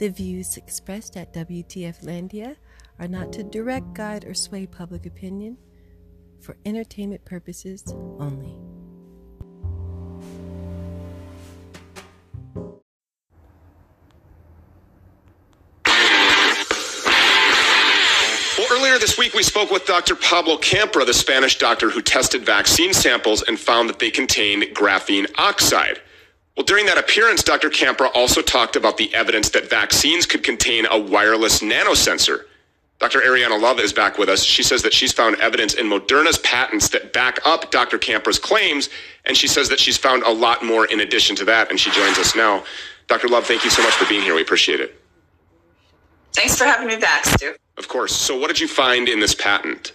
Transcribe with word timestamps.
The 0.00 0.08
views 0.08 0.56
expressed 0.56 1.18
at 1.18 1.34
WTF 1.34 2.04
Landia 2.04 2.56
are 2.98 3.06
not 3.06 3.34
to 3.34 3.42
direct, 3.42 3.92
guide, 3.92 4.24
or 4.24 4.32
sway 4.32 4.64
public 4.64 5.04
opinion 5.04 5.58
for 6.40 6.56
entertainment 6.64 7.22
purposes 7.26 7.84
only. 8.18 8.56
Earlier 18.70 18.98
this 18.98 19.18
week, 19.18 19.34
we 19.34 19.42
spoke 19.42 19.70
with 19.70 19.84
Dr. 19.84 20.14
Pablo 20.14 20.56
Campra, 20.56 21.04
the 21.04 21.12
Spanish 21.12 21.58
doctor 21.58 21.90
who 21.90 22.00
tested 22.00 22.46
vaccine 22.46 22.94
samples 22.94 23.42
and 23.42 23.60
found 23.60 23.90
that 23.90 23.98
they 23.98 24.10
contained 24.10 24.62
graphene 24.72 25.30
oxide. 25.36 26.00
Well, 26.56 26.64
during 26.66 26.86
that 26.86 26.98
appearance, 26.98 27.42
Dr. 27.42 27.70
Campra 27.70 28.10
also 28.14 28.42
talked 28.42 28.76
about 28.76 28.96
the 28.96 29.12
evidence 29.14 29.50
that 29.50 29.70
vaccines 29.70 30.26
could 30.26 30.42
contain 30.42 30.86
a 30.86 30.98
wireless 30.98 31.60
nanosensor. 31.60 32.44
Dr. 32.98 33.20
Ariana 33.20 33.58
Love 33.58 33.80
is 33.80 33.94
back 33.94 34.18
with 34.18 34.28
us. 34.28 34.44
She 34.44 34.62
says 34.62 34.82
that 34.82 34.92
she's 34.92 35.10
found 35.10 35.36
evidence 35.40 35.72
in 35.72 35.86
Moderna's 35.86 36.36
patents 36.38 36.90
that 36.90 37.14
back 37.14 37.38
up 37.46 37.70
Dr. 37.70 37.98
Campra's 37.98 38.38
claims, 38.38 38.90
and 39.24 39.34
she 39.34 39.48
says 39.48 39.70
that 39.70 39.80
she's 39.80 39.96
found 39.96 40.22
a 40.24 40.30
lot 40.30 40.62
more 40.62 40.84
in 40.86 41.00
addition 41.00 41.34
to 41.36 41.44
that, 41.46 41.70
and 41.70 41.80
she 41.80 41.90
joins 41.92 42.18
us 42.18 42.36
now. 42.36 42.62
Dr. 43.06 43.28
Love, 43.28 43.46
thank 43.46 43.64
you 43.64 43.70
so 43.70 43.82
much 43.82 43.94
for 43.94 44.06
being 44.06 44.22
here. 44.22 44.34
We 44.34 44.42
appreciate 44.42 44.80
it. 44.80 45.00
Thanks 46.34 46.56
for 46.56 46.64
having 46.64 46.86
me 46.86 46.96
back, 46.96 47.24
Stew. 47.24 47.54
Of 47.78 47.88
course. 47.88 48.14
So, 48.14 48.38
what 48.38 48.48
did 48.48 48.60
you 48.60 48.68
find 48.68 49.08
in 49.08 49.18
this 49.18 49.34
patent? 49.34 49.92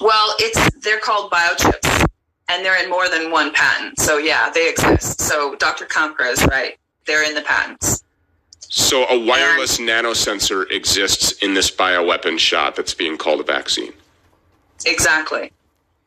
Well, 0.00 0.34
it's 0.38 0.76
they're 0.78 0.98
called 0.98 1.30
biochips, 1.30 2.06
and 2.50 2.64
they're 2.64 2.82
in 2.82 2.90
more 2.90 3.08
than 3.08 3.30
one 3.30 3.52
patent. 3.52 3.98
So 3.98 4.18
yeah, 4.18 4.50
they 4.50 4.68
exist. 4.68 5.20
So 5.20 5.54
Dr. 5.56 5.86
Campra 5.86 6.30
is 6.30 6.44
right; 6.46 6.76
they're 7.06 7.26
in 7.26 7.34
the 7.34 7.42
patents. 7.42 8.02
So, 8.72 9.04
a 9.08 9.18
wireless 9.18 9.78
nanosensor 9.78 10.70
exists 10.70 11.32
in 11.42 11.54
this 11.54 11.72
bioweapon 11.72 12.38
shot 12.38 12.76
that's 12.76 12.94
being 12.94 13.16
called 13.16 13.40
a 13.40 13.42
vaccine. 13.42 13.92
Exactly. 14.86 15.50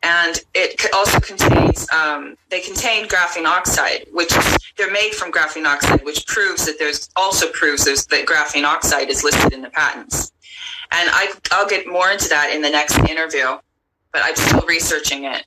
And 0.02 0.40
it 0.54 0.82
also 0.94 1.20
contains, 1.20 1.86
um, 1.90 2.36
they 2.48 2.62
contain 2.62 3.06
graphene 3.06 3.44
oxide, 3.44 4.06
which 4.12 4.34
is, 4.34 4.58
they're 4.78 4.90
made 4.90 5.12
from 5.12 5.30
graphene 5.30 5.66
oxide, 5.66 6.02
which 6.06 6.26
proves 6.26 6.64
that 6.64 6.78
there's, 6.78 7.10
also 7.16 7.50
proves 7.52 7.84
there's, 7.84 8.06
that 8.06 8.24
graphene 8.24 8.64
oxide 8.64 9.10
is 9.10 9.22
listed 9.22 9.52
in 9.52 9.60
the 9.60 9.70
patents. 9.70 10.32
And 10.90 11.10
I, 11.12 11.34
I'll 11.50 11.68
get 11.68 11.86
more 11.86 12.10
into 12.10 12.30
that 12.30 12.50
in 12.54 12.62
the 12.62 12.70
next 12.70 12.98
interview, 13.10 13.58
but 14.10 14.22
I'm 14.24 14.36
still 14.36 14.64
researching 14.66 15.24
it 15.24 15.44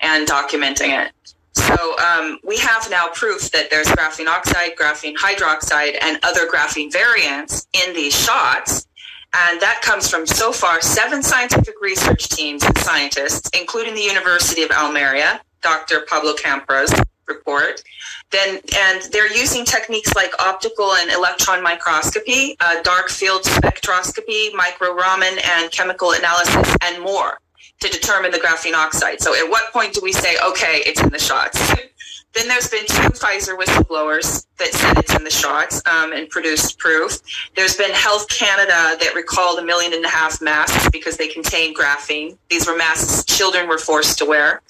and 0.00 0.26
documenting 0.26 1.06
it. 1.06 1.12
So 1.56 1.98
um, 1.98 2.38
we 2.44 2.58
have 2.58 2.88
now 2.90 3.08
proof 3.08 3.50
that 3.50 3.70
there's 3.70 3.88
graphene 3.88 4.26
oxide, 4.26 4.76
graphene 4.76 5.16
hydroxide, 5.16 5.96
and 6.02 6.18
other 6.22 6.46
graphene 6.48 6.92
variants 6.92 7.66
in 7.72 7.94
these 7.94 8.14
shots. 8.14 8.86
And 9.34 9.60
that 9.60 9.80
comes 9.82 10.08
from 10.08 10.26
so 10.26 10.52
far 10.52 10.80
seven 10.80 11.22
scientific 11.22 11.80
research 11.80 12.28
teams 12.28 12.62
and 12.62 12.76
scientists, 12.78 13.50
including 13.58 13.94
the 13.94 14.02
University 14.02 14.62
of 14.62 14.70
Almeria, 14.70 15.40
Dr. 15.62 16.00
Pablo 16.08 16.34
Campra's 16.34 16.94
report. 17.26 17.82
Then, 18.30 18.60
and 18.76 19.02
they're 19.10 19.34
using 19.34 19.64
techniques 19.64 20.14
like 20.14 20.32
optical 20.40 20.92
and 20.92 21.10
electron 21.10 21.62
microscopy, 21.62 22.56
uh, 22.60 22.82
dark 22.82 23.08
field 23.08 23.42
spectroscopy, 23.42 24.52
micro 24.54 24.94
Raman, 24.94 25.38
and 25.44 25.70
chemical 25.72 26.12
analysis, 26.12 26.76
and 26.82 27.02
more 27.02 27.40
to 27.80 27.88
determine 27.88 28.30
the 28.30 28.38
graphene 28.38 28.74
oxide. 28.74 29.20
So, 29.20 29.34
at 29.34 29.48
what 29.48 29.72
point 29.72 29.94
do 29.94 30.00
we 30.02 30.12
say, 30.12 30.36
okay, 30.44 30.82
it's 30.86 31.02
in 31.02 31.10
the 31.10 31.18
shots? 31.18 31.74
Then 32.36 32.48
there's 32.48 32.68
been 32.68 32.84
two 32.84 33.08
Pfizer 33.16 33.56
whistleblowers 33.56 34.46
that 34.58 34.68
said 34.74 34.98
it's 34.98 35.14
in 35.14 35.24
the 35.24 35.30
shots 35.30 35.80
um, 35.86 36.12
and 36.12 36.28
produced 36.28 36.78
proof. 36.78 37.18
There's 37.54 37.76
been 37.76 37.92
Health 37.92 38.28
Canada 38.28 38.94
that 39.00 39.12
recalled 39.14 39.58
a 39.58 39.64
million 39.64 39.94
and 39.94 40.04
a 40.04 40.08
half 40.10 40.42
masks 40.42 40.86
because 40.90 41.16
they 41.16 41.28
contain 41.28 41.74
graphene. 41.74 42.36
These 42.50 42.66
were 42.66 42.76
masks 42.76 43.24
children 43.24 43.66
were 43.66 43.78
forced 43.78 44.18
to 44.18 44.26
wear. 44.26 44.60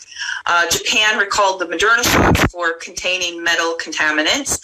Uh, 0.46 0.68
Japan 0.70 1.18
recalled 1.18 1.60
the 1.60 1.66
Moderna 1.66 2.04
shots 2.04 2.52
for 2.52 2.74
containing 2.74 3.42
metal 3.42 3.76
contaminants. 3.80 4.60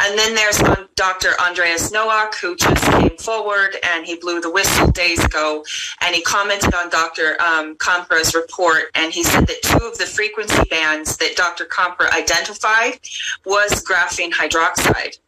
And 0.00 0.18
then 0.18 0.34
there's 0.34 0.58
Dr. 0.94 1.30
Andreas 1.40 1.90
Noack, 1.90 2.34
who 2.34 2.56
just 2.56 2.82
came 2.92 3.16
forward 3.18 3.76
and 3.82 4.04
he 4.04 4.16
blew 4.16 4.40
the 4.40 4.50
whistle 4.50 4.90
days 4.90 5.24
ago. 5.24 5.64
And 6.02 6.14
he 6.14 6.22
commented 6.22 6.74
on 6.74 6.90
Dr. 6.90 7.40
Um, 7.40 7.76
Campra's 7.76 8.34
report. 8.34 8.84
And 8.94 9.12
he 9.12 9.22
said 9.22 9.46
that 9.46 9.62
two 9.62 9.86
of 9.86 9.98
the 9.98 10.06
frequency 10.06 10.62
bands 10.68 11.16
that 11.18 11.36
Dr. 11.36 11.64
Campra 11.64 12.10
identified 12.12 13.00
was 13.44 13.84
graphene 13.84 14.32
hydroxide. 14.32 15.18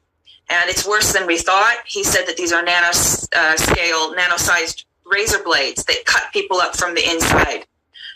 And 0.50 0.70
it's 0.70 0.86
worse 0.86 1.12
than 1.12 1.26
we 1.26 1.38
thought. 1.38 1.76
He 1.86 2.02
said 2.02 2.26
that 2.26 2.36
these 2.36 2.52
are 2.52 2.62
nano 2.62 2.88
uh, 2.88 3.56
scale, 3.56 4.14
nano 4.14 4.36
sized 4.36 4.86
razor 5.04 5.42
blades 5.42 5.84
that 5.84 6.04
cut 6.04 6.24
people 6.32 6.58
up 6.58 6.76
from 6.76 6.94
the 6.94 7.08
inside. 7.08 7.66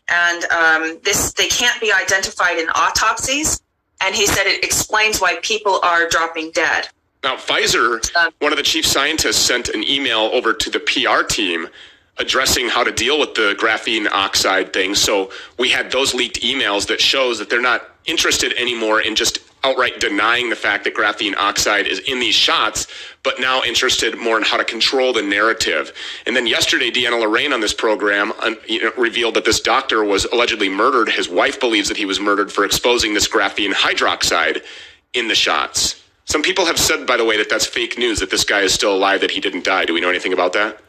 And 0.08 0.44
um, 0.46 0.98
this, 1.04 1.32
they 1.32 1.48
can't 1.48 1.80
be 1.80 1.92
identified 1.92 2.58
in 2.58 2.68
autopsies. 2.70 3.62
And 4.00 4.14
he 4.14 4.26
said 4.26 4.46
it 4.46 4.64
explains 4.64 5.20
why 5.20 5.36
people 5.42 5.78
are 5.82 6.08
dropping 6.08 6.50
dead. 6.50 6.88
Now, 7.22 7.36
Pfizer, 7.36 8.14
Um, 8.16 8.32
one 8.40 8.52
of 8.52 8.58
the 8.58 8.64
chief 8.64 8.84
scientists, 8.84 9.36
sent 9.36 9.68
an 9.68 9.84
email 9.84 10.30
over 10.32 10.52
to 10.52 10.70
the 10.70 10.80
PR 10.80 11.22
team 11.22 11.68
addressing 12.18 12.68
how 12.68 12.84
to 12.84 12.92
deal 12.92 13.18
with 13.18 13.34
the 13.34 13.56
graphene 13.58 14.08
oxide 14.10 14.72
thing. 14.72 14.94
So 14.94 15.30
we 15.58 15.70
had 15.70 15.90
those 15.90 16.14
leaked 16.14 16.42
emails 16.42 16.86
that 16.88 17.00
shows 17.00 17.38
that 17.38 17.48
they're 17.48 17.62
not 17.62 17.88
interested 18.04 18.52
anymore 18.54 19.00
in 19.00 19.14
just 19.14 19.38
outright 19.64 20.00
denying 20.00 20.50
the 20.50 20.56
fact 20.56 20.84
that 20.84 20.94
graphene 20.94 21.36
oxide 21.36 21.86
is 21.86 22.00
in 22.00 22.18
these 22.20 22.34
shots, 22.34 22.86
but 23.22 23.38
now 23.38 23.62
interested 23.62 24.18
more 24.18 24.36
in 24.36 24.42
how 24.42 24.56
to 24.56 24.64
control 24.64 25.12
the 25.12 25.22
narrative. 25.22 25.92
And 26.26 26.34
then 26.34 26.46
yesterday, 26.46 26.90
DeAnna 26.90 27.20
Lorraine 27.20 27.52
on 27.52 27.60
this 27.60 27.72
program 27.72 28.32
you 28.68 28.82
know, 28.82 28.92
revealed 28.96 29.34
that 29.34 29.44
this 29.44 29.60
doctor 29.60 30.04
was 30.04 30.24
allegedly 30.26 30.68
murdered. 30.68 31.08
His 31.08 31.28
wife 31.28 31.60
believes 31.60 31.88
that 31.88 31.96
he 31.96 32.06
was 32.06 32.18
murdered 32.18 32.50
for 32.50 32.64
exposing 32.64 33.14
this 33.14 33.28
graphene 33.28 33.72
hydroxide 33.72 34.64
in 35.12 35.28
the 35.28 35.34
shots. 35.34 36.02
Some 36.24 36.42
people 36.42 36.66
have 36.66 36.78
said, 36.78 37.06
by 37.06 37.16
the 37.16 37.24
way, 37.24 37.36
that 37.36 37.50
that's 37.50 37.66
fake 37.66 37.98
news, 37.98 38.20
that 38.20 38.30
this 38.30 38.44
guy 38.44 38.60
is 38.60 38.72
still 38.72 38.94
alive, 38.94 39.20
that 39.20 39.30
he 39.30 39.40
didn't 39.40 39.64
die. 39.64 39.84
Do 39.84 39.94
we 39.94 40.00
know 40.00 40.08
anything 40.08 40.32
about 40.32 40.52
that? 40.52 40.80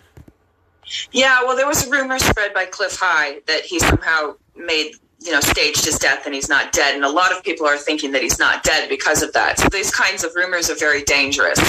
Yeah, 1.12 1.44
well, 1.44 1.56
there 1.56 1.68
was 1.68 1.88
a 1.88 1.90
rumor 1.90 2.20
spread 2.20 2.54
by 2.54 2.66
Cliff 2.66 2.98
High 3.00 3.40
that 3.48 3.62
he 3.62 3.80
somehow 3.80 4.36
made, 4.56 4.96
you 5.24 5.32
know, 5.32 5.40
staged 5.40 5.86
his 5.86 5.98
death 5.98 6.26
and 6.26 6.36
he's 6.36 6.50
not 6.50 6.72
dead. 6.72 6.96
And 6.96 7.06
a 7.06 7.10
lot 7.10 7.32
of 7.32 7.44
people 7.44 7.66
are 7.66 7.78
thinking 7.78 8.12
that 8.12 8.22
he's 8.22 8.40
not 8.40 8.64
dead 8.64 8.90
because 8.90 9.22
of 9.22 9.32
that. 9.34 9.60
So 9.60 9.70
these 9.70 9.92
kinds 9.92 10.24
of 10.24 10.36
rumors 10.36 10.70
are 10.70 10.76
very 10.76 11.04
dangerous. 11.04 11.60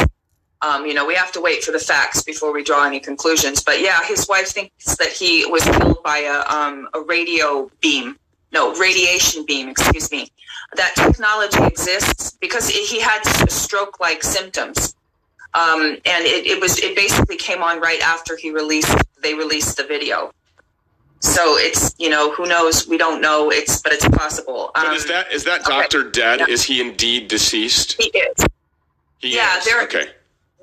Um, 0.62 0.86
you 0.86 0.94
know, 0.94 1.06
we 1.06 1.14
have 1.14 1.30
to 1.32 1.40
wait 1.40 1.62
for 1.62 1.72
the 1.72 1.78
facts 1.78 2.22
before 2.22 2.52
we 2.52 2.64
draw 2.64 2.84
any 2.84 2.98
conclusions. 2.98 3.62
But 3.62 3.80
yeah, 3.80 4.02
his 4.04 4.26
wife 4.28 4.48
thinks 4.48 4.96
that 4.96 5.08
he 5.08 5.44
was 5.46 5.62
killed 5.62 6.02
by 6.02 6.18
a, 6.18 6.54
um, 6.54 6.88
a 6.94 7.00
radio 7.00 7.70
beam. 7.80 8.18
No, 8.52 8.74
radiation 8.76 9.44
beam, 9.44 9.68
excuse 9.68 10.10
me. 10.10 10.28
That 10.76 10.94
technology 10.96 11.62
exists 11.64 12.36
because 12.40 12.68
he 12.68 13.00
had 13.00 13.20
stroke 13.48 14.00
like 14.00 14.22
symptoms. 14.22 14.94
Um, 15.54 15.98
and 16.04 16.24
it, 16.24 16.46
it 16.46 16.60
was 16.60 16.78
it 16.80 16.96
basically 16.96 17.36
came 17.36 17.62
on 17.62 17.80
right 17.80 18.00
after 18.00 18.36
he 18.36 18.50
released 18.50 18.92
they 19.22 19.34
released 19.34 19.76
the 19.76 19.84
video. 19.84 20.32
So 21.24 21.56
it's 21.56 21.94
you 21.98 22.10
know 22.10 22.32
who 22.32 22.46
knows 22.46 22.86
we 22.86 22.98
don't 22.98 23.20
know 23.22 23.50
it's 23.50 23.80
but 23.80 23.92
it's 23.92 24.06
possible. 24.08 24.70
But 24.74 24.86
Um, 24.86 24.94
is 24.94 25.06
that 25.06 25.32
is 25.32 25.44
that 25.44 25.62
okay. 25.62 25.70
doctor 25.70 26.10
dead? 26.10 26.40
Yeah. 26.40 26.46
Is 26.48 26.62
he 26.64 26.80
indeed 26.80 27.28
deceased? 27.28 27.96
he 27.98 28.08
is. 28.10 28.46
He 29.18 29.34
Yeah, 29.34 29.56
is. 29.58 29.64
there- 29.64 29.82
Okay. 29.82 30.10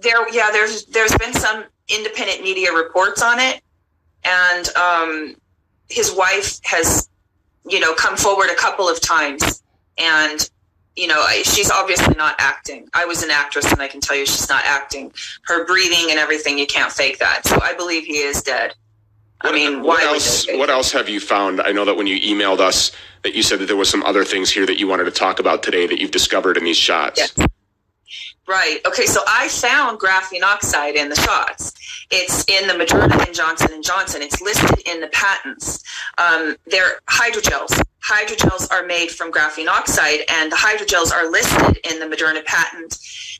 there 0.01 0.29
yeah 0.31 0.51
there's 0.51 0.85
there's 0.85 1.15
been 1.17 1.33
some 1.33 1.63
independent 1.89 2.41
media 2.43 2.71
reports 2.73 3.21
on 3.23 3.39
it 3.39 3.61
and 4.23 4.69
um 4.75 5.35
his 5.89 6.11
wife 6.13 6.59
has 6.63 7.09
you 7.67 7.79
know 7.79 7.93
come 7.95 8.15
forward 8.15 8.49
a 8.49 8.55
couple 8.55 8.87
of 8.87 9.01
times 9.01 9.61
and 9.97 10.49
you 10.95 11.07
know 11.07 11.19
I- 11.21 11.43
she's 11.43 11.69
obviously 11.71 12.15
not 12.15 12.35
acting 12.39 12.87
i 12.93 13.03
was 13.05 13.21
an 13.23 13.29
actress 13.31 13.71
and 13.71 13.81
i 13.81 13.87
can 13.87 13.99
tell 14.01 14.15
you 14.15 14.25
she's 14.25 14.49
not 14.49 14.63
acting 14.65 15.11
her 15.43 15.65
breathing 15.65 16.09
and 16.11 16.17
everything 16.19 16.57
you 16.57 16.65
can't 16.67 16.91
fake 16.91 17.19
that 17.19 17.45
so 17.45 17.59
i 17.61 17.73
believe 17.73 18.05
he 18.05 18.17
is 18.17 18.41
dead 18.41 18.73
i 19.43 19.51
mean 19.51 19.81
what 19.81 20.03
else? 20.03 20.47
What 20.51 20.69
else 20.69 20.91
have 20.91 21.09
you 21.09 21.19
found? 21.19 21.61
I 21.61 21.71
know 21.71 21.85
that 21.85 21.95
when 21.95 22.05
you 22.07 22.19
emailed 22.19 22.59
us, 22.59 22.91
that 23.23 23.35
you 23.35 23.43
said 23.43 23.59
that 23.59 23.65
there 23.65 23.75
was 23.75 23.89
some 23.89 24.03
other 24.03 24.23
things 24.23 24.49
here 24.51 24.65
that 24.65 24.79
you 24.79 24.87
wanted 24.87 25.03
to 25.05 25.11
talk 25.11 25.39
about 25.39 25.63
today 25.63 25.87
that 25.87 25.99
you've 25.99 26.11
discovered 26.11 26.57
in 26.57 26.63
these 26.63 26.77
shots. 26.77 27.33
Right. 28.47 28.79
Okay. 28.85 29.05
So 29.05 29.21
I 29.27 29.47
found 29.47 29.99
graphene 29.99 30.43
oxide 30.43 30.95
in 30.95 31.09
the 31.09 31.15
shots. 31.15 31.73
It's 32.09 32.43
in 32.49 32.67
the 32.67 32.73
Moderna 32.73 33.25
and 33.25 33.33
Johnson 33.33 33.71
and 33.71 33.81
Johnson. 33.83 34.21
It's 34.21 34.41
listed 34.41 34.81
in 34.85 34.99
the 34.99 35.07
patents. 35.07 35.81
Um, 36.17 36.57
they're 36.65 36.99
hydrogels. 37.09 37.81
Hydrogels 38.03 38.69
are 38.71 38.85
made 38.85 39.11
from 39.11 39.31
graphene 39.31 39.67
oxide, 39.67 40.21
and 40.27 40.51
the 40.51 40.57
hydrogels 40.57 41.13
are 41.13 41.31
listed 41.31 41.77
in 41.89 41.99
the 41.99 42.05
Moderna 42.13 42.43
patent. 42.43 42.97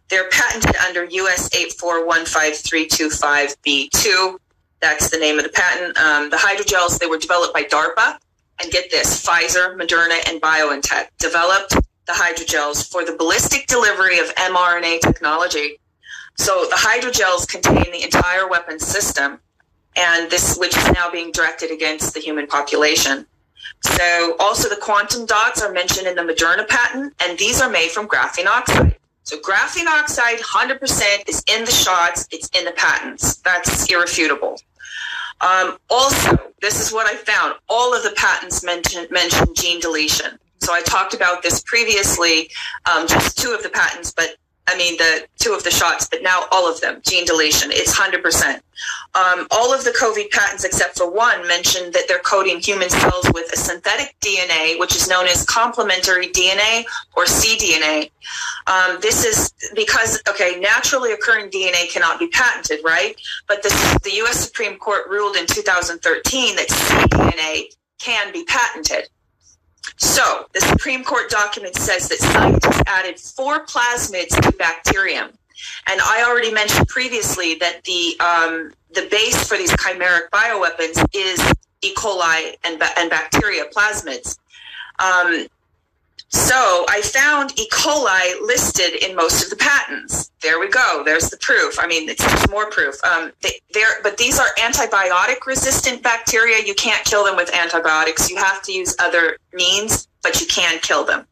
They're 0.07 0.29
patented 0.29 0.77
under 0.77 1.03
US 1.03 1.49
8415325B2. 1.49 4.37
That's 4.81 5.09
the 5.09 5.17
name 5.17 5.37
of 5.37 5.43
the 5.43 5.49
patent. 5.49 5.97
Um, 5.97 6.29
the 6.29 6.37
hydrogels 6.37 6.97
they 6.99 7.07
were 7.07 7.17
developed 7.17 7.53
by 7.53 7.63
DARPA, 7.63 8.17
and 8.61 8.71
get 8.71 8.89
this: 8.91 9.25
Pfizer, 9.25 9.77
Moderna, 9.77 10.19
and 10.29 10.41
BioNTech 10.41 11.07
developed 11.19 11.75
the 12.07 12.13
hydrogels 12.13 12.89
for 12.89 13.05
the 13.05 13.15
ballistic 13.15 13.67
delivery 13.67 14.19
of 14.19 14.33
mRNA 14.35 15.01
technology. 15.01 15.79
So 16.37 16.65
the 16.69 16.75
hydrogels 16.75 17.47
contain 17.47 17.91
the 17.91 18.03
entire 18.03 18.47
weapon 18.47 18.79
system, 18.79 19.39
and 19.95 20.29
this, 20.31 20.57
which 20.57 20.75
is 20.75 20.91
now 20.91 21.11
being 21.11 21.31
directed 21.31 21.71
against 21.71 22.13
the 22.13 22.19
human 22.19 22.47
population. 22.47 23.27
So 23.83 24.35
also 24.39 24.69
the 24.69 24.77
quantum 24.77 25.25
dots 25.25 25.61
are 25.61 25.71
mentioned 25.71 26.07
in 26.07 26.15
the 26.15 26.23
Moderna 26.23 26.67
patent, 26.67 27.13
and 27.21 27.37
these 27.37 27.61
are 27.61 27.69
made 27.69 27.91
from 27.91 28.07
graphene 28.07 28.47
oxide. 28.47 28.97
So 29.23 29.37
graphene 29.39 29.85
oxide, 29.85 30.39
100% 30.39 31.29
is 31.29 31.43
in 31.47 31.63
the 31.65 31.71
shots. 31.71 32.27
It's 32.31 32.49
in 32.57 32.65
the 32.65 32.71
patents. 32.71 33.35
That's 33.37 33.89
irrefutable. 33.91 34.57
Um, 35.41 35.77
also, 35.89 36.37
this 36.61 36.79
is 36.79 36.93
what 36.93 37.07
I 37.07 37.15
found. 37.15 37.55
All 37.67 37.95
of 37.95 38.03
the 38.03 38.13
patents 38.15 38.63
mention, 38.63 39.07
mention 39.09 39.47
gene 39.55 39.79
deletion. 39.79 40.37
So 40.59 40.73
I 40.73 40.81
talked 40.81 41.15
about 41.15 41.41
this 41.41 41.63
previously, 41.63 42.49
um, 42.85 43.07
just 43.07 43.37
two 43.37 43.51
of 43.51 43.63
the 43.63 43.69
patents, 43.69 44.13
but 44.15 44.35
I 44.67 44.77
mean, 44.77 44.97
the 44.97 45.27
two 45.39 45.53
of 45.53 45.63
the 45.63 45.71
shots, 45.71 46.07
but 46.09 46.21
now 46.21 46.45
all 46.51 46.71
of 46.71 46.79
them, 46.81 47.01
gene 47.05 47.25
deletion, 47.25 47.71
it's 47.71 47.97
100%. 47.97 48.61
Um, 49.13 49.47
all 49.51 49.73
of 49.73 49.83
the 49.83 49.91
COVID 49.91 50.29
patents, 50.31 50.63
except 50.63 50.97
for 50.97 51.11
one, 51.11 51.45
mention 51.47 51.91
that 51.91 52.03
they're 52.07 52.19
coding 52.19 52.59
human 52.59 52.89
cells 52.89 53.25
with 53.33 53.51
a 53.51 53.57
synthetic 53.57 54.15
DNA, 54.21 54.79
which 54.79 54.95
is 54.95 55.07
known 55.07 55.27
as 55.27 55.43
complementary 55.45 56.27
DNA 56.27 56.83
or 57.15 57.25
cDNA. 57.25 58.11
Um, 58.67 58.97
this 59.01 59.25
is 59.25 59.53
because, 59.75 60.21
okay, 60.29 60.59
naturally 60.59 61.11
occurring 61.11 61.49
DNA 61.49 61.91
cannot 61.91 62.19
be 62.19 62.27
patented, 62.27 62.79
right? 62.85 63.19
But 63.47 63.63
the, 63.63 63.99
the 64.03 64.11
U.S. 64.17 64.45
Supreme 64.45 64.77
Court 64.77 65.09
ruled 65.09 65.35
in 65.35 65.47
2013 65.47 66.55
that 66.55 66.67
cDNA 66.69 67.63
can 67.99 68.31
be 68.31 68.43
patented. 68.45 69.09
So, 69.97 70.45
the 70.53 70.61
Supreme 70.61 71.03
Court 71.03 71.29
document 71.29 71.75
says 71.75 72.09
that 72.09 72.19
scientists 72.19 72.81
added 72.87 73.19
four 73.19 73.65
plasmids 73.65 74.39
to 74.41 74.51
bacterium. 74.57 75.31
And 75.87 76.01
I 76.01 76.23
already 76.27 76.51
mentioned 76.51 76.87
previously 76.87 77.55
that 77.55 77.83
the 77.83 78.19
um, 78.19 78.73
the 78.93 79.07
base 79.09 79.47
for 79.47 79.57
these 79.57 79.71
chimeric 79.73 80.29
bioweapons 80.31 81.03
is 81.13 81.39
E. 81.81 81.93
coli 81.95 82.55
and, 82.63 82.81
and 82.97 83.09
bacteria 83.09 83.65
plasmids. 83.65 84.37
Um, 84.99 85.47
so 86.31 86.85
I 86.89 87.01
found 87.01 87.57
E. 87.59 87.67
coli 87.69 88.41
listed 88.41 89.03
in 89.03 89.15
most 89.15 89.43
of 89.43 89.49
the 89.49 89.55
patents. 89.57 90.31
There 90.41 90.59
we 90.59 90.69
go. 90.69 91.01
There's 91.05 91.29
the 91.29 91.37
proof. 91.37 91.77
I 91.79 91.87
mean, 91.87 92.09
it's 92.09 92.49
more 92.49 92.69
proof. 92.69 92.95
Um, 93.03 93.31
they, 93.41 93.59
but 94.01 94.17
these 94.17 94.39
are 94.39 94.47
antibiotic 94.57 95.45
resistant 95.45 96.01
bacteria. 96.01 96.65
You 96.65 96.73
can't 96.73 97.03
kill 97.05 97.25
them 97.25 97.35
with 97.35 97.53
antibiotics. 97.53 98.29
You 98.29 98.37
have 98.37 98.61
to 98.63 98.71
use 98.71 98.95
other 98.99 99.37
means, 99.53 100.07
but 100.23 100.39
you 100.39 100.47
can 100.47 100.79
kill 100.79 101.05
them. 101.05 101.27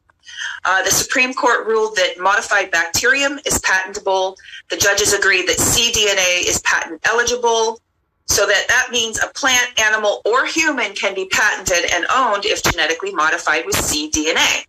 Uh, 0.65 0.83
the 0.83 0.91
Supreme 0.91 1.33
Court 1.33 1.65
ruled 1.65 1.95
that 1.95 2.19
modified 2.19 2.71
bacterium 2.71 3.39
is 3.45 3.59
patentable. 3.59 4.35
The 4.69 4.77
judges 4.77 5.13
agreed 5.13 5.47
that 5.47 5.57
cDNA 5.57 6.47
is 6.47 6.61
patent 6.61 7.01
eligible. 7.05 7.79
So 8.27 8.45
that 8.45 8.65
that 8.67 8.89
means 8.91 9.19
a 9.23 9.27
plant, 9.29 9.79
animal, 9.79 10.21
or 10.25 10.45
human 10.45 10.93
can 10.93 11.15
be 11.15 11.25
patented 11.25 11.91
and 11.91 12.05
owned 12.13 12.45
if 12.45 12.61
genetically 12.63 13.13
modified 13.13 13.65
with 13.65 13.75
cDNA. 13.75 14.65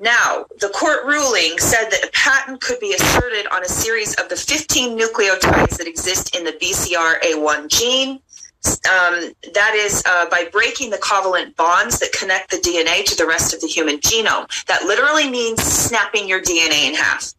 Now, 0.00 0.46
the 0.60 0.70
court 0.70 1.04
ruling 1.04 1.58
said 1.58 1.88
that 1.90 2.04
a 2.04 2.10
patent 2.12 2.60
could 2.60 2.80
be 2.80 2.94
asserted 2.94 3.46
on 3.52 3.62
a 3.62 3.68
series 3.68 4.14
of 4.14 4.28
the 4.28 4.36
15 4.36 4.98
nucleotides 4.98 5.78
that 5.78 5.86
exist 5.86 6.34
in 6.36 6.44
the 6.44 6.52
BCR-A1 6.52 7.68
gene. 7.68 8.20
Um, 8.66 9.32
that 9.52 9.74
is 9.76 10.02
uh, 10.06 10.28
by 10.30 10.48
breaking 10.50 10.90
the 10.90 10.96
covalent 10.96 11.54
bonds 11.54 11.98
that 12.00 12.12
connect 12.12 12.50
the 12.50 12.56
DNA 12.56 13.04
to 13.04 13.14
the 13.14 13.26
rest 13.26 13.54
of 13.54 13.60
the 13.60 13.66
human 13.66 13.98
genome. 13.98 14.48
That 14.66 14.84
literally 14.84 15.30
means 15.30 15.62
snapping 15.62 16.26
your 16.26 16.40
DNA 16.40 16.88
in 16.88 16.94
half. 16.94 17.32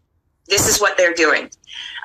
This 0.48 0.68
is 0.68 0.80
what 0.80 0.98
they're 0.98 1.16
doing. 1.16 1.50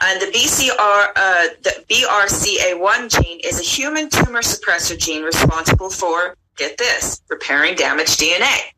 And 0.01 0.21
the 0.21 0.27
BCR, 0.27 1.13
uh, 1.15 1.49
the 1.63 1.85
BRCA1 1.91 3.23
gene 3.23 3.41
is 3.45 3.61
a 3.61 3.63
human 3.63 4.09
tumor 4.09 4.41
suppressor 4.41 4.99
gene 4.99 5.23
responsible 5.23 5.91
for, 5.91 6.37
get 6.57 6.79
this, 6.79 7.21
repairing 7.29 7.75
damaged 7.75 8.19
DNA. 8.19 8.73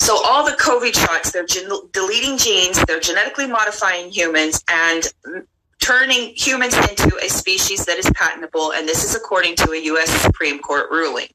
So 0.00 0.16
all 0.24 0.44
the 0.44 0.52
COVID 0.52 0.94
shots, 0.94 1.30
they're 1.30 1.44
gen- 1.44 1.68
deleting 1.92 2.38
genes, 2.38 2.82
they're 2.86 3.00
genetically 3.00 3.46
modifying 3.46 4.10
humans, 4.10 4.64
and 4.68 5.06
turning 5.80 6.32
humans 6.34 6.74
into 6.74 7.16
a 7.22 7.28
species 7.28 7.84
that 7.84 7.98
is 7.98 8.10
patentable. 8.14 8.72
And 8.72 8.88
this 8.88 9.04
is 9.04 9.14
according 9.14 9.56
to 9.56 9.72
a 9.72 9.76
U.S. 9.76 10.10
Supreme 10.10 10.58
Court 10.58 10.90
ruling. 10.90 11.28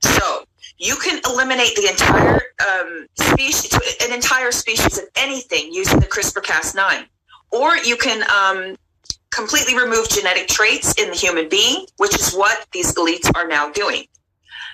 So 0.00 0.44
you 0.78 0.96
can 0.96 1.20
eliminate 1.26 1.76
the 1.76 1.88
entire 1.90 2.40
um, 2.68 3.06
species, 3.18 3.72
an 4.02 4.14
entire 4.14 4.50
species 4.50 4.98
of 4.98 5.04
anything 5.16 5.70
using 5.70 6.00
the 6.00 6.06
CRISPR-Cas9, 6.06 7.04
or 7.52 7.76
you 7.76 7.98
can 7.98 8.24
um, 8.30 8.76
completely 9.30 9.76
remove 9.76 10.08
genetic 10.08 10.48
traits 10.48 10.94
in 11.00 11.10
the 11.10 11.16
human 11.16 11.50
being, 11.50 11.84
which 11.98 12.14
is 12.14 12.32
what 12.32 12.66
these 12.72 12.94
elites 12.94 13.30
are 13.34 13.46
now 13.46 13.70
doing. 13.70 14.04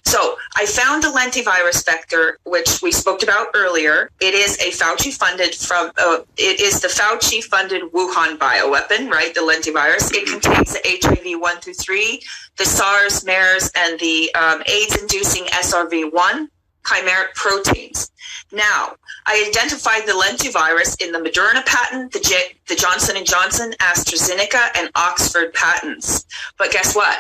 So 0.07 0.37
I 0.55 0.67
found 0.67 1.03
the 1.03 1.09
lentivirus 1.09 1.85
vector, 1.85 2.39
which 2.45 2.81
we 2.81 2.93
spoke 2.93 3.25
about 3.25 3.49
earlier. 3.55 4.09
It 4.21 4.35
is 4.35 4.57
a 4.61 4.71
Fauci 4.71 5.13
funded 5.13 5.53
from, 5.57 5.91
uh, 5.99 6.21
it 6.37 6.61
is 6.61 6.81
the 6.81 6.87
Fauci 6.87 7.43
funded 7.43 7.83
Wuhan 7.93 8.39
bioweapon, 8.39 9.11
right? 9.11 9.35
The 9.35 9.41
lentivirus. 9.41 10.15
It 10.15 10.31
contains 10.31 10.75
the 10.75 10.81
HIV 11.03 11.41
1 11.41 11.61
through 11.61 11.75
3, 11.75 12.23
the 12.57 12.65
SARS, 12.65 13.25
MERS, 13.27 13.73
and 13.75 13.99
the 13.99 14.33
um, 14.37 14.63
AIDS 14.67 14.97
inducing 14.97 15.45
SRV1 15.47 16.49
chimeric 16.85 17.35
proteins. 17.35 18.13
Now, 18.53 18.95
I 19.27 19.45
identified 19.49 20.07
the 20.07 20.13
lentivirus 20.13 21.03
in 21.05 21.11
the 21.11 21.19
Moderna 21.19 21.67
patent, 21.67 22.13
the, 22.13 22.21
J- 22.21 22.57
the 22.69 22.77
Johnson 22.77 23.17
& 23.25 23.25
Johnson, 23.25 23.75
AstraZeneca, 23.81 24.79
and 24.79 24.89
Oxford 24.95 25.53
patents. 25.53 26.25
But 26.57 26.71
guess 26.71 26.95
what? 26.95 27.19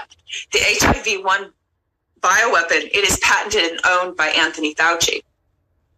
The 0.52 0.60
HIV-1 0.60 1.50
bioweapon, 2.26 2.84
it 2.92 3.04
is 3.08 3.18
patented 3.22 3.70
and 3.70 3.80
owned 3.86 4.16
by 4.16 4.26
Anthony 4.28 4.74
Fauci. 4.74 5.22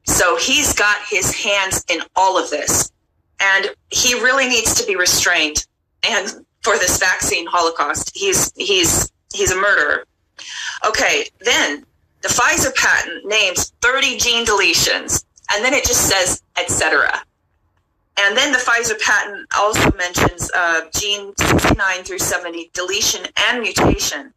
So 0.05 0.37
he's 0.37 0.75
got 0.75 0.97
his 1.09 1.35
hands 1.35 1.85
in 1.89 2.01
all 2.17 2.39
of 2.39 2.51
this. 2.51 2.91
And 3.41 3.71
he 3.91 4.15
really 4.15 4.49
needs 4.49 4.75
to 4.75 4.87
be 4.87 4.97
restrained. 4.97 5.67
And 6.03 6.45
for 6.63 6.77
this 6.79 6.99
vaccine 6.99 7.47
holocaust, 7.47 8.11
he's 8.15 8.53
he's 8.57 9.11
he's 9.33 9.53
a 9.53 9.57
murderer. 9.57 10.05
Okay, 10.87 11.29
then 11.41 11.85
the 12.23 12.29
Pfizer 12.29 12.75
patent 12.75 13.25
names 13.27 13.73
30 13.81 14.19
gene 14.19 14.45
deletions, 14.45 15.25
and 15.53 15.65
then 15.65 15.73
it 15.73 15.85
just 15.85 16.09
says 16.09 16.43
etc. 16.57 17.23
And 18.21 18.37
then 18.37 18.51
the 18.51 18.59
Pfizer 18.59 19.01
patent 19.01 19.47
also 19.57 19.93
mentions 19.97 20.51
uh, 20.53 20.83
gene 20.97 21.33
69 21.39 22.03
through 22.03 22.19
70 22.19 22.71
deletion 22.75 23.27
and 23.37 23.61
mutation. 23.61 24.33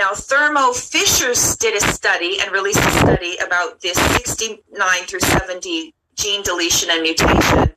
Now, 0.00 0.14
Thermo 0.14 0.72
Fisher 0.72 1.34
did 1.58 1.76
a 1.76 1.86
study 1.92 2.38
and 2.40 2.50
released 2.52 2.78
a 2.78 2.90
study 2.90 3.36
about 3.36 3.82
this 3.82 3.98
69 4.14 4.64
through 5.02 5.20
70 5.20 5.94
gene 6.16 6.42
deletion 6.42 6.88
and 6.90 7.02
mutation 7.02 7.70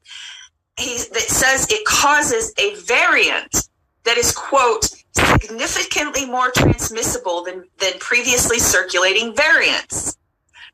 he, 0.80 1.00
that 1.12 1.28
says 1.28 1.70
it 1.70 1.86
causes 1.86 2.54
a 2.58 2.76
variant 2.76 3.68
that 4.06 4.18
is, 4.18 4.32
quote, 4.32 4.86
significantly 5.12 6.26
more 6.26 6.50
transmissible 6.52 7.44
than, 7.44 7.66
than 7.80 7.92
previously 8.00 8.58
circulating 8.58 9.36
variants. 9.36 10.18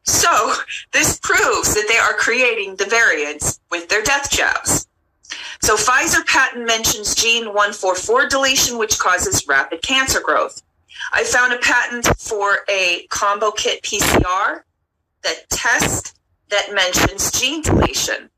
So 0.04 0.54
this 0.94 1.20
proves 1.20 1.74
that 1.74 1.88
they 1.88 1.98
are 1.98 2.14
creating 2.14 2.76
the 2.76 2.86
variants 2.86 3.60
with 3.72 3.90
their 3.90 4.04
death 4.04 4.30
jabs. 4.30 4.88
So 5.64 5.76
Pfizer 5.76 6.24
patent 6.28 6.68
mentions 6.68 7.16
gene 7.16 7.48
144 7.48 8.28
deletion, 8.28 8.78
which 8.78 9.00
causes 9.00 9.48
rapid 9.48 9.82
cancer 9.82 10.22
growth. 10.24 10.62
I 11.12 11.24
found 11.24 11.54
a 11.54 11.58
patent 11.58 12.06
for 12.18 12.60
a 12.70 13.06
combo 13.10 13.52
kit 13.52 13.82
PCR 13.84 14.62
that 15.24 15.50
test 15.50 16.20
that 16.50 16.74
mentions 16.74 17.32
gene 17.32 17.62
deletion. 17.62 18.30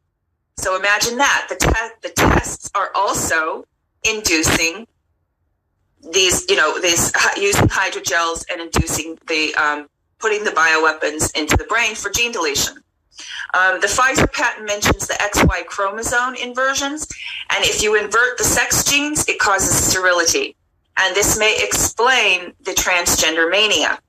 So 0.58 0.76
imagine 0.76 1.18
that 1.18 1.48
the 1.50 1.56
te- 1.56 2.08
the 2.08 2.14
tests 2.14 2.70
are 2.76 2.92
also 2.96 3.66
inducing 4.04 4.88
these, 6.12 6.50
you 6.50 6.56
know, 6.56 6.80
these 6.80 7.12
using 7.38 7.68
hydrogels 7.68 8.46
and 8.52 8.62
inducing 8.62 9.18
the 9.28 9.54
um, 9.56 9.88
putting 10.20 10.44
the 10.44 10.52
bioweapons 10.52 11.36
into 11.38 11.58
the 11.58 11.66
brain 11.66 11.96
for 11.96 12.10
gene 12.10 12.32
deletion. 12.32 12.76
Um, 13.54 13.82
the 13.82 13.88
Pfizer 13.88 14.32
patent 14.32 14.66
mentions 14.66 15.08
the 15.08 15.14
XY 15.16 15.66
chromosome 15.66 16.36
inversions, 16.36 17.08
and 17.50 17.66
if 17.66 17.84
you 17.84 17.96
invert 17.96 18.38
the 18.38 18.44
sex 18.44 18.84
genes, 18.84 19.28
it 19.28 19.40
causes 19.40 19.76
sterility 19.76 20.56
and 20.98 21.16
this 21.16 21.38
may 21.38 21.58
explain 21.62 22.54
the 22.64 22.72
transgender 22.72 23.50
mania. 23.50 24.00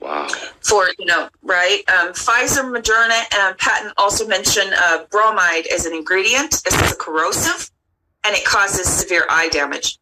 Wow. 0.00 0.28
For, 0.60 0.88
you 0.98 1.04
know, 1.04 1.28
right? 1.42 1.82
Um, 1.90 2.12
Pfizer, 2.12 2.64
Moderna, 2.64 3.22
and 3.34 3.58
patent 3.58 3.92
also 3.98 4.26
mention 4.26 4.64
uh, 4.74 5.04
bromide 5.10 5.66
as 5.66 5.84
an 5.84 5.94
ingredient. 5.94 6.62
This 6.64 6.74
is 6.82 6.92
a 6.92 6.96
corrosive 6.96 7.70
and 8.24 8.34
it 8.34 8.44
causes 8.44 8.88
severe 8.88 9.26
eye 9.28 9.48
damage. 9.50 9.98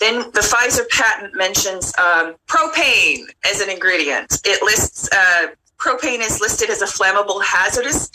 Then 0.00 0.30
the 0.32 0.40
Pfizer 0.40 0.88
patent 0.90 1.34
mentions 1.36 1.92
um, 1.98 2.36
propane 2.46 3.24
as 3.48 3.60
an 3.60 3.70
ingredient. 3.70 4.40
It 4.44 4.62
lists 4.62 5.08
uh, 5.12 5.48
propane 5.78 6.20
is 6.20 6.40
listed 6.40 6.70
as 6.70 6.82
a 6.82 6.86
flammable 6.86 7.42
hazardous 7.42 8.10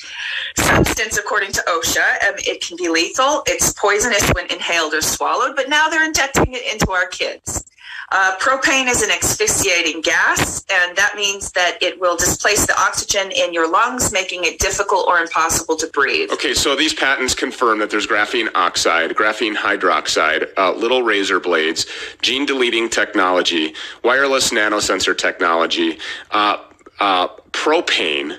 substance, 0.57 1.17
according 1.17 1.51
to 1.53 1.61
OSHA. 1.67 2.27
Um, 2.27 2.35
it 2.39 2.61
can 2.61 2.77
be 2.77 2.89
lethal. 2.89 3.43
It's 3.47 3.73
poisonous 3.73 4.27
when 4.31 4.47
inhaled 4.51 4.93
or 4.93 5.01
swallowed, 5.01 5.55
but 5.55 5.69
now 5.69 5.89
they're 5.89 6.05
injecting 6.05 6.53
it 6.53 6.73
into 6.73 6.91
our 6.91 7.07
kids. 7.07 7.65
Uh, 8.11 8.37
propane 8.37 8.87
is 8.87 9.01
an 9.01 9.09
asphyxiating 9.09 9.99
gas, 10.01 10.63
and 10.71 10.95
that 10.95 11.15
means 11.15 11.51
that 11.53 11.81
it 11.81 11.99
will 11.99 12.15
displace 12.15 12.67
the 12.67 12.79
oxygen 12.79 13.31
in 13.31 13.51
your 13.53 13.67
lungs, 13.67 14.11
making 14.11 14.43
it 14.43 14.59
difficult 14.59 15.07
or 15.07 15.17
impossible 15.17 15.75
to 15.75 15.87
breathe. 15.87 16.29
Okay, 16.31 16.53
so 16.53 16.75
these 16.75 16.93
patents 16.93 17.33
confirm 17.33 17.79
that 17.79 17.89
there's 17.89 18.05
graphene 18.05 18.49
oxide, 18.53 19.11
graphene 19.11 19.55
hydroxide, 19.55 20.47
uh, 20.57 20.71
little 20.73 21.01
razor 21.01 21.39
blades, 21.39 21.87
gene 22.21 22.45
deleting 22.45 22.87
technology, 22.87 23.73
wireless 24.03 24.51
nanosensor 24.51 25.17
technology, 25.17 25.97
uh, 26.31 26.57
uh 26.99 27.27
propane. 27.51 28.37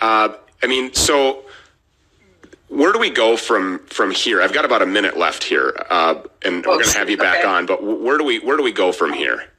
Uh, 0.00 0.34
I 0.62 0.66
mean, 0.66 0.92
so 0.94 1.44
where 2.68 2.92
do 2.92 2.98
we 2.98 3.10
go 3.10 3.36
from 3.36 3.80
from 3.86 4.10
here? 4.10 4.42
I've 4.42 4.52
got 4.52 4.64
about 4.64 4.82
a 4.82 4.86
minute 4.86 5.16
left 5.16 5.44
here, 5.44 5.74
uh, 5.90 6.22
and 6.44 6.64
we're 6.66 6.74
going 6.74 6.84
to 6.84 6.98
have 6.98 7.10
you 7.10 7.16
back 7.16 7.38
okay. 7.38 7.48
on. 7.48 7.66
But 7.66 7.82
where 7.82 8.18
do 8.18 8.24
we 8.24 8.38
where 8.40 8.56
do 8.56 8.62
we 8.62 8.72
go 8.72 8.92
from 8.92 9.12
here? 9.12 9.50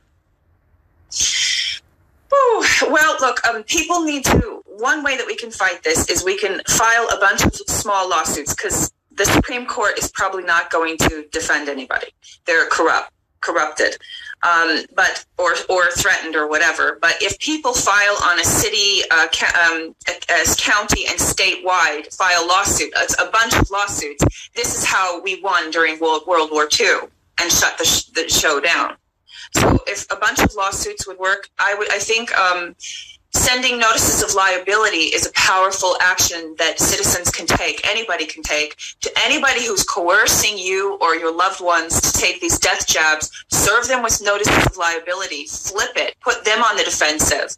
Ooh, 2.34 2.66
well, 2.90 3.16
look, 3.22 3.46
um, 3.48 3.64
people 3.64 4.04
need 4.04 4.26
to. 4.26 4.62
One 4.66 5.04
way 5.04 5.16
that 5.16 5.26
we 5.26 5.38
can 5.38 5.52
fight 5.52 5.84
this 5.84 6.10
is 6.10 6.26
we 6.26 6.38
can 6.38 6.62
file 6.68 7.08
a 7.16 7.20
bunch 7.20 7.46
of 7.46 7.56
small 7.56 8.10
lawsuits 8.10 8.54
because 8.54 8.92
the 9.16 9.26
Supreme 9.26 9.66
Court 9.66 9.98
is 9.98 10.12
probably 10.12 10.44
not 10.44 10.70
going 10.70 10.98
to 10.98 11.26
defend 11.32 11.70
anybody. 11.70 12.08
They're 12.46 12.68
corrupt, 12.68 13.12
corrupted 13.40 13.98
um, 14.46 14.86
but 14.96 15.26
or 15.38 15.56
or 15.70 15.92
threatened 15.92 16.36
or 16.36 16.48
whatever. 16.48 17.00
But 17.02 17.16
if 17.22 17.38
people 17.40 17.74
file 17.74 18.18
on 18.24 18.40
a 18.40 18.44
city, 18.44 19.02
uh, 19.12 19.28
ca- 19.34 19.72
um, 19.72 19.96
as 20.30 20.56
county 20.56 21.06
and 21.08 21.18
statewide 21.18 22.16
file 22.16 22.48
lawsuit, 22.48 22.94
it's 22.98 23.20
a 23.20 23.30
bunch 23.32 23.56
of 23.56 23.70
lawsuits. 23.72 24.24
This 24.56 24.78
is 24.78 24.86
how 24.86 25.22
we 25.22 25.42
won 25.42 25.72
during 25.72 26.00
World, 26.00 26.24
World 26.28 26.50
War 26.52 26.70
II 26.80 27.10
and 27.40 27.52
shut 27.52 27.78
the, 27.78 27.86
sh- 27.86 28.06
the 28.06 28.30
show 28.30 28.60
down. 28.60 28.96
So 29.56 29.80
if 29.88 30.06
a 30.12 30.16
bunch 30.16 30.40
of 30.40 30.54
lawsuits 30.56 31.08
would 31.08 31.18
work, 31.18 31.50
I 31.60 31.76
would. 31.76 31.92
I 31.92 32.00
think. 32.00 32.38
Um, 32.38 32.76
sending 33.36 33.78
notices 33.78 34.24
of 34.24 34.34
liability 34.34 35.12
is 35.14 35.28
a 35.28 35.32
powerful 35.34 35.98
action 36.02 36.56
that 36.58 36.80
citizens 36.80 37.30
can 37.30 37.46
take, 37.46 37.86
anybody 37.88 38.26
can 38.26 38.42
take, 38.42 38.78
to 39.02 39.12
anybody 39.20 39.66
who's 39.66 39.84
coercing 39.84 40.58
you 40.58 40.98
or 41.02 41.16
your 41.16 41.36
loved 41.36 41.62
ones 41.62 42.00
to 42.00 42.18
take 42.18 42.40
these 42.40 42.58
death 42.58 42.88
jabs, 42.88 43.30
serve 43.50 43.88
them 43.88 44.02
with 44.02 44.22
notices 44.24 44.66
of 44.66 44.78
liability, 44.78 45.46
flip 45.46 45.92
it, 45.96 46.16
put 46.22 46.46
them 46.46 46.64
on 46.64 46.78
the 46.78 46.84
defensive. 46.84 47.58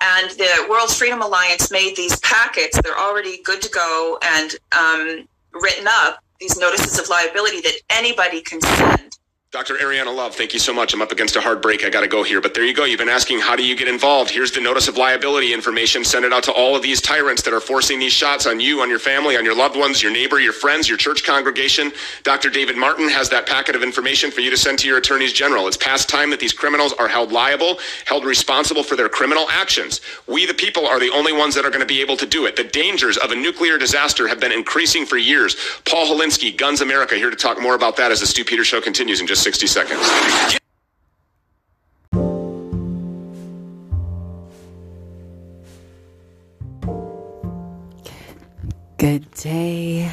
And 0.00 0.30
the 0.32 0.66
World 0.68 0.90
Freedom 0.90 1.22
Alliance 1.22 1.70
made 1.70 1.96
these 1.96 2.18
packets, 2.20 2.78
they're 2.82 2.98
already 2.98 3.40
good 3.42 3.62
to 3.62 3.70
go 3.70 4.18
and 4.22 4.54
um, 4.76 5.28
written 5.52 5.86
up, 5.88 6.18
these 6.40 6.58
notices 6.58 6.98
of 6.98 7.08
liability 7.08 7.60
that 7.60 7.74
anybody 7.88 8.40
can 8.40 8.60
send 8.60 9.16
Dr. 9.54 9.74
Ariana 9.74 10.12
Love, 10.12 10.34
thank 10.34 10.52
you 10.52 10.58
so 10.58 10.74
much. 10.74 10.94
I'm 10.94 11.00
up 11.00 11.12
against 11.12 11.36
a 11.36 11.40
hard 11.40 11.62
break. 11.62 11.84
I 11.84 11.88
got 11.88 12.00
to 12.00 12.08
go 12.08 12.24
here. 12.24 12.40
But 12.40 12.54
there 12.54 12.64
you 12.64 12.74
go. 12.74 12.86
You've 12.86 12.98
been 12.98 13.08
asking, 13.08 13.38
how 13.38 13.54
do 13.54 13.64
you 13.64 13.76
get 13.76 13.86
involved? 13.86 14.32
Here's 14.32 14.50
the 14.50 14.60
notice 14.60 14.88
of 14.88 14.96
liability 14.96 15.54
information. 15.54 16.02
Send 16.02 16.24
it 16.24 16.32
out 16.32 16.42
to 16.42 16.52
all 16.52 16.74
of 16.74 16.82
these 16.82 17.00
tyrants 17.00 17.40
that 17.42 17.54
are 17.54 17.60
forcing 17.60 18.00
these 18.00 18.12
shots 18.12 18.48
on 18.48 18.58
you, 18.58 18.80
on 18.80 18.90
your 18.90 18.98
family, 18.98 19.36
on 19.36 19.44
your 19.44 19.54
loved 19.54 19.76
ones, 19.76 20.02
your 20.02 20.10
neighbor, 20.10 20.40
your 20.40 20.52
friends, 20.52 20.88
your 20.88 20.98
church 20.98 21.22
congregation. 21.22 21.92
Dr. 22.24 22.50
David 22.50 22.76
Martin 22.76 23.08
has 23.08 23.28
that 23.28 23.46
packet 23.46 23.76
of 23.76 23.84
information 23.84 24.32
for 24.32 24.40
you 24.40 24.50
to 24.50 24.56
send 24.56 24.76
to 24.80 24.88
your 24.88 24.98
attorneys 24.98 25.32
general. 25.32 25.68
It's 25.68 25.76
past 25.76 26.08
time 26.08 26.30
that 26.30 26.40
these 26.40 26.52
criminals 26.52 26.92
are 26.94 27.06
held 27.06 27.30
liable, 27.30 27.78
held 28.06 28.24
responsible 28.24 28.82
for 28.82 28.96
their 28.96 29.08
criminal 29.08 29.48
actions. 29.50 30.00
We, 30.26 30.46
the 30.46 30.54
people, 30.54 30.84
are 30.84 30.98
the 30.98 31.10
only 31.10 31.32
ones 31.32 31.54
that 31.54 31.64
are 31.64 31.70
going 31.70 31.78
to 31.78 31.86
be 31.86 32.00
able 32.00 32.16
to 32.16 32.26
do 32.26 32.46
it. 32.46 32.56
The 32.56 32.64
dangers 32.64 33.18
of 33.18 33.30
a 33.30 33.36
nuclear 33.36 33.78
disaster 33.78 34.26
have 34.26 34.40
been 34.40 34.50
increasing 34.50 35.06
for 35.06 35.16
years. 35.16 35.54
Paul 35.84 36.06
Helinski, 36.08 36.56
Guns 36.56 36.80
America, 36.80 37.14
here 37.14 37.30
to 37.30 37.36
talk 37.36 37.62
more 37.62 37.76
about 37.76 37.96
that 37.98 38.10
as 38.10 38.18
the 38.18 38.26
Stew 38.26 38.44
Peters 38.44 38.66
Show 38.66 38.80
continues 38.80 39.20
in 39.20 39.28
just 39.28 39.43
60 39.44 39.66
seconds. 39.66 40.58
Good 48.96 49.30
day, 49.32 50.10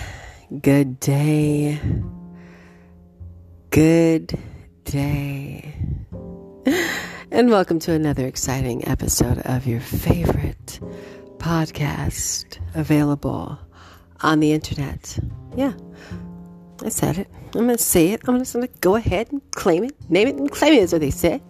good 0.62 1.00
day, 1.00 1.80
good 3.70 4.38
day. 4.84 5.76
And 7.32 7.50
welcome 7.50 7.80
to 7.80 7.94
another 7.94 8.28
exciting 8.28 8.86
episode 8.86 9.38
of 9.46 9.66
your 9.66 9.80
favorite 9.80 10.82
podcast 11.38 12.60
available 12.76 13.58
on 14.20 14.42
the 14.42 14.52
internet. 14.52 15.18
Yeah, 15.56 15.72
I 16.84 16.90
said 16.90 17.18
it. 17.20 17.28
I'm 17.56 17.66
going 17.66 17.78
to 17.78 17.78
say 17.78 18.10
it. 18.10 18.22
I'm 18.28 18.40
just 18.40 18.54
going 18.54 18.68
to 18.68 18.74
go 18.80 18.96
ahead 18.96 19.32
and 19.32 19.42
claim 19.52 19.84
it, 19.84 19.96
name 20.10 20.28
it, 20.28 20.36
and 20.36 20.52
claim 20.52 20.74
it. 20.74 20.82
Is 20.82 20.92
what 20.92 21.02
they 21.02 21.12
say. 21.12 21.42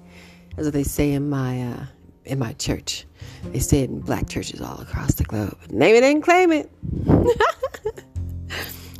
That's 0.55 0.65
what 0.65 0.73
they 0.73 0.83
say 0.83 1.13
in 1.13 1.29
my 1.29 1.61
uh, 1.61 1.85
in 2.25 2.39
my 2.39 2.53
church. 2.53 3.05
They 3.45 3.59
say 3.59 3.81
it 3.81 3.89
in 3.89 4.01
black 4.01 4.27
churches 4.27 4.61
all 4.61 4.79
across 4.81 5.15
the 5.15 5.23
globe. 5.23 5.57
Name 5.69 5.95
it 5.95 6.03
and 6.03 6.21
claim 6.21 6.51
it. 6.51 6.69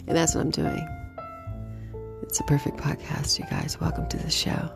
and 0.07 0.17
that's 0.17 0.33
what 0.35 0.41
I'm 0.41 0.51
doing. 0.51 0.87
It's 2.23 2.39
a 2.39 2.43
perfect 2.43 2.77
podcast, 2.77 3.37
you 3.37 3.45
guys. 3.49 3.79
Welcome 3.81 4.07
to 4.09 4.17
the 4.17 4.31
show. 4.31 4.71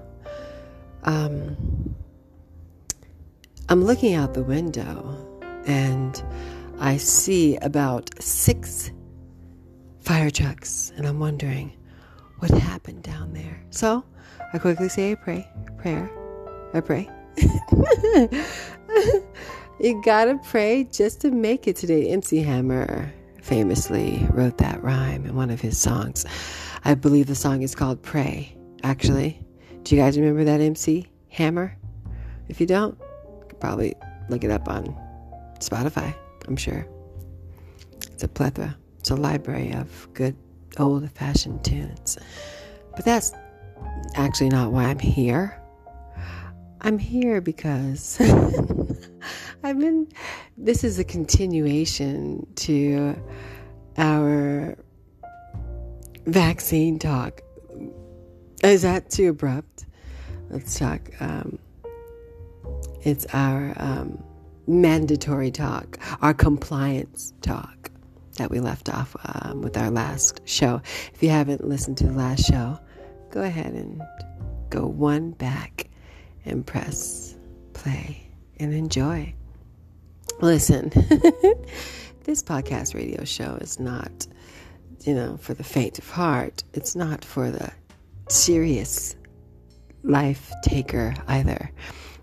Um, 1.03 1.95
I'm 3.69 3.83
looking 3.83 4.13
out 4.13 4.33
the 4.33 4.43
window 4.43 5.39
and 5.65 6.21
I 6.79 6.97
see 6.97 7.55
about 7.57 8.09
six 8.21 8.91
fire 10.05 10.29
trucks, 10.29 10.93
and 10.95 11.07
I'm 11.07 11.19
wondering 11.19 11.75
what 12.38 12.51
happened 12.51 13.01
down 13.01 13.33
there. 13.33 13.59
So 13.71 14.05
I 14.53 14.59
quickly 14.59 14.88
say 14.88 15.13
a 15.13 15.17
pray, 15.17 15.47
prayer. 15.77 16.12
I 16.75 16.81
pray. 16.81 17.09
you 19.79 20.01
gotta 20.05 20.39
pray 20.43 20.88
just 20.91 21.21
to 21.21 21.31
make 21.31 21.67
it 21.67 21.75
today. 21.75 22.09
MC 22.09 22.38
Hammer 22.43 23.12
famously 23.41 24.27
wrote 24.29 24.59
that 24.59 24.83
rhyme 24.83 25.25
in 25.25 25.35
one 25.35 25.50
of 25.50 25.59
his 25.59 25.75
songs. 25.75 26.24
I 26.83 26.93
believe 26.93 27.25
the 27.25 27.33
song 27.33 27.63
is 27.63 27.74
called 27.74 28.03
Pray, 28.03 28.55
actually. 28.83 29.43
Do 29.81 29.95
you 29.95 30.01
guys 30.01 30.19
remember 30.19 30.43
that 30.43 30.62
MC 30.62 31.07
Hammer? 31.29 31.75
If 32.47 32.62
you 32.62 32.67
don't, 32.67 32.95
you 33.50 33.55
probably 33.59 33.95
look 34.29 34.43
it 34.43 34.51
up 34.51 34.69
on 34.69 34.95
Spotify, 35.59 36.13
I'm 36.47 36.57
sure. 36.57 36.85
It's 38.12 38.24
a 38.24 38.27
plethora. 38.27 38.77
It's 39.05 39.12
a 39.12 39.15
library 39.15 39.71
of 39.71 40.12
good 40.15 40.35
old 40.79 41.07
fashioned 41.12 41.63
tunes. 41.63 42.17
But 42.95 43.05
that's 43.05 43.33
actually 44.15 44.50
not 44.50 44.71
why 44.71 44.85
I'm 44.85 44.97
here. 44.97 45.62
I'm 46.81 46.97
here 46.97 47.39
because 47.39 48.19
I've 49.63 49.77
been, 49.77 50.07
this 50.57 50.83
is 50.83 50.97
a 50.97 51.03
continuation 51.03 52.47
to 52.55 53.15
our 53.95 54.75
vaccine 56.25 56.97
talk. 56.97 57.43
Is 58.63 58.81
that 58.81 59.12
too 59.12 59.29
abrupt? 59.29 59.85
Let's 60.50 60.79
talk. 60.79 61.12
Um, 61.19 61.59
it's 63.03 63.27
our 63.33 63.71
um, 63.77 64.24
mandatory 64.65 65.51
talk, 65.51 66.00
our 66.24 66.33
compliance 66.33 67.35
talk 67.43 67.75
that 68.38 68.51
we 68.51 68.60
left 68.60 68.89
off 68.89 69.15
um, 69.25 69.62
with 69.62 69.77
our 69.77 69.89
last 69.89 70.42
show. 70.46 70.82
If 71.13 71.22
you 71.22 71.30
haven't 71.30 71.68
listened 71.68 71.98
to 71.98 72.08
the 72.08 72.13
last 72.13 72.46
show, 72.46 72.80
go 73.32 73.42
ahead 73.42 73.74
and 73.74 74.01
go 74.70 74.86
one 74.86 75.32
back 75.32 75.89
and 76.46 76.65
press 76.65 77.36
play 77.74 78.30
and 78.60 78.74
enjoy. 78.74 79.34
Listen, 80.42 80.89
this 82.24 82.44
podcast 82.44 82.94
radio 82.94 83.24
show 83.24 83.58
is 83.62 83.80
not, 83.80 84.27
you 85.04 85.13
know, 85.13 85.38
for 85.38 85.54
the 85.54 85.63
faint 85.63 85.98
of 85.98 86.10
heart. 86.10 86.63
It's 86.74 86.96
not 86.96 87.24
for 87.24 87.51
the 87.51 87.72
serious 88.27 89.15
life 90.04 90.51
taker 90.63 91.15
either. 91.27 91.72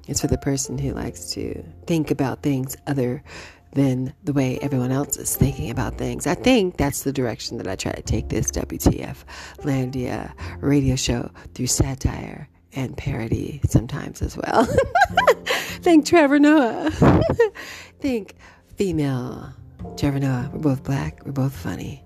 It's 0.09 0.21
for 0.21 0.27
the 0.27 0.39
person 0.39 0.79
who 0.79 0.93
likes 0.93 1.31
to 1.33 1.65
think 1.87 2.11
about 2.11 2.43
things 2.43 2.77
other 2.87 3.23
than 3.73 4.13
the 4.23 4.33
way 4.33 4.59
everyone 4.61 4.93
else 4.93 5.17
is 5.17 5.35
thinking 5.37 5.71
about 5.71 5.97
things. 5.97 6.27
I 6.27 6.35
think 6.35 6.77
that's 6.77 7.03
the 7.03 7.13
direction 7.13 7.57
that 7.59 7.67
I 7.67 7.77
try 7.77 7.93
to 7.93 8.03
take 8.03 8.29
this 8.29 8.51
WTF 8.51 9.17
Landia 9.59 10.33
radio 10.61 10.97
show 10.97 11.31
through 11.55 11.69
satire 11.69 12.49
and 12.75 12.97
parody 12.97 13.61
sometimes 13.69 14.23
as 14.23 14.37
well. 14.37 14.67
Think 15.83 16.07
Trevor 16.07 16.39
Noah. 16.39 16.91
think 18.01 18.37
female 18.77 19.53
Trevor 19.97 20.21
Noah. 20.21 20.49
We're 20.53 20.61
both 20.61 20.85
black. 20.85 21.25
We're 21.25 21.33
both 21.33 21.55
funny. 21.55 22.05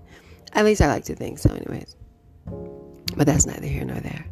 At 0.53 0.65
least 0.65 0.81
I 0.81 0.87
like 0.87 1.03
to 1.05 1.15
think 1.15 1.37
so, 1.37 1.51
anyways. 1.51 1.95
But 3.15 3.27
that's 3.27 3.45
neither 3.45 3.67
here 3.67 3.85
nor 3.85 3.99
there. 3.99 4.25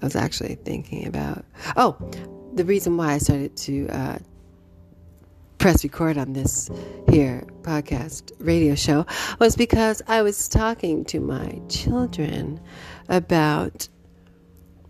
I 0.00 0.04
was 0.04 0.14
actually 0.14 0.56
thinking 0.56 1.06
about. 1.06 1.44
Oh, 1.76 1.96
the 2.52 2.64
reason 2.64 2.98
why 2.98 3.14
I 3.14 3.18
started 3.18 3.56
to 3.58 3.88
uh, 3.88 4.18
press 5.60 5.84
record 5.84 6.16
on 6.16 6.32
this 6.32 6.70
here 7.10 7.46
podcast 7.60 8.32
radio 8.38 8.74
show 8.74 9.04
was 9.38 9.56
because 9.56 10.00
I 10.08 10.22
was 10.22 10.48
talking 10.48 11.04
to 11.04 11.20
my 11.20 11.60
children 11.68 12.58
about 13.10 13.86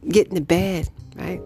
getting 0.08 0.36
to 0.36 0.40
bed, 0.40 0.88
right? 1.16 1.40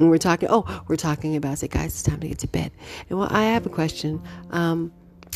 And 0.00 0.10
we're 0.10 0.18
talking, 0.18 0.48
oh, 0.50 0.82
we're 0.88 0.96
talking 0.96 1.36
about, 1.36 1.58
say, 1.58 1.68
guys, 1.68 1.92
it's 1.92 2.02
time 2.02 2.18
to 2.20 2.26
get 2.26 2.40
to 2.40 2.48
bed. 2.48 2.72
And 3.08 3.20
well, 3.20 3.28
I 3.30 3.44
have 3.44 3.66
a 3.66 3.70
question. 3.70 4.20
Um, 4.50 4.92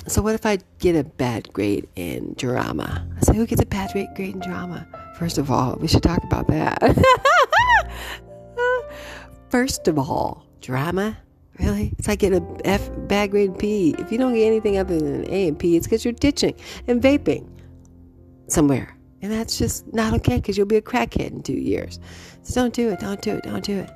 so 0.09 0.21
what 0.21 0.35
if 0.35 0.45
I 0.45 0.59
get 0.81 0.97
a 0.97 1.05
bad 1.05 1.53
grade 1.53 1.89
in 1.95 2.35
drama? 2.37 3.07
I 3.17 3.21
say, 3.21 3.37
who 3.37 3.47
gets 3.47 3.63
a 3.63 3.67
bad 3.67 3.93
grade 3.93 4.35
in 4.35 4.41
drama? 4.41 4.89
First 5.17 5.39
of 5.39 5.53
all, 5.53 5.77
we 5.77 5.87
should 5.87 6.03
talk 6.03 6.25
about 6.25 6.49
that. 6.49 6.83
First 9.51 9.87
of 9.87 10.01
all, 10.01 10.49
drama 10.61 11.17
Really? 11.59 11.93
It's 11.99 12.07
like 12.07 12.21
getting 12.21 12.43
a 12.43 12.67
F 12.67 12.91
bad 13.09 13.33
grade 13.33 13.59
P. 13.59 13.95
If 13.99 14.13
you 14.13 14.19
don't 14.19 14.35
get 14.35 14.47
anything 14.47 14.79
other 14.79 14.99
than 14.99 15.23
an 15.23 15.31
A 15.31 15.49
and 15.49 15.59
P, 15.59 15.77
it's 15.77 15.87
because 15.87 16.05
you're 16.05 16.13
ditching 16.13 16.55
and 16.87 17.03
vaping 17.03 17.49
somewhere. 18.47 18.97
And 19.23 19.33
that's 19.33 19.59
just 19.59 19.93
not 19.93 20.15
okay 20.15 20.37
because 20.37 20.57
you'll 20.57 20.67
be 20.67 20.77
a 20.77 20.83
crackhead 20.83 21.33
in 21.33 21.43
two 21.43 21.55
years. 21.55 21.99
So 22.43 22.63
don't 22.63 22.75
do 22.75 22.91
it, 22.91 23.01
don't 23.01 23.21
do 23.21 23.37
it, 23.37 23.43
don't 23.43 23.65
do 23.65 23.81
it. 23.81 23.91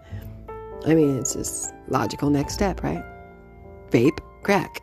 I 0.86 0.94
mean, 0.94 1.16
it's 1.18 1.34
just 1.34 1.72
logical 1.88 2.28
next 2.28 2.54
step, 2.54 2.82
right? 2.82 3.04
Vape, 3.90 4.18
crack, 4.42 4.82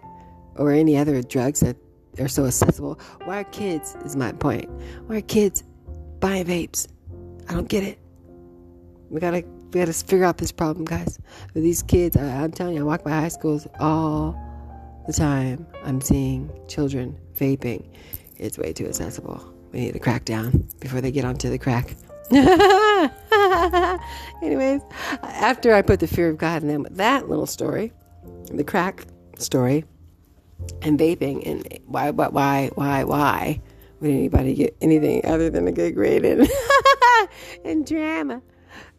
or 0.55 0.71
any 0.71 0.97
other 0.97 1.21
drugs 1.21 1.59
that 1.59 1.75
are 2.19 2.29
so 2.29 2.45
accessible. 2.45 2.99
Why 3.25 3.41
are 3.41 3.43
kids, 3.45 3.97
is 4.05 4.15
my 4.15 4.31
point, 4.31 4.69
why 5.07 5.17
are 5.17 5.21
kids 5.21 5.63
buying 6.21 6.45
vapes? 6.45 6.87
I 7.49 7.53
don't 7.53 7.67
get 7.67 7.83
it. 7.83 7.99
We 9.09 9.19
gotta 9.19 9.43
we 9.71 9.79
got 9.79 9.85
to 9.85 9.93
figure 9.93 10.25
out 10.25 10.37
this 10.37 10.51
problem, 10.51 10.85
guys. 10.85 11.19
With 11.53 11.63
these 11.63 11.83
kids, 11.83 12.17
I, 12.17 12.43
I'm 12.43 12.51
telling 12.51 12.75
you, 12.75 12.81
I 12.81 12.83
walk 12.83 13.03
by 13.03 13.11
high 13.11 13.27
schools 13.27 13.67
all 13.79 14.35
the 15.05 15.13
time. 15.13 15.67
I'm 15.83 16.01
seeing 16.01 16.49
children 16.67 17.17
vaping. 17.35 17.85
It's 18.37 18.57
way 18.57 18.73
too 18.73 18.87
accessible. 18.87 19.43
We 19.71 19.81
need 19.81 19.93
to 19.93 19.99
crack 19.99 20.25
down 20.25 20.67
before 20.79 21.01
they 21.01 21.11
get 21.11 21.25
onto 21.25 21.49
the 21.49 21.59
crack. 21.59 21.95
Anyways, 24.41 24.81
after 25.23 25.73
I 25.73 25.81
put 25.81 25.99
the 25.99 26.07
fear 26.07 26.29
of 26.29 26.37
God 26.37 26.61
in 26.63 26.67
them 26.67 26.83
with 26.83 26.97
that 26.97 27.29
little 27.29 27.45
story, 27.45 27.91
the 28.51 28.63
crack 28.63 29.05
story, 29.37 29.85
and 30.81 30.99
vaping, 30.99 31.45
and 31.45 31.79
why, 31.85 32.09
why, 32.11 32.27
why, 32.29 32.69
why, 32.75 33.03
why 33.03 33.61
would 33.99 34.09
anybody 34.09 34.55
get 34.55 34.75
anything 34.81 35.25
other 35.25 35.49
than 35.49 35.67
a 35.67 35.71
good 35.71 35.93
grade 35.93 36.25
in, 36.25 36.47
in 37.63 37.83
drama? 37.85 38.41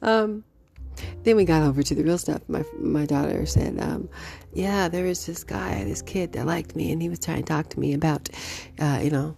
Um, 0.02 0.44
then 1.24 1.36
we 1.36 1.44
got 1.44 1.62
over 1.62 1.82
to 1.82 1.94
the 1.94 2.02
real 2.02 2.18
stuff. 2.18 2.42
My 2.48 2.64
my 2.78 3.06
daughter 3.06 3.46
said, 3.46 3.80
um, 3.80 4.08
"Yeah, 4.52 4.88
there 4.88 5.04
was 5.04 5.26
this 5.26 5.44
guy, 5.44 5.84
this 5.84 6.02
kid 6.02 6.32
that 6.32 6.46
liked 6.46 6.76
me, 6.76 6.92
and 6.92 7.00
he 7.02 7.08
was 7.08 7.18
trying 7.18 7.38
to 7.38 7.48
talk 7.48 7.68
to 7.70 7.80
me 7.80 7.94
about, 7.94 8.28
uh, 8.78 9.00
you 9.02 9.10
know, 9.10 9.36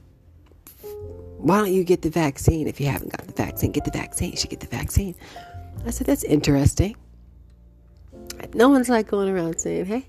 why 1.39 1.59
don't 1.59 1.73
you 1.73 1.85
get 1.85 2.03
the 2.03 2.11
vaccine 2.11 2.69
if 2.69 2.81
you 2.81 2.87
haven't 2.87 3.13
got 3.17 3.27
the 3.27 3.33
vaccine? 3.33 3.73
Get 3.73 3.85
the 3.85 3.91
vaccine. 3.91 4.31
You 4.31 4.37
should 4.37 4.51
get 4.51 4.61
the 4.61 4.67
vaccine." 4.67 5.15
I 5.87 5.91
said, 5.91 6.07
"That's 6.07 6.25
interesting." 6.25 6.97
No 8.55 8.69
one's 8.69 8.89
like 8.89 9.09
going 9.09 9.29
around 9.29 9.59
saying, 9.59 9.87
"Hey, 9.87 10.07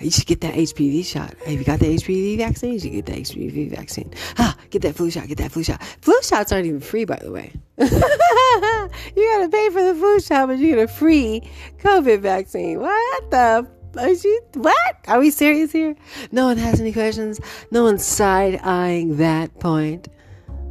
you 0.00 0.10
should 0.10 0.26
get 0.26 0.40
that 0.42 0.54
HPV 0.54 1.04
shot. 1.04 1.34
Have 1.46 1.54
you 1.54 1.64
got 1.64 1.80
the 1.80 1.86
HPV 1.86 2.38
vaccine? 2.38 2.74
You 2.74 2.80
should 2.80 2.92
get 2.92 3.06
the 3.06 3.12
HPV 3.12 3.70
vaccine. 3.70 4.12
Ah, 4.38 4.56
get 4.70 4.82
that 4.82 4.94
flu 4.94 5.10
shot. 5.10 5.26
Get 5.26 5.38
that 5.38 5.52
flu 5.52 5.62
shot. 5.62 5.82
Flu 6.02 6.14
shots 6.22 6.52
aren't 6.52 6.66
even 6.66 6.80
free, 6.80 7.04
by 7.04 7.16
the 7.16 7.30
way. 7.30 7.52
you 7.78 7.88
gotta 7.88 9.48
pay 9.50 9.70
for 9.70 9.82
the 9.82 9.94
flu 9.98 10.20
shot, 10.20 10.48
but 10.48 10.58
you 10.58 10.74
get 10.74 10.78
a 10.78 10.88
free 10.88 11.42
COVID 11.78 12.20
vaccine. 12.20 12.80
What 12.80 13.30
the? 13.30 13.66
Are 13.98 14.10
you, 14.10 14.42
what? 14.54 14.96
Are 15.08 15.18
we 15.18 15.30
serious 15.30 15.72
here? 15.72 15.96
No 16.30 16.44
one 16.44 16.58
has 16.58 16.80
any 16.80 16.92
questions. 16.92 17.40
No 17.70 17.84
one's 17.84 18.04
side 18.04 18.60
eyeing 18.62 19.16
that 19.16 19.58
point. 19.58 20.08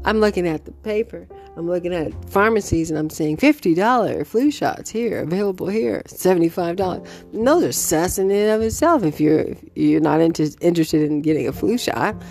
I'm 0.03 0.19
looking 0.19 0.47
at 0.47 0.65
the 0.65 0.71
paper. 0.71 1.27
I'm 1.57 1.67
looking 1.67 1.93
at 1.93 2.13
pharmacies 2.29 2.89
and 2.89 2.99
I'm 2.99 3.09
seeing 3.09 3.37
$50 3.37 4.27
flu 4.27 4.51
shots 4.51 4.89
here, 4.89 5.21
available 5.21 5.67
here, 5.67 6.01
$75. 6.07 7.07
And 7.33 7.47
those 7.47 7.63
are 7.63 7.71
sus 7.71 8.17
in 8.17 8.29
and 8.29 8.51
of 8.51 8.61
itself 8.61 9.03
if 9.03 9.21
you're, 9.21 9.41
if 9.41 9.59
you're 9.75 10.01
not 10.01 10.19
inter- 10.19 10.47
interested 10.59 11.03
in 11.03 11.21
getting 11.21 11.47
a 11.47 11.53
flu 11.53 11.77
shot 11.77 12.21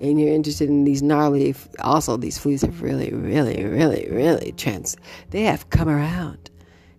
and 0.00 0.20
you're 0.20 0.34
interested 0.34 0.68
in 0.68 0.82
these 0.82 1.02
gnarly, 1.02 1.54
also 1.80 2.16
these 2.16 2.38
flus 2.38 2.62
have 2.62 2.82
really, 2.82 3.12
really, 3.12 3.64
really, 3.64 4.08
really 4.10 4.52
trans, 4.52 4.96
they 5.30 5.42
have 5.42 5.70
come 5.70 5.88
around. 5.88 6.50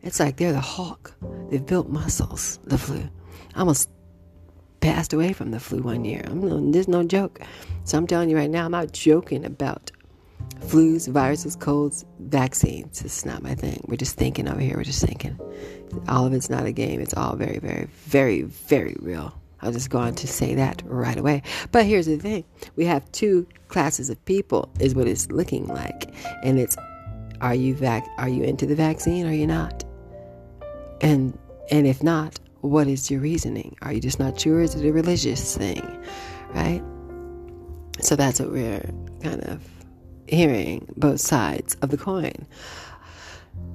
It's 0.03 0.19
like 0.19 0.37
they're 0.37 0.53
the 0.53 0.61
Hulk. 0.61 1.13
They've 1.49 1.65
built 1.65 1.89
muscles, 1.89 2.59
the 2.63 2.77
flu. 2.77 3.09
I 3.55 3.59
almost 3.59 3.89
passed 4.79 5.13
away 5.13 5.33
from 5.33 5.51
the 5.51 5.59
flu 5.59 5.81
one 5.81 6.05
year. 6.05 6.21
I'm 6.25 6.41
no, 6.41 6.71
there's 6.71 6.87
no 6.87 7.03
joke. 7.03 7.41
So 7.83 7.97
I'm 7.97 8.07
telling 8.07 8.29
you 8.29 8.37
right 8.37 8.49
now, 8.49 8.65
I'm 8.65 8.71
not 8.71 8.91
joking 8.91 9.45
about 9.45 9.91
flus, 10.59 11.07
viruses, 11.07 11.55
colds, 11.55 12.05
vaccines. 12.19 13.01
It's 13.03 13.25
not 13.25 13.43
my 13.43 13.55
thing. 13.55 13.83
We're 13.87 13.97
just 13.97 14.15
thinking 14.15 14.47
over 14.47 14.59
here. 14.59 14.77
We're 14.77 14.83
just 14.83 15.05
thinking. 15.05 15.39
All 16.07 16.25
of 16.25 16.33
it's 16.33 16.49
not 16.49 16.65
a 16.65 16.71
game. 16.71 16.99
It's 16.99 17.13
all 17.13 17.35
very, 17.35 17.59
very, 17.59 17.87
very, 18.05 18.41
very 18.43 18.95
real. 18.99 19.33
I'll 19.61 19.71
just 19.71 19.89
go 19.89 19.97
on 19.99 20.13
to 20.15 20.27
say 20.27 20.55
that 20.55 20.81
right 20.85 21.17
away. 21.17 21.41
But 21.71 21.85
here's 21.85 22.05
the 22.05 22.17
thing 22.17 22.43
we 22.75 22.85
have 22.85 23.09
two 23.11 23.47
classes 23.69 24.09
of 24.09 24.23
people, 24.25 24.69
is 24.79 24.93
what 24.93 25.07
it's 25.07 25.31
looking 25.31 25.67
like. 25.67 26.13
And 26.43 26.59
it's 26.59 26.75
are 27.41 27.55
you 27.55 27.73
vac- 27.75 28.07
are 28.17 28.29
you 28.29 28.43
into 28.43 28.65
the 28.65 28.75
vaccine 28.75 29.25
are 29.25 29.33
you 29.33 29.47
not? 29.47 29.83
And 31.01 31.37
and 31.71 31.87
if 31.87 32.03
not, 32.03 32.39
what 32.61 32.87
is 32.87 33.09
your 33.09 33.21
reasoning? 33.21 33.75
Are 33.81 33.93
you 33.93 34.01
just 34.01 34.19
not 34.19 34.39
sure? 34.39 34.61
Is 34.61 34.75
it 34.75 34.87
a 34.87 34.91
religious 34.91 35.57
thing? 35.57 35.81
Right? 36.53 36.83
So 38.01 38.15
that's 38.15 38.39
what 38.39 38.51
we're 38.51 38.89
kind 39.21 39.43
of 39.45 39.61
hearing 40.33 40.87
both 40.97 41.21
sides 41.21 41.75
of 41.81 41.89
the 41.89 41.97
coin. 41.97 42.47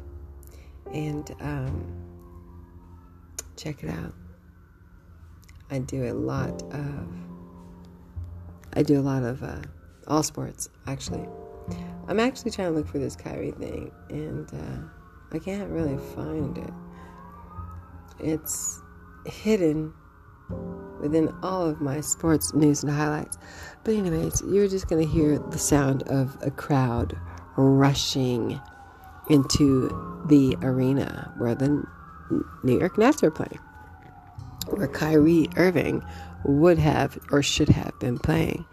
and 0.92 1.34
um, 1.40 1.94
check 3.56 3.82
it 3.82 3.90
out. 3.90 4.14
I 5.70 5.78
do 5.78 6.10
a 6.10 6.14
lot 6.14 6.62
of 6.72 7.08
I 8.74 8.82
do 8.82 8.98
a 8.98 9.02
lot 9.02 9.22
of 9.22 9.42
uh, 9.42 9.60
all 10.06 10.22
sports 10.22 10.70
actually. 10.86 11.26
I'm 12.08 12.20
actually 12.20 12.50
trying 12.50 12.72
to 12.72 12.76
look 12.76 12.88
for 12.88 12.98
this 12.98 13.16
Kyrie 13.16 13.52
thing 13.52 13.90
and 14.10 14.52
uh, 14.52 14.82
I 15.32 15.38
can't 15.38 15.70
really 15.70 15.96
find 16.14 16.58
it. 16.58 16.74
It's 18.18 18.82
hidden 19.26 19.94
within 21.02 21.34
all 21.42 21.66
of 21.66 21.80
my 21.80 22.00
sports 22.00 22.54
news 22.54 22.82
and 22.82 22.92
highlights. 22.92 23.36
But, 23.84 23.94
anyways, 23.94 24.42
you're 24.46 24.68
just 24.68 24.88
going 24.88 25.04
to 25.06 25.12
hear 25.12 25.38
the 25.38 25.58
sound 25.58 26.04
of 26.04 26.36
a 26.40 26.50
crowd 26.50 27.18
rushing 27.56 28.60
into 29.28 30.24
the 30.28 30.56
arena 30.62 31.32
where 31.36 31.54
the 31.54 31.84
New 32.62 32.78
York 32.78 32.96
Nets 32.96 33.22
are 33.22 33.30
playing, 33.30 33.58
where 34.70 34.88
Kyrie 34.88 35.48
Irving 35.56 36.02
would 36.44 36.78
have 36.78 37.18
or 37.30 37.42
should 37.42 37.68
have 37.68 37.98
been 37.98 38.18
playing. 38.18 38.64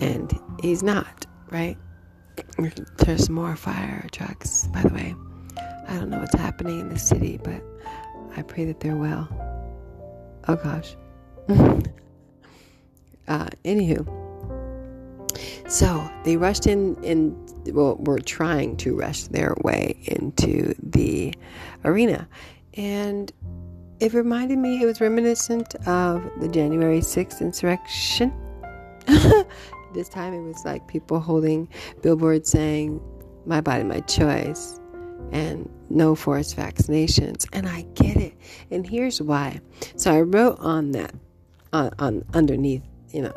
And 0.00 0.32
he's 0.60 0.82
not, 0.82 1.26
right? 1.50 1.76
There's 2.98 3.28
more 3.28 3.56
fire 3.56 4.06
trucks, 4.12 4.66
by 4.68 4.82
the 4.82 4.94
way. 4.94 5.14
I 5.88 5.98
don't 5.98 6.10
know 6.10 6.18
what's 6.18 6.34
happening 6.34 6.80
in 6.80 6.88
the 6.88 6.98
city, 6.98 7.38
but 7.42 7.62
I 8.36 8.42
pray 8.42 8.64
that 8.64 8.80
they're 8.80 8.96
well. 8.96 9.28
Oh 10.48 10.56
gosh. 10.56 10.96
uh, 13.28 13.48
anywho, 13.64 14.06
so 15.68 16.10
they 16.24 16.36
rushed 16.36 16.66
in, 16.66 17.02
in 17.02 17.36
well, 17.72 17.96
were 17.96 18.18
trying 18.18 18.76
to 18.78 18.96
rush 18.96 19.24
their 19.24 19.54
way 19.62 19.96
into 20.04 20.74
the 20.82 21.34
arena, 21.84 22.28
and 22.74 23.32
it 24.00 24.12
reminded 24.12 24.58
me. 24.58 24.82
It 24.82 24.86
was 24.86 25.00
reminiscent 25.00 25.74
of 25.86 26.28
the 26.40 26.48
January 26.48 27.00
sixth 27.00 27.40
insurrection. 27.40 28.32
this 29.94 30.08
time, 30.08 30.34
it 30.34 30.42
was 30.42 30.64
like 30.64 30.86
people 30.88 31.20
holding 31.20 31.68
billboards 32.02 32.50
saying, 32.50 33.00
"My 33.46 33.60
body, 33.60 33.84
my 33.84 34.00
choice." 34.00 34.78
and 35.30 35.68
no 35.88 36.14
forced 36.14 36.56
vaccinations. 36.56 37.46
And 37.52 37.68
I 37.68 37.82
get 37.94 38.16
it. 38.16 38.34
And 38.70 38.86
here's 38.86 39.20
why. 39.20 39.60
So 39.96 40.12
I 40.12 40.20
wrote 40.20 40.58
on 40.60 40.92
that, 40.92 41.14
on, 41.72 41.90
on 41.98 42.24
underneath, 42.34 42.82
you 43.10 43.22
know, 43.22 43.36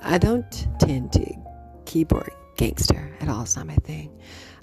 I 0.00 0.18
don't 0.18 0.50
tend 0.78 1.12
to 1.12 1.34
keyboard 1.84 2.30
gangster 2.56 3.14
at 3.20 3.28
all. 3.28 3.42
It's 3.42 3.56
not 3.56 3.66
my 3.66 3.76
thing. 3.76 4.10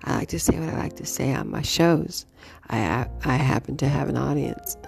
I 0.03 0.19
like 0.19 0.29
to 0.29 0.39
say 0.39 0.59
what 0.59 0.69
I 0.69 0.77
like 0.77 0.95
to 0.97 1.05
say 1.05 1.33
on 1.33 1.49
my 1.49 1.61
shows. 1.61 2.25
I, 2.69 3.07
I 3.25 3.35
happen 3.35 3.77
to 3.77 3.87
have 3.87 4.09
an 4.09 4.17
audience, 4.17 4.77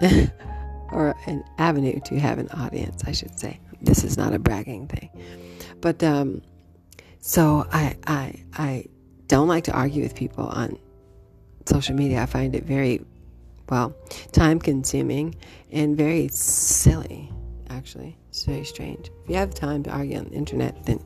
or 0.92 1.14
an 1.26 1.44
avenue 1.58 2.00
to 2.06 2.18
have 2.18 2.38
an 2.38 2.48
audience, 2.50 3.02
I 3.06 3.12
should 3.12 3.38
say. 3.38 3.60
This 3.80 4.04
is 4.04 4.16
not 4.16 4.32
a 4.32 4.38
bragging 4.38 4.88
thing. 4.88 5.10
But, 5.80 6.02
um, 6.02 6.42
so 7.20 7.66
I, 7.72 7.96
I, 8.06 8.44
I 8.54 8.86
don't 9.26 9.48
like 9.48 9.64
to 9.64 9.72
argue 9.72 10.02
with 10.02 10.14
people 10.14 10.46
on 10.46 10.78
social 11.66 11.94
media. 11.94 12.22
I 12.22 12.26
find 12.26 12.54
it 12.54 12.64
very, 12.64 13.04
well, 13.68 13.94
time 14.32 14.58
consuming 14.58 15.34
and 15.70 15.96
very 15.96 16.28
silly, 16.28 17.30
actually. 17.72 18.16
It's 18.28 18.44
very 18.44 18.64
strange. 18.64 19.10
If 19.24 19.30
you 19.30 19.36
have 19.36 19.54
time 19.54 19.82
to 19.84 19.90
argue 19.90 20.18
on 20.18 20.24
the 20.24 20.32
internet, 20.32 20.84
then 20.86 21.00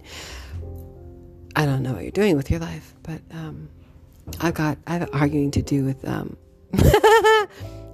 I 1.55 1.65
don't 1.65 1.83
know 1.83 1.95
what 1.95 2.03
you're 2.03 2.11
doing 2.11 2.37
with 2.37 2.51
your 2.51 2.61
life. 2.61 2.95
But 3.03 3.23
um, 3.31 3.69
I've 4.41 4.55
got, 4.55 4.79
I 4.87 4.95
have 4.95 5.09
arguing 5.13 5.51
to 5.53 5.63
do 5.63 5.85
with, 5.85 6.07
um, 6.07 6.37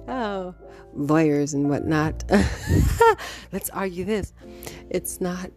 oh, 0.07 0.53
lawyers 0.93 1.53
and 1.53 1.69
whatnot. 1.69 2.23
Let's 3.51 3.69
argue 3.69 4.05
this. 4.05 4.33
It's 4.89 5.21
not 5.21 5.51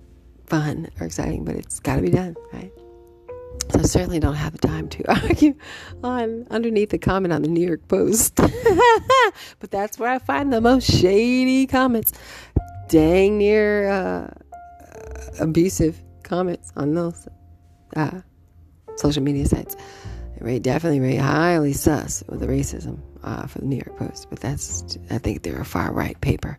fun 0.46 0.88
or 1.00 1.06
exciting, 1.06 1.44
but 1.44 1.56
it's 1.56 1.80
got 1.80 1.96
to 1.96 2.02
be 2.02 2.10
done, 2.10 2.36
right? 2.52 2.72
So 3.70 3.80
I 3.80 3.82
certainly 3.82 4.20
don't 4.20 4.34
have 4.34 4.52
the 4.52 4.66
time 4.66 4.88
to 4.90 5.10
argue 5.22 5.54
on 6.04 6.46
underneath 6.50 6.90
the 6.90 6.98
comment 6.98 7.32
on 7.32 7.42
the 7.42 7.48
New 7.48 7.66
York 7.66 7.88
Post. 7.88 8.36
but 8.36 9.70
that's 9.70 9.98
where 9.98 10.10
I 10.10 10.18
find 10.18 10.52
the 10.52 10.60
most 10.60 10.88
shady 10.88 11.66
comments. 11.66 12.12
Dang 12.88 13.38
near 13.38 13.88
uh, 13.88 14.30
abusive 15.40 16.02
comments 16.22 16.72
on 16.76 16.94
those 16.94 17.28
uh, 17.96 18.20
social 18.96 19.22
media 19.22 19.46
sites. 19.46 19.76
Very 20.38 20.58
definitely 20.58 21.00
very 21.00 21.16
highly 21.16 21.72
sus 21.72 22.22
with 22.28 22.40
the 22.40 22.46
racism 22.46 23.00
uh, 23.22 23.46
for 23.46 23.60
the 23.60 23.66
New 23.66 23.76
York 23.76 23.96
Post. 23.96 24.28
But 24.30 24.40
that's 24.40 24.98
I 25.10 25.18
think 25.18 25.42
they're 25.42 25.60
a 25.60 25.64
far 25.64 25.92
right 25.92 26.20
paper. 26.20 26.58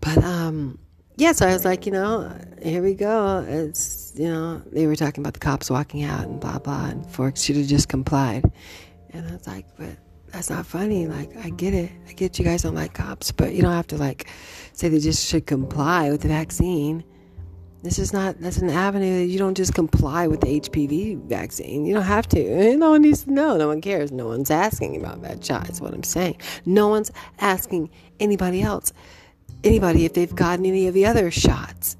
But 0.00 0.22
um 0.22 0.78
yeah, 1.16 1.30
so 1.32 1.46
I 1.46 1.52
was 1.52 1.64
like, 1.64 1.86
you 1.86 1.92
know, 1.92 2.36
here 2.60 2.82
we 2.82 2.94
go. 2.94 3.44
It's, 3.48 4.12
you 4.16 4.28
know, 4.28 4.60
they 4.72 4.88
were 4.88 4.96
talking 4.96 5.22
about 5.22 5.34
the 5.34 5.40
cops 5.40 5.70
walking 5.70 6.02
out 6.02 6.26
and 6.26 6.40
blah, 6.40 6.58
blah, 6.58 6.86
and 6.86 7.08
Forks 7.08 7.42
should 7.42 7.56
have 7.56 7.68
just 7.68 7.88
complied. 7.88 8.50
And 9.10 9.28
I 9.28 9.32
was 9.32 9.46
like, 9.46 9.66
but 9.78 9.96
that's 10.32 10.50
not 10.50 10.66
funny. 10.66 11.06
Like, 11.06 11.36
I 11.36 11.50
get 11.50 11.72
it. 11.72 11.92
I 12.08 12.14
get 12.14 12.40
you 12.40 12.44
guys 12.44 12.62
don't 12.62 12.74
like 12.74 12.94
cops, 12.94 13.30
but 13.30 13.54
you 13.54 13.62
don't 13.62 13.72
have 13.72 13.86
to, 13.88 13.96
like, 13.96 14.28
say 14.76 14.88
they 14.88 14.98
just 14.98 15.26
should 15.26 15.46
comply 15.46 16.10
with 16.10 16.22
the 16.22 16.28
vaccine. 16.28 17.04
This 17.82 17.98
is 17.98 18.12
not, 18.12 18.40
that's 18.40 18.58
an 18.58 18.70
avenue 18.70 19.18
that 19.18 19.26
you 19.26 19.38
don't 19.38 19.56
just 19.56 19.74
comply 19.74 20.26
with 20.26 20.40
the 20.40 20.60
HPV 20.60 21.24
vaccine. 21.24 21.84
You 21.84 21.94
don't 21.94 22.02
have 22.02 22.26
to. 22.28 22.76
No 22.76 22.90
one 22.90 23.02
needs 23.02 23.24
to 23.24 23.32
know. 23.32 23.58
No 23.58 23.68
one 23.68 23.82
cares. 23.82 24.10
No 24.10 24.28
one's 24.28 24.50
asking 24.50 24.96
about 24.96 25.20
that 25.22 25.44
shot, 25.44 25.68
is 25.68 25.82
what 25.82 25.92
I'm 25.92 26.02
saying. 26.02 26.38
No 26.64 26.88
one's 26.88 27.12
asking 27.40 27.90
anybody 28.18 28.62
else 28.62 28.92
anybody 29.64 30.04
if 30.04 30.12
they've 30.12 30.34
gotten 30.34 30.66
any 30.66 30.86
of 30.86 30.94
the 30.94 31.06
other 31.06 31.30
shots, 31.30 31.96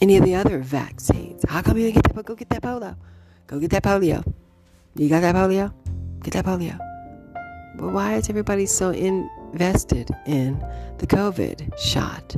any 0.00 0.16
of 0.16 0.24
the 0.24 0.34
other 0.34 0.58
vaccines. 0.58 1.44
How 1.48 1.62
come 1.62 1.78
you 1.78 1.90
didn't 1.90 2.04
get 2.04 2.14
that? 2.14 2.24
Go 2.24 2.34
get 2.34 2.50
that 2.50 2.62
polio. 2.62 2.96
Go 3.46 3.58
get 3.58 3.70
that 3.70 3.82
polio. 3.82 4.24
You 4.94 5.08
got 5.08 5.20
that 5.20 5.34
polio? 5.34 5.72
Get 6.22 6.34
that 6.34 6.44
polio. 6.44 6.78
But 7.76 7.92
why 7.92 8.14
is 8.14 8.28
everybody 8.28 8.66
so 8.66 8.90
invested 9.52 10.10
in 10.26 10.58
the 10.98 11.06
COVID 11.06 11.78
shot? 11.78 12.36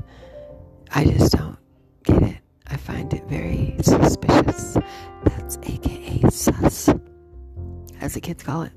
I 0.94 1.05
just 1.05 1.33
don't 1.33 1.59
get 2.05 2.23
it. 2.23 2.38
I 2.66 2.77
find 2.77 3.12
it 3.12 3.25
very 3.29 3.77
suspicious. 3.83 4.77
That's 5.25 5.59
AKA 5.62 6.31
sus, 6.31 6.88
as 8.01 8.14
the 8.14 8.21
kids 8.21 8.42
call 8.42 8.62
it. 8.62 8.73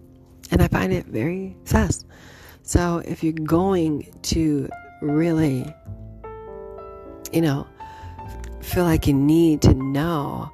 And 0.51 0.61
I 0.61 0.67
find 0.67 0.91
it 0.91 1.05
very 1.05 1.57
sus. 1.65 2.05
So 2.63 3.01
if 3.05 3.23
you're 3.23 3.33
going 3.33 4.13
to 4.23 4.69
really, 5.01 5.65
you 7.31 7.41
know, 7.41 7.67
feel 8.61 8.83
like 8.83 9.07
you 9.07 9.13
need 9.13 9.61
to 9.63 9.73
know 9.73 10.51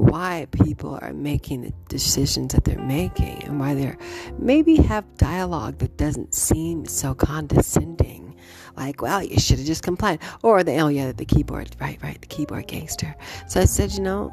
why 0.00 0.46
people 0.64 0.98
are 1.02 1.12
making 1.12 1.60
the 1.60 1.72
decisions 1.88 2.54
that 2.54 2.64
they're 2.64 2.78
making 2.78 3.42
and 3.44 3.60
why 3.60 3.74
they're 3.74 3.98
maybe 4.38 4.76
have 4.76 5.04
dialogue 5.18 5.76
that 5.78 5.96
doesn't 5.98 6.34
seem 6.34 6.86
so 6.86 7.14
condescending 7.14 8.34
like 8.76 9.02
well 9.02 9.22
you 9.22 9.38
should 9.38 9.58
have 9.58 9.66
just 9.66 9.82
complied 9.82 10.18
or 10.42 10.64
the 10.64 10.74
oh 10.78 10.88
yeah 10.88 11.12
the 11.12 11.24
keyboard 11.24 11.76
right 11.80 11.98
right 12.02 12.20
the 12.22 12.26
keyboard 12.26 12.66
gangster 12.66 13.14
so 13.46 13.60
i 13.60 13.64
said 13.66 13.92
you 13.92 14.00
know 14.02 14.32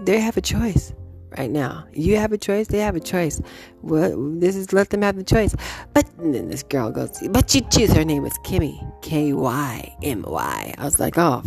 they 0.00 0.20
have 0.20 0.36
a 0.36 0.42
choice 0.42 0.92
right 1.38 1.50
now. 1.50 1.86
You 1.94 2.16
have 2.18 2.32
a 2.32 2.38
choice, 2.38 2.68
they 2.68 2.80
have 2.80 2.96
a 2.96 3.00
choice. 3.00 3.40
Well, 3.80 4.14
this 4.38 4.54
is 4.54 4.72
let 4.72 4.90
them 4.90 5.00
have 5.02 5.16
the 5.16 5.24
choice. 5.24 5.54
But 5.94 6.06
then 6.18 6.48
this 6.48 6.62
girl 6.62 6.90
goes, 6.90 7.26
but 7.30 7.54
you 7.54 7.62
choose. 7.62 7.92
Her 7.92 8.04
name 8.04 8.22
was 8.22 8.36
Kimmy, 8.44 8.76
K 9.02 9.32
Y 9.32 9.96
M 10.02 10.24
Y. 10.26 10.74
I 10.76 10.84
was 10.84 10.98
like, 11.00 11.16
oh, 11.16 11.42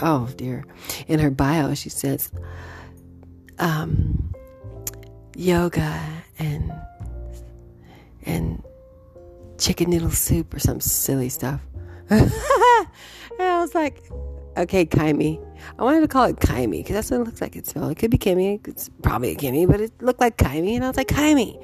oh 0.00 0.28
dear. 0.36 0.64
In 1.06 1.18
her 1.18 1.30
bio, 1.30 1.74
she 1.74 1.88
says, 1.88 2.30
um, 3.58 4.34
yoga 5.36 6.00
and 6.38 6.72
and 8.24 8.62
chicken 9.58 9.90
noodle 9.90 10.10
soup 10.10 10.52
or 10.54 10.58
some 10.58 10.80
silly 10.80 11.28
stuff. 11.28 11.60
and 12.10 12.30
I 13.38 13.60
was 13.60 13.74
like, 13.74 14.02
okay, 14.56 14.84
Kimmy. 14.84 15.42
I 15.78 15.84
wanted 15.84 16.00
to 16.00 16.08
call 16.08 16.24
it 16.24 16.36
Kimmy 16.36 16.78
because 16.78 16.94
that's 16.94 17.10
what 17.10 17.20
it 17.20 17.24
looks 17.24 17.40
like 17.40 17.56
it 17.56 17.66
spelled. 17.66 17.92
It 17.92 17.96
could 17.96 18.10
be 18.10 18.18
Kimmy. 18.18 18.66
It's 18.68 18.90
probably 19.02 19.32
a 19.32 19.36
Kimmy, 19.36 19.66
but 19.66 19.80
it 19.80 19.92
looked 20.02 20.20
like 20.20 20.36
Kimmy. 20.36 20.74
And 20.74 20.84
I 20.84 20.88
was 20.88 20.96
like, 20.96 21.08
Kimmy. 21.08 21.62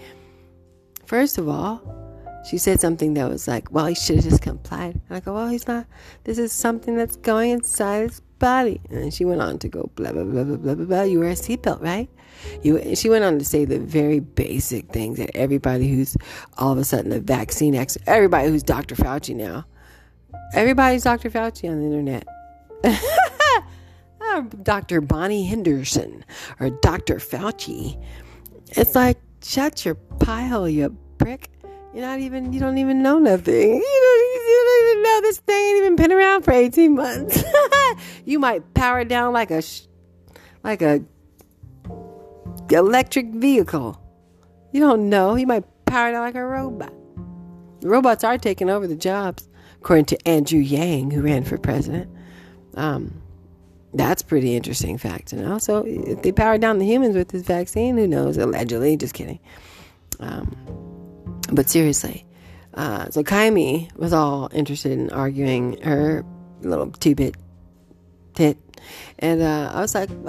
First 1.07 1.39
of 1.39 1.49
all, 1.49 2.02
she 2.45 2.59
said 2.59 2.81
something 2.81 3.15
that 3.15 3.29
was 3.31 3.47
like, 3.47 3.71
well, 3.71 3.87
he 3.87 3.95
should 3.95 4.17
have 4.17 4.25
just 4.25 4.43
complied. 4.43 5.01
And 5.09 5.17
I 5.17 5.21
go, 5.21 5.35
well, 5.35 5.49
he's 5.49 5.69
not. 5.69 5.87
This 6.25 6.39
is 6.39 6.53
something 6.53 6.97
that's 6.97 7.17
going 7.17 7.51
inside 7.51 8.11
his 8.11 8.21
body. 8.39 8.81
And 8.91 9.15
she 9.15 9.25
went 9.25 9.41
on 9.41 9.59
to 9.61 9.69
go, 9.69 9.91
blah, 9.95 10.13
blah, 10.13 10.25
blah, 10.25 10.45
blah, 10.45 10.57
blah, 10.57 10.75
blah, 10.75 10.85
blah. 10.85 11.03
You 11.03 11.21
wear 11.21 11.31
a 11.31 11.35
seatbelt, 11.35 11.81
right? 11.81 12.11
You, 12.63 12.97
she 12.97 13.09
went 13.09 13.25
on 13.25 13.39
to 13.39 13.45
say 13.45 13.65
the 13.65 13.79
very 13.79 14.19
basic 14.21 14.89
things 14.89 15.19
that 15.19 15.31
everybody 15.37 15.89
who's 15.89 16.17
all 16.59 16.73
of 16.73 16.79
a 16.79 16.85
sudden 16.85 17.13
a 17.13 17.21
vaccine 17.21 17.75
expert, 17.75 18.03
everybody 18.09 18.49
who's 18.49 18.65
Dr. 18.65 18.97
Fauci 18.97 19.37
now, 19.37 19.65
everybody's 20.55 21.05
Dr. 21.05 21.31
Fauci 21.31 21.71
on 21.71 21.79
the 21.79 21.87
internet. 21.87 22.27
Dr. 24.63 25.01
Bonnie 25.01 25.45
Henderson 25.45 26.25
or 26.59 26.71
Dr. 26.71 27.17
Fauci. 27.17 28.03
It's 28.71 28.95
like, 28.95 29.19
shut 29.45 29.85
your 29.85 29.95
pie 29.95 30.47
hole, 30.47 30.69
you 30.69 30.97
prick. 31.19 31.49
You're 31.95 32.07
not 32.07 32.21
even, 32.21 32.53
you 32.53 32.61
don't 32.61 32.79
even 32.79 33.03
know 33.03 33.19
nothing. 33.19 33.55
You 33.55 33.71
don't, 33.71 34.43
you 34.49 34.65
don't 34.67 34.91
even 34.91 35.03
know 35.03 35.21
this 35.23 35.39
thing 35.39 35.57
ain't 35.57 35.79
even 35.79 35.97
been 35.97 36.13
around 36.13 36.43
for 36.43 36.53
18 36.53 36.95
months. 36.95 37.45
you 38.25 38.39
might 38.39 38.75
power 38.75 39.05
down 39.05 39.33
like 39.33 39.51
a, 39.51 39.63
like 40.65 40.81
a 40.81 41.05
electric 42.71 43.27
vehicle. 43.27 44.01
You 44.73 44.81
don't 44.81 45.11
know. 45.11 45.35
You 45.35 45.47
might 45.47 45.65
power 45.85 46.13
down 46.13 46.23
like 46.23 46.35
a 46.35 46.45
robot. 46.45 46.93
robots 47.83 48.25
are 48.25 48.39
taking 48.39 48.71
over 48.71 48.87
the 48.87 48.97
jobs 48.97 49.49
according 49.81 50.07
to 50.07 50.29
Andrew 50.29 50.61
Yang, 50.61 51.11
who 51.11 51.23
ran 51.23 51.45
for 51.45 51.59
president. 51.59 52.11
Um, 52.75 53.21
that's 53.93 54.23
pretty 54.23 54.57
interesting 54.57 54.97
fact 54.97 55.29
to 55.29 55.37
know. 55.37 55.59
So 55.59 55.85
if 55.87 56.23
they 56.23 56.33
power 56.33 56.57
down 56.57 56.79
the 56.79 56.87
humans 56.87 57.17
with 57.17 57.29
this 57.29 57.43
vaccine, 57.43 57.99
who 57.99 58.07
knows? 58.07 58.39
Allegedly, 58.39 58.97
just 58.97 59.13
kidding. 59.13 59.39
Um, 60.21 60.92
but 61.53 61.69
seriously, 61.69 62.25
uh, 62.75 63.11
so 63.11 63.23
Kaimi 63.23 63.95
was 63.97 64.13
all 64.13 64.49
interested 64.53 64.93
in 64.93 65.11
arguing 65.11 65.81
her 65.83 66.25
little 66.61 66.91
two 66.91 67.15
bit 67.15 67.37
tit, 68.35 68.59
and 69.19 69.43
uh, 69.43 69.71
I 69.75 69.81
was 69.81 69.95
like, 69.95 70.11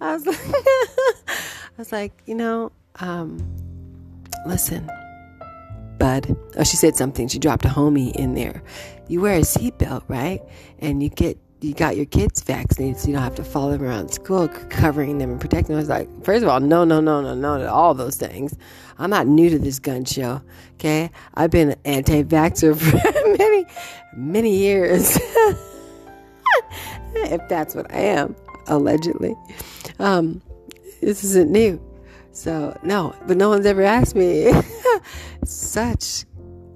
I 0.00 0.14
was 0.14 0.26
like, 0.26 0.40
I 1.28 1.78
was 1.78 1.92
like, 1.92 2.12
you 2.26 2.34
know, 2.34 2.72
um, 3.00 3.38
listen, 4.46 4.90
bud. 5.98 6.36
Oh, 6.56 6.64
she 6.64 6.76
said 6.76 6.96
something. 6.96 7.28
She 7.28 7.38
dropped 7.38 7.64
a 7.64 7.68
homie 7.68 8.14
in 8.16 8.34
there. 8.34 8.62
You 9.08 9.20
wear 9.20 9.36
a 9.36 9.40
seatbelt, 9.40 10.02
right? 10.08 10.42
And 10.80 11.02
you 11.02 11.10
get 11.10 11.38
you 11.62 11.74
got 11.74 11.96
your 11.96 12.06
kids 12.06 12.42
vaccinated 12.42 12.98
so 12.98 13.08
you 13.08 13.14
don't 13.14 13.22
have 13.22 13.34
to 13.34 13.44
follow 13.44 13.72
them 13.72 13.82
around 13.82 14.10
school 14.10 14.48
covering 14.48 15.18
them 15.18 15.30
and 15.30 15.40
protecting 15.40 15.74
them. 15.74 15.76
I 15.76 15.80
was 15.80 15.88
like, 15.88 16.24
first 16.24 16.42
of 16.42 16.48
all, 16.48 16.58
no, 16.58 16.84
no, 16.84 17.00
no, 17.00 17.20
no, 17.20 17.34
no 17.34 17.66
all 17.68 17.92
those 17.92 18.16
things. 18.16 18.56
I'm 19.00 19.10
not 19.10 19.26
new 19.26 19.50
to 19.50 19.58
this 19.58 19.78
gun 19.78 20.04
show. 20.04 20.42
Okay. 20.74 21.10
I've 21.34 21.50
been 21.50 21.74
anti 21.84 22.22
vaxxer 22.22 22.76
for 22.78 23.36
many, 23.38 23.66
many 24.14 24.56
years. 24.56 25.16
if 27.14 27.48
that's 27.48 27.74
what 27.74 27.92
I 27.92 28.00
am, 28.00 28.36
allegedly. 28.66 29.34
Um, 29.98 30.42
this 31.00 31.24
isn't 31.24 31.50
new. 31.50 31.80
So, 32.32 32.78
no, 32.82 33.14
but 33.26 33.36
no 33.36 33.48
one's 33.48 33.66
ever 33.66 33.82
asked 33.82 34.14
me 34.14 34.52
such 35.44 36.24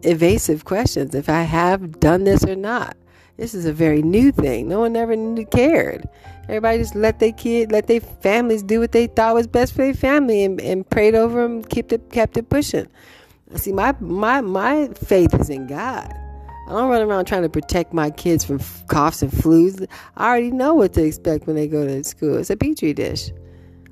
evasive 0.03 0.65
questions 0.65 1.15
if 1.15 1.29
I 1.29 1.43
have 1.43 2.01
done 2.01 2.25
this 2.25 2.45
or 2.45 2.57
not. 2.57 2.97
This 3.37 3.55
is 3.55 3.67
a 3.67 3.73
very 3.73 4.03
new 4.03 4.33
thing. 4.33 4.69
No 4.69 4.81
one 4.81 4.97
ever 4.97 5.17
cared. 5.45 6.09
Everybody 6.45 6.79
just 6.79 6.95
let 6.95 7.19
their 7.19 7.33
kid, 7.33 7.73
let 7.73 7.87
their 7.87 8.01
families 8.01 8.63
do 8.63 8.81
what 8.81 8.93
they 8.93 9.07
thought 9.07 9.35
was 9.35 9.47
best 9.47 9.73
for 9.73 9.83
their 9.83 9.95
family 9.95 10.45
and, 10.45 10.61
and 10.61 10.89
prayed 10.89 11.15
over 11.15 11.43
them, 11.43 11.65
kept 11.65 11.93
it, 11.93 12.11
kept 12.11 12.37
it 12.37 12.49
pushing. 12.49 12.87
See, 13.57 13.73
my, 13.73 13.95
my, 14.01 14.41
my 14.41 14.89
faith 14.95 15.35
is 15.35 15.49
in 15.49 15.67
God. 15.67 16.13
I 16.67 16.71
don't 16.71 16.89
run 16.89 17.03
around 17.03 17.27
trying 17.27 17.43
to 17.43 17.49
protect 17.49 17.93
my 17.93 18.11
kids 18.11 18.45
from 18.45 18.59
coughs 18.89 19.23
and 19.23 19.31
flus. 19.31 19.87
I 20.17 20.29
already 20.29 20.51
know 20.51 20.75
what 20.75 20.95
to 20.95 21.05
expect 21.05 21.47
when 21.47 21.57
they 21.57 21.69
go 21.69 21.87
to 21.87 22.05
school. 22.05 22.39
It's 22.39 22.51
a 22.51 22.57
petri 22.57 22.95
dish. 22.95 23.31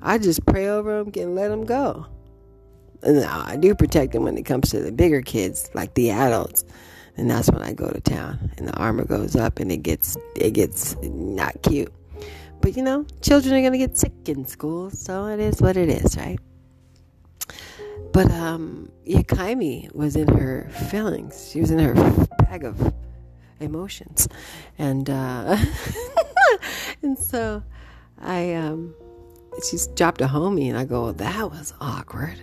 I 0.01 0.19
just 0.19 0.45
pray 0.47 0.69
over 0.69 1.05
them 1.05 1.13
and 1.17 1.35
let 1.35 1.49
them 1.49 1.65
go. 1.65 2.07
And 3.03 3.25
I 3.25 3.57
do 3.57 3.75
protect 3.75 4.13
them 4.13 4.25
when 4.25 4.39
it 4.39 4.45
comes 4.45 4.71
to 4.71 4.81
the 4.81 4.93
bigger 4.93 5.23
kids, 5.23 5.71
like 5.75 5.95
the 5.95 6.11
adults 6.11 6.65
and 7.17 7.31
that's 7.31 7.51
when 7.51 7.63
I 7.63 7.73
go 7.73 7.91
to 7.91 8.01
town 8.01 8.51
and 8.57 8.69
the 8.69 8.75
armor 8.75 9.05
goes 9.05 9.37
up 9.37 9.59
and 9.59 9.71
it 9.71 9.79
gets 9.79 10.17
it 10.37 10.53
gets 10.53 10.97
not 11.03 11.61
cute. 11.63 11.93
But 12.63 12.77
you 12.77 12.83
know, 12.83 13.05
children 13.21 13.55
are 13.55 13.61
gonna 13.61 13.77
get 13.77 13.99
sick 13.99 14.13
in 14.27 14.47
school, 14.47 14.89
so 14.91 15.27
it 15.27 15.41
is 15.41 15.61
what 15.61 15.77
it 15.77 15.89
is, 15.89 16.17
right? 16.17 16.39
But 18.13 18.31
um 18.31 18.89
yeah, 19.05 19.23
was 19.93 20.17
in 20.17 20.29
her 20.29 20.71
feelings. 20.91 21.51
She 21.51 21.61
was 21.61 21.71
in 21.73 21.81
her 21.81 21.95
bag 22.39 22.65
of 22.65 22.95
emotions. 23.61 24.29
And 24.79 25.11
uh 25.11 25.57
and 27.03 27.19
so 27.19 27.63
I 28.21 28.55
um 28.55 28.95
she's 29.69 29.89
dropped 29.89 30.21
a 30.21 30.27
homie 30.27 30.69
and 30.69 30.79
I 30.79 30.85
go, 30.85 31.11
That 31.11 31.51
was 31.51 31.75
awkward. 31.81 32.39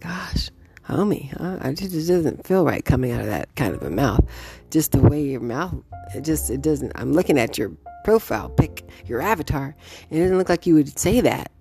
Gosh 0.00 0.50
homie, 0.88 1.30
huh? 1.38 1.58
I 1.60 1.72
just, 1.72 1.94
it 1.94 2.06
doesn't 2.06 2.46
feel 2.46 2.64
right 2.64 2.84
coming 2.84 3.12
out 3.12 3.20
of 3.20 3.26
that 3.26 3.54
kind 3.56 3.74
of 3.74 3.82
a 3.82 3.90
mouth. 3.90 4.24
Just 4.70 4.92
the 4.92 5.00
way 5.00 5.22
your 5.22 5.40
mouth, 5.40 5.74
it 6.14 6.22
just, 6.22 6.50
it 6.50 6.62
doesn't. 6.62 6.92
I'm 6.94 7.12
looking 7.12 7.38
at 7.38 7.58
your 7.58 7.72
profile 8.04 8.48
pic, 8.48 8.84
your 9.06 9.20
avatar, 9.20 9.74
and 10.10 10.18
it 10.18 10.22
doesn't 10.22 10.38
look 10.38 10.48
like 10.48 10.66
you 10.66 10.74
would 10.74 10.98
say 10.98 11.20
that. 11.20 11.50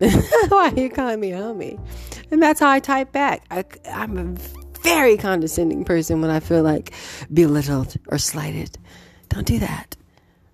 Why 0.50 0.70
are 0.70 0.80
you 0.80 0.90
calling 0.90 1.20
me 1.20 1.32
homie? 1.32 1.80
And 2.32 2.42
that's 2.42 2.60
how 2.60 2.70
I 2.70 2.80
type 2.80 3.12
back. 3.12 3.46
I, 3.52 3.66
I'm 3.92 4.18
a 4.18 4.80
very 4.82 5.18
condescending 5.18 5.86
person 5.86 6.22
when 6.22 6.30
I 6.30 6.40
feel 6.40 6.64
like 6.64 6.94
belittled 7.34 7.96
or 8.08 8.18
slighted. 8.18 8.78
Don't 9.30 9.48
do 9.48 9.60
that. 9.60 9.96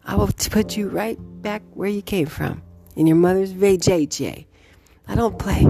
I 0.06 0.16
will 0.16 0.30
put 0.52 0.78
you 0.78 0.90
right 0.90 1.18
back 1.42 1.64
where 1.74 1.90
you 1.90 2.02
came 2.02 2.28
from 2.28 2.62
in 2.96 3.08
your 3.08 3.18
mother's 3.18 3.54
VJJ. 3.54 4.46
I 5.08 5.16
don't 5.16 5.38
play. 5.38 5.66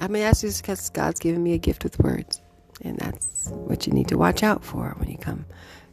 I 0.00 0.08
mean, 0.08 0.22
that's 0.22 0.40
just 0.40 0.62
because 0.62 0.90
God's 0.90 1.20
given 1.20 1.42
me 1.42 1.52
a 1.54 1.58
gift 1.58 1.84
with 1.84 1.98
words. 1.98 2.40
And 2.80 2.98
that's 2.98 3.50
what 3.50 3.86
you 3.86 3.92
need 3.92 4.08
to 4.08 4.18
watch 4.18 4.42
out 4.42 4.64
for 4.64 4.94
when 4.98 5.08
you 5.08 5.18
come 5.18 5.46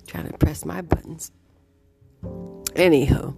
trying 0.07 0.27
to 0.27 0.37
press 0.37 0.65
my 0.65 0.81
buttons. 0.81 1.31
Anywho, 2.23 3.35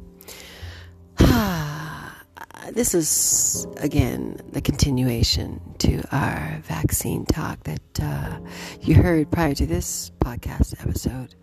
this 2.71 2.93
is 2.93 3.67
again 3.77 4.39
the 4.51 4.61
continuation 4.61 5.59
to 5.79 6.03
our 6.11 6.59
vaccine 6.63 7.25
talk 7.25 7.63
that 7.63 7.99
uh, 8.01 8.39
you 8.81 8.95
heard 8.95 9.31
prior 9.31 9.53
to 9.53 9.65
this 9.65 10.11
podcast 10.19 10.79
episode. 10.81 11.35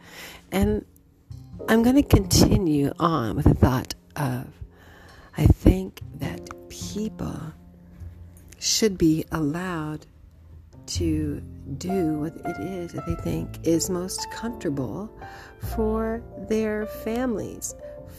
And 0.52 0.84
I'm 1.68 1.82
going 1.82 1.96
to 1.96 2.02
continue 2.02 2.92
on 2.98 3.36
with 3.36 3.44
the 3.44 3.54
thought 3.54 3.94
of 4.16 4.46
I 5.36 5.46
think 5.46 6.00
that 6.16 6.48
people 6.68 7.40
should 8.58 8.98
be 8.98 9.24
allowed 9.30 10.06
to 10.88 11.40
do 11.76 12.18
what 12.18 12.34
it 12.44 12.60
is 12.60 12.92
that 12.92 13.06
they 13.06 13.14
think 13.16 13.58
is 13.62 13.90
most 13.90 14.30
comfortable 14.30 15.10
for 15.74 16.22
their 16.48 16.86
families, 16.86 17.74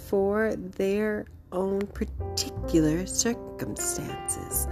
for 0.07 0.55
their 0.55 1.25
own 1.51 1.81
particular 1.87 3.05
circumstances. 3.05 4.67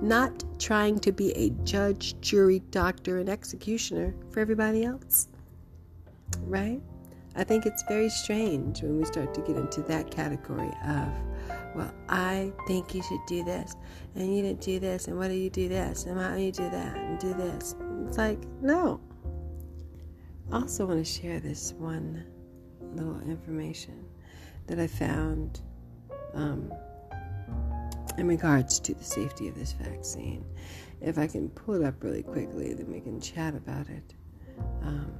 Not 0.00 0.44
trying 0.58 0.98
to 1.00 1.12
be 1.12 1.32
a 1.32 1.50
judge, 1.64 2.20
jury, 2.20 2.60
doctor, 2.70 3.18
and 3.18 3.28
executioner 3.28 4.14
for 4.30 4.40
everybody 4.40 4.84
else. 4.84 5.28
Right? 6.40 6.80
I 7.34 7.44
think 7.44 7.66
it's 7.66 7.82
very 7.88 8.10
strange 8.10 8.82
when 8.82 8.98
we 8.98 9.04
start 9.04 9.32
to 9.34 9.40
get 9.40 9.56
into 9.56 9.82
that 9.82 10.10
category 10.10 10.70
of 10.86 11.08
well, 11.74 11.92
I 12.08 12.52
think 12.66 12.94
you 12.94 13.02
should 13.02 13.24
do 13.26 13.44
this, 13.44 13.76
and 14.14 14.34
you 14.34 14.42
didn't 14.42 14.60
do 14.60 14.78
this, 14.78 15.08
and 15.08 15.18
why 15.18 15.28
do 15.28 15.34
you 15.34 15.50
do 15.50 15.68
this, 15.68 16.04
and 16.04 16.16
why 16.16 16.28
don't 16.28 16.40
you 16.40 16.52
do 16.52 16.68
that, 16.68 16.96
and 16.96 17.18
do 17.18 17.34
this? 17.34 17.74
It's 18.06 18.18
like, 18.18 18.38
no. 18.60 19.00
I 20.50 20.56
also 20.56 20.86
want 20.86 21.04
to 21.04 21.10
share 21.10 21.40
this 21.40 21.72
one 21.78 22.24
little 22.94 23.20
information 23.22 24.04
that 24.66 24.78
I 24.78 24.86
found 24.86 25.62
um, 26.34 26.72
in 28.18 28.26
regards 28.28 28.78
to 28.80 28.94
the 28.94 29.04
safety 29.04 29.48
of 29.48 29.54
this 29.54 29.72
vaccine. 29.72 30.44
If 31.00 31.18
I 31.18 31.26
can 31.26 31.48
pull 31.48 31.82
it 31.82 31.84
up 31.84 32.02
really 32.02 32.22
quickly, 32.22 32.74
then 32.74 32.92
we 32.92 33.00
can 33.00 33.20
chat 33.20 33.54
about 33.54 33.88
it. 33.88 34.14
Um, 34.82 35.12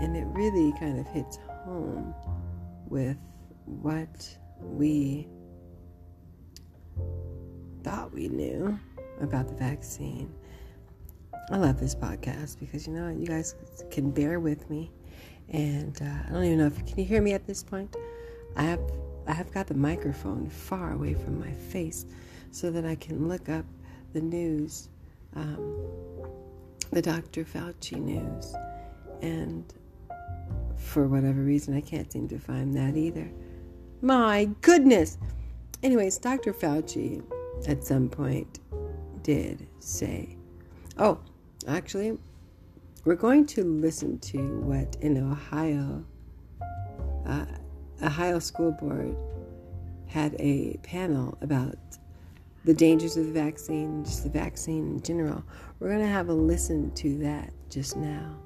and 0.00 0.16
it 0.16 0.24
really 0.28 0.72
kind 0.78 0.98
of 0.98 1.06
hits 1.08 1.38
home 1.64 2.14
with 2.88 3.18
what 3.66 4.36
we 4.62 5.28
thought 7.82 8.12
we 8.12 8.28
knew 8.28 8.78
about 9.20 9.48
the 9.48 9.54
vaccine. 9.54 10.32
I 11.50 11.56
love 11.56 11.80
this 11.80 11.94
podcast 11.94 12.58
because 12.60 12.86
you 12.86 12.92
know 12.92 13.08
you 13.08 13.26
guys 13.26 13.54
can 13.90 14.10
bear 14.10 14.40
with 14.40 14.68
me, 14.70 14.90
and 15.48 16.00
uh, 16.00 16.28
I 16.28 16.32
don't 16.32 16.44
even 16.44 16.58
know 16.58 16.66
if 16.66 16.86
can 16.86 16.98
you 16.98 17.04
hear 17.04 17.20
me 17.20 17.32
at 17.32 17.46
this 17.46 17.62
point. 17.62 17.96
I 18.56 18.62
have 18.62 18.80
I 19.26 19.32
have 19.32 19.52
got 19.52 19.66
the 19.66 19.74
microphone 19.74 20.48
far 20.48 20.92
away 20.92 21.14
from 21.14 21.38
my 21.38 21.52
face 21.52 22.06
so 22.50 22.70
that 22.70 22.84
I 22.84 22.94
can 22.96 23.28
look 23.28 23.48
up 23.48 23.64
the 24.12 24.20
news, 24.20 24.88
um, 25.34 25.88
the 26.90 27.02
Dr. 27.02 27.44
Fauci 27.44 27.96
news, 28.00 28.54
and 29.20 29.64
for 30.76 31.06
whatever 31.06 31.40
reason 31.40 31.76
I 31.76 31.80
can't 31.80 32.10
seem 32.12 32.28
to 32.28 32.38
find 32.38 32.76
that 32.76 32.96
either. 32.96 33.30
My 34.04 34.50
goodness. 34.62 35.16
Anyways, 35.84 36.18
Dr. 36.18 36.52
Fauci 36.52 37.22
at 37.68 37.84
some 37.84 38.08
point 38.08 38.58
did 39.22 39.68
say, 39.78 40.36
oh, 40.98 41.20
actually, 41.68 42.18
we're 43.04 43.14
going 43.14 43.46
to 43.46 43.62
listen 43.62 44.18
to 44.18 44.38
what 44.62 44.96
in 45.02 45.16
Ohio, 45.30 46.04
uh, 47.26 47.46
Ohio 48.02 48.40
School 48.40 48.72
Board 48.72 49.16
had 50.08 50.34
a 50.40 50.76
panel 50.82 51.38
about 51.40 51.78
the 52.64 52.74
dangers 52.74 53.16
of 53.16 53.26
the 53.26 53.32
vaccine, 53.32 54.04
just 54.04 54.24
the 54.24 54.30
vaccine 54.30 54.94
in 54.94 55.02
general. 55.02 55.44
We're 55.78 55.90
going 55.90 56.00
to 56.00 56.08
have 56.08 56.28
a 56.28 56.34
listen 56.34 56.90
to 56.94 57.18
that 57.18 57.52
just 57.70 57.96
now. 57.96 58.41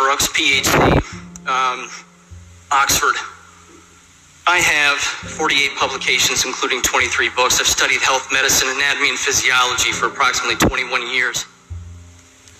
Brooks, 0.00 0.28
PhD. 0.28 0.96
Um, 1.44 1.92
Oxford. 2.72 3.20
I 4.48 4.56
have 4.56 4.96
48 4.96 5.76
publications, 5.76 6.48
including 6.48 6.80
23 6.80 7.28
books. 7.36 7.60
I've 7.60 7.68
studied 7.68 8.00
health, 8.00 8.32
medicine, 8.32 8.72
anatomy, 8.72 9.10
and 9.12 9.18
physiology 9.20 9.92
for 9.92 10.08
approximately 10.08 10.56
21 10.56 11.12
years. 11.12 11.44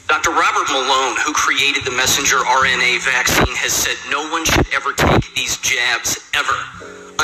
Dr. 0.04 0.36
Robert 0.36 0.68
Malone, 0.68 1.16
who 1.24 1.32
created 1.32 1.80
the 1.88 1.96
messenger 1.96 2.44
RNA 2.44 3.08
vaccine, 3.08 3.56
has 3.56 3.72
said 3.72 3.96
no 4.12 4.28
one 4.28 4.44
should 4.44 4.68
ever 4.76 4.92
take 4.92 5.24
these 5.32 5.56
jabs 5.64 6.20
ever, 6.36 6.60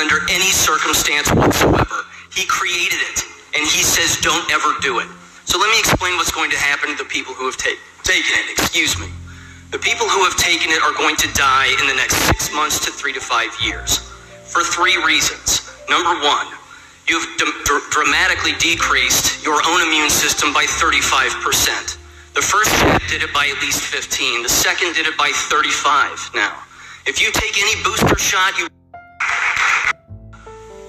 under 0.01 0.25
any 0.33 0.49
circumstance 0.49 1.29
whatsoever. 1.29 2.09
He 2.33 2.49
created 2.49 2.97
it, 3.13 3.21
and 3.53 3.61
he 3.69 3.85
says 3.85 4.17
don't 4.25 4.49
ever 4.49 4.81
do 4.81 4.97
it. 4.97 5.07
So 5.45 5.61
let 5.61 5.69
me 5.69 5.77
explain 5.77 6.17
what's 6.17 6.33
going 6.33 6.49
to 6.49 6.57
happen 6.57 6.89
to 6.89 6.97
the 6.97 7.05
people 7.05 7.37
who 7.37 7.45
have 7.45 7.57
ta- 7.57 7.77
taken 8.01 8.33
it. 8.33 8.57
Excuse 8.57 8.97
me. 8.97 9.13
The 9.69 9.79
people 9.79 10.07
who 10.07 10.23
have 10.23 10.37
taken 10.37 10.71
it 10.71 10.81
are 10.81 10.93
going 10.93 11.17
to 11.17 11.27
die 11.33 11.67
in 11.81 11.87
the 11.87 11.95
next 11.95 12.15
six 12.23 12.53
months 12.55 12.79
to 12.85 12.91
three 12.91 13.11
to 13.11 13.19
five 13.19 13.51
years 13.61 13.99
for 14.47 14.63
three 14.63 14.95
reasons. 15.03 15.67
Number 15.89 16.15
one, 16.23 16.47
you've 17.07 17.27
d- 17.37 17.51
dramatically 17.91 18.53
decreased 18.59 19.43
your 19.43 19.59
own 19.67 19.81
immune 19.83 20.09
system 20.09 20.53
by 20.53 20.63
35%. 20.63 21.97
The 22.33 22.41
first 22.41 22.71
did 23.11 23.23
it 23.23 23.33
by 23.33 23.51
at 23.51 23.61
least 23.61 23.81
15. 23.81 24.43
The 24.43 24.49
second 24.49 24.95
did 24.95 25.05
it 25.05 25.17
by 25.17 25.31
35 25.35 26.31
now. 26.33 26.63
If 27.05 27.21
you 27.21 27.29
take 27.33 27.59
any 27.59 27.75
booster 27.83 28.17
shot, 28.17 28.57
you 28.57 28.69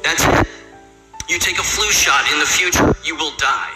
that's 0.05 0.23
it. 0.23 0.47
You 1.29 1.39
take 1.41 1.59
a 1.59 1.67
flu 1.67 1.91
shot 1.91 2.31
in 2.33 2.39
the 2.39 2.47
future, 2.47 2.95
you 3.05 3.17
will 3.17 3.37
die. 3.39 3.75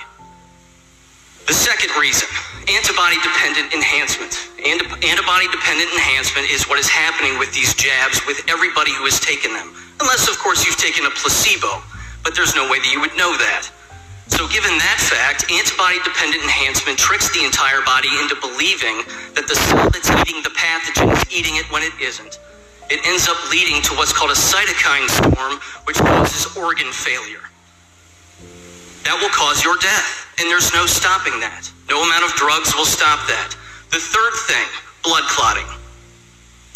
The 1.47 1.55
second 1.55 1.91
reason, 1.99 2.29
antibody 2.71 3.19
dependent 3.19 3.75
enhancement. 3.75 4.31
antibody 4.63 5.51
dependent 5.51 5.91
enhancement 5.91 6.47
is 6.51 6.71
what 6.71 6.79
is 6.79 6.89
happening 6.89 7.39
with 7.39 7.53
these 7.53 7.75
jabs 7.75 8.23
with 8.27 8.47
everybody 8.49 8.95
who 8.95 9.05
has 9.05 9.19
taken 9.19 9.53
them. 9.53 9.75
Unless, 10.01 10.31
of 10.31 10.39
course, 10.39 10.65
you've 10.65 10.79
taken 10.79 11.05
a 11.07 11.11
placebo, 11.11 11.83
but 12.23 12.35
there's 12.35 12.55
no 12.55 12.71
way 12.71 12.79
that 12.79 12.91
you 12.95 13.01
would 13.01 13.15
know 13.19 13.35
that. 13.35 13.67
So, 14.31 14.47
given 14.49 14.71
that 14.79 15.03
fact, 15.03 15.51
antibody 15.51 15.99
dependent 16.07 16.47
enhancement 16.47 16.97
tricks 16.97 17.27
the 17.35 17.45
entire 17.45 17.83
body 17.83 18.09
into 18.23 18.39
believing 18.39 19.03
that 19.35 19.51
the 19.51 19.59
cell 19.59 19.91
that's 19.91 20.09
eating 20.23 20.41
the 20.47 20.55
pathogen 20.55 21.11
is 21.11 21.27
eating 21.29 21.59
it 21.59 21.67
when 21.75 21.83
it 21.83 21.93
isn't. 22.01 22.39
It 22.89 23.03
ends 23.05 23.27
up 23.29 23.37
leading 23.51 23.83
to 23.83 23.95
what's 23.99 24.13
called 24.15 24.31
a 24.31 24.39
cytokine 24.39 25.11
storm, 25.11 25.59
which 25.91 25.99
causes 25.99 26.55
organ 26.57 26.91
failure. 26.95 27.43
That 29.05 29.19
will 29.19 29.35
cause 29.35 29.65
your 29.65 29.77
death, 29.83 30.22
and 30.39 30.49
there's 30.49 30.73
no 30.73 30.87
stopping 30.87 31.41
that. 31.41 31.71
No 31.91 32.03
amount 32.03 32.25
of 32.25 32.33
drugs 32.37 32.75
will 32.75 32.89
stop 32.89 33.21
that. 33.29 33.57
The 33.91 34.01
third 34.01 34.35
thing, 34.49 34.69
blood 35.05 35.25
clotting. 35.29 35.67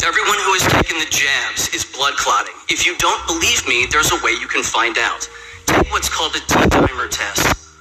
Everyone 0.05 0.37
who 0.45 0.53
has 0.53 0.65
taken 0.69 0.99
the 0.99 1.09
jabs 1.09 1.73
is 1.73 1.85
blood 1.85 2.13
clotting. 2.15 2.53
If 2.69 2.85
you 2.85 2.95
don't 2.97 3.25
believe 3.27 3.67
me, 3.67 3.87
there's 3.89 4.11
a 4.11 4.19
way 4.23 4.31
you 4.37 4.47
can 4.47 4.61
find 4.63 4.97
out. 4.97 5.27
Take 5.65 5.91
what's 5.91 6.09
called 6.09 6.35
a 6.35 6.41
D-dimer 6.45 7.09
test. 7.09 7.73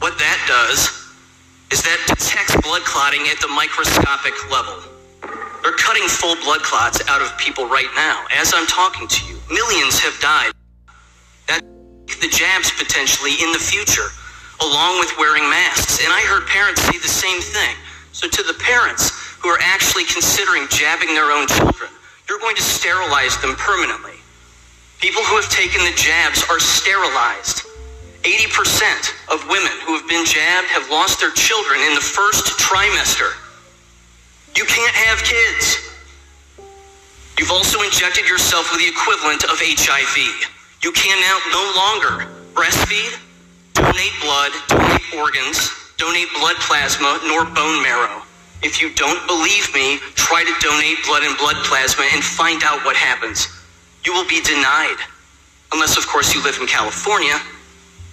What 0.00 0.16
that 0.18 0.38
does 0.48 0.88
is 1.70 1.82
that 1.82 2.00
detects 2.08 2.56
blood 2.64 2.82
clotting 2.82 3.28
at 3.28 3.38
the 3.40 3.48
microscopic 3.48 4.34
level. 4.50 4.80
They're 5.62 5.76
cutting 5.76 6.08
full 6.08 6.36
blood 6.42 6.62
clots 6.62 7.00
out 7.08 7.20
of 7.20 7.36
people 7.38 7.68
right 7.68 7.90
now. 7.94 8.24
As 8.32 8.52
I'm 8.56 8.66
talking 8.66 9.06
to 9.08 9.20
you, 9.28 9.36
millions 9.50 10.00
have 10.00 10.18
died 10.20 10.52
That 11.48 11.60
the 12.20 12.28
jabs 12.28 12.72
potentially 12.72 13.36
in 13.42 13.52
the 13.52 13.60
future, 13.60 14.08
along 14.62 15.00
with 15.00 15.12
wearing 15.18 15.44
masks. 15.48 16.02
And 16.04 16.12
I 16.12 16.20
heard 16.28 16.46
parents 16.46 16.82
say 16.82 16.98
the 16.98 17.08
same 17.08 17.40
thing. 17.40 17.76
So, 18.12 18.28
to 18.28 18.42
the 18.42 18.54
parents 18.60 19.10
who 19.40 19.48
are 19.48 19.58
actually 19.62 20.04
considering 20.04 20.68
jabbing 20.68 21.14
their 21.14 21.32
own 21.32 21.48
children, 21.48 21.90
you're 22.28 22.38
going 22.38 22.56
to 22.56 22.62
sterilize 22.62 23.40
them 23.40 23.56
permanently. 23.56 24.20
People 25.00 25.22
who 25.24 25.36
have 25.36 25.48
taken 25.48 25.80
the 25.84 25.96
jabs 25.96 26.44
are 26.50 26.60
sterilized. 26.60 27.64
80% 28.22 29.32
of 29.32 29.40
women 29.48 29.72
who 29.88 29.96
have 29.96 30.06
been 30.06 30.26
jabbed 30.26 30.68
have 30.68 30.90
lost 30.90 31.20
their 31.20 31.32
children 31.32 31.80
in 31.80 31.94
the 31.94 32.04
first 32.04 32.44
trimester. 32.60 33.32
You 34.54 34.64
can't 34.64 34.94
have 35.08 35.24
kids. 35.24 35.90
You've 37.38 37.50
also 37.50 37.80
injected 37.80 38.28
yourself 38.28 38.70
with 38.70 38.80
the 38.84 38.88
equivalent 38.88 39.44
of 39.44 39.56
HIV. 39.56 40.16
You 40.84 40.92
can 40.92 41.16
now 41.24 41.38
no 41.48 41.64
longer 41.72 42.28
breastfeed, 42.52 43.16
donate 43.80 44.16
blood, 44.20 44.52
donate 44.68 45.08
organs, 45.16 45.72
donate 45.96 46.28
blood 46.38 46.56
plasma, 46.60 47.20
nor 47.24 47.44
bone 47.44 47.82
marrow. 47.82 48.22
If 48.62 48.80
you 48.80 48.92
don't 48.94 49.24
believe 49.26 49.72
me, 49.74 49.98
try 50.14 50.44
to 50.44 50.54
donate 50.60 51.00
blood 51.06 51.22
and 51.22 51.36
blood 51.38 51.56
plasma 51.64 52.04
and 52.12 52.22
find 52.22 52.62
out 52.64 52.84
what 52.84 52.96
happens. 52.96 53.48
You 54.04 54.12
will 54.12 54.28
be 54.28 54.40
denied. 54.42 54.96
Unless, 55.72 55.96
of 55.96 56.06
course, 56.06 56.34
you 56.34 56.42
live 56.42 56.58
in 56.60 56.66
California, 56.66 57.40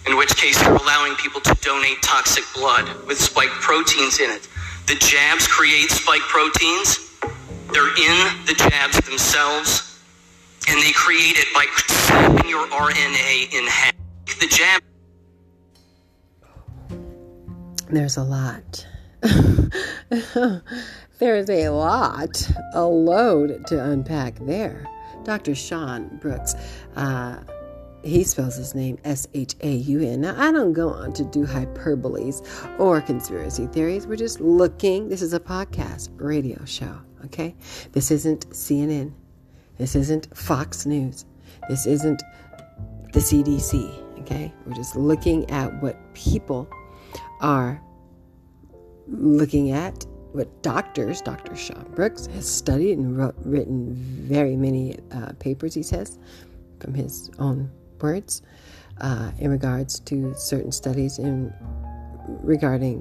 in 0.06 0.15
which 0.15 0.36
case 0.36 0.60
they're 0.62 0.75
allowing 0.75 1.15
people 1.15 1.41
to 1.41 1.53
donate 1.62 2.01
toxic 2.01 2.43
blood 2.56 2.88
with 3.06 3.19
spike 3.19 3.51
proteins 3.60 4.19
in 4.19 4.30
it. 4.30 4.47
The 4.88 4.95
jabs 4.95 5.47
create 5.47 5.91
spike 5.91 6.21
proteins. 6.21 7.12
They're 7.73 7.91
in 7.97 8.17
the 8.45 8.56
jabs 8.58 8.97
themselves 9.01 9.88
and 10.67 10.82
they 10.82 10.91
create 10.91 11.38
it 11.38 11.47
by 11.53 11.65
snapping 11.88 12.49
your 12.49 12.67
RNA 12.67 13.53
in 13.53 13.67
half. 13.67 13.93
The 14.39 14.47
jab. 14.47 14.87
There's 17.89 18.17
a 18.17 18.23
lot. 18.23 18.86
There's 21.19 21.50
a 21.50 21.69
lot, 21.69 22.52
a 22.73 22.86
load 22.86 23.65
to 23.67 23.84
unpack 23.84 24.38
there. 24.39 24.86
Dr. 25.23 25.56
Shaun 25.56 26.17
Brooks, 26.17 26.54
uh, 26.95 27.39
he 28.04 28.23
spells 28.23 28.56
his 28.56 28.76
name 28.76 28.97
S 29.04 29.28
H 29.34 29.56
A 29.62 29.71
U 29.71 30.02
N. 30.02 30.21
Now, 30.21 30.36
I 30.38 30.52
don't 30.52 30.73
go 30.73 30.89
on 30.89 31.13
to 31.13 31.23
do 31.26 31.45
hyperboles 31.45 32.45
or 32.80 33.02
conspiracy 33.02 33.67
theories. 33.67 34.06
We're 34.06 34.15
just 34.15 34.41
looking. 34.41 35.10
This 35.10 35.21
is 35.21 35.34
a 35.34 35.39
podcast, 35.39 36.10
radio 36.17 36.63
show, 36.65 37.00
okay? 37.26 37.56
This 37.93 38.12
isn't 38.12 38.50
CNN. 38.50 39.13
This 39.78 39.95
isn't 39.95 40.36
Fox 40.38 40.86
News. 40.86 41.26
This 41.69 41.88
isn't 41.88 42.21
the 43.13 43.19
CDC. 43.19 44.19
Okay? 44.19 44.54
We're 44.65 44.73
just 44.73 44.95
looking 44.95 45.50
at 45.50 45.82
what 45.82 45.97
people 46.13 46.69
are 47.41 47.82
looking 49.08 49.71
at, 49.71 50.06
what 50.34 50.62
doctors, 50.62 51.21
Dr. 51.21 51.56
Shaun 51.56 51.86
Brooks, 51.95 52.28
has 52.28 52.50
studied 52.50 52.97
and 52.97 53.17
wrote, 53.17 53.36
written 53.43 53.93
very 53.95 54.56
many 54.56 54.97
uh, 55.12 55.34
papers, 55.39 55.73
he 55.73 55.84
says, 55.84 56.19
from 56.80 56.93
his 56.93 57.32
own 57.39 57.71
words, 58.02 58.41
uh, 59.02 59.32
in 59.39 59.52
regards 59.52 60.00
to 60.02 60.34
certain 60.36 60.71
studies 60.71 61.17
in 61.19 61.54
regarding 62.28 63.00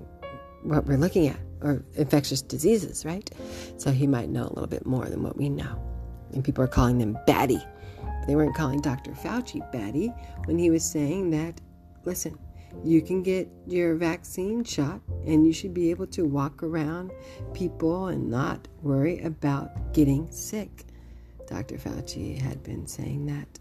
what 0.62 0.87
we're 0.87 0.96
looking 0.96 1.29
at, 1.29 1.38
or 1.62 1.85
infectious 1.94 2.42
diseases, 2.42 3.05
right? 3.05 3.29
So 3.77 3.90
he 3.90 4.07
might 4.07 4.29
know 4.29 4.44
a 4.44 4.53
little 4.53 4.66
bit 4.66 4.87
more 4.87 5.07
than 5.07 5.22
what 5.22 5.37
we 5.37 5.49
know 5.49 5.83
and 6.33 6.44
people 6.44 6.62
are 6.62 6.68
calling 6.68 6.99
them 6.99 7.18
batty. 7.27 7.61
They 8.27 8.37
weren't 8.37 8.55
calling 8.55 8.81
Dr. 8.81 9.12
Fauci 9.12 9.61
batty 9.72 10.09
when 10.44 10.59
he 10.59 10.70
was 10.70 10.85
saying 10.85 11.31
that, 11.31 11.61
listen, 12.05 12.38
you 12.85 13.02
can 13.02 13.22
get 13.22 13.48
your 13.66 13.94
vaccine 13.94 14.64
shot 14.64 15.00
and 15.26 15.46
you 15.46 15.52
should 15.52 15.74
be 15.74 15.90
able 15.90 16.07
to 16.09 16.24
walk 16.24 16.62
around 16.62 17.12
people 17.52 18.07
and 18.07 18.31
not 18.31 18.68
worry 18.83 19.20
about 19.20 19.92
getting 19.92 20.31
sick. 20.31 20.85
Dr. 21.46 21.76
Fauci 21.76 22.40
had 22.40 22.62
been 22.62 22.87
saying 22.87 23.26
that 23.26 23.59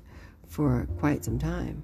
for 0.48 0.88
quite 1.00 1.24
some 1.24 1.40
time. 1.40 1.84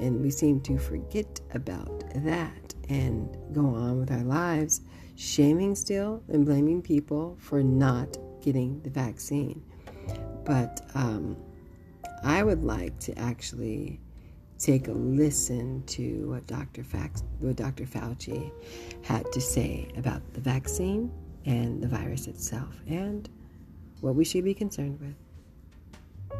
And 0.00 0.20
we 0.20 0.30
seem 0.30 0.60
to 0.62 0.78
forget 0.78 1.40
about 1.54 2.04
that 2.14 2.74
and 2.88 3.36
go 3.52 3.66
on 3.74 3.98
with 3.98 4.12
our 4.12 4.22
lives, 4.22 4.82
shaming 5.16 5.74
still 5.74 6.22
and 6.28 6.44
blaming 6.44 6.80
people 6.80 7.36
for 7.40 7.62
not 7.62 8.16
getting 8.40 8.80
the 8.82 8.90
vaccine. 8.90 9.62
But 10.44 10.88
um, 10.94 11.36
I 12.22 12.42
would 12.42 12.64
like 12.64 12.98
to 13.00 13.18
actually 13.18 14.00
take 14.58 14.88
a 14.88 14.92
listen 14.92 15.82
to 15.86 16.30
what 16.30 16.46
Dr. 16.46 16.82
Fax, 16.82 17.22
what 17.38 17.56
Dr. 17.56 17.84
Fauci 17.84 18.50
had 19.02 19.30
to 19.32 19.40
say 19.40 19.88
about 19.96 20.20
the 20.34 20.40
vaccine 20.40 21.12
and 21.46 21.80
the 21.80 21.86
virus 21.86 22.26
itself 22.26 22.74
and 22.88 23.28
what 24.00 24.14
we 24.14 24.24
should 24.24 24.44
be 24.44 24.54
concerned 24.54 24.98
with. 25.00 26.38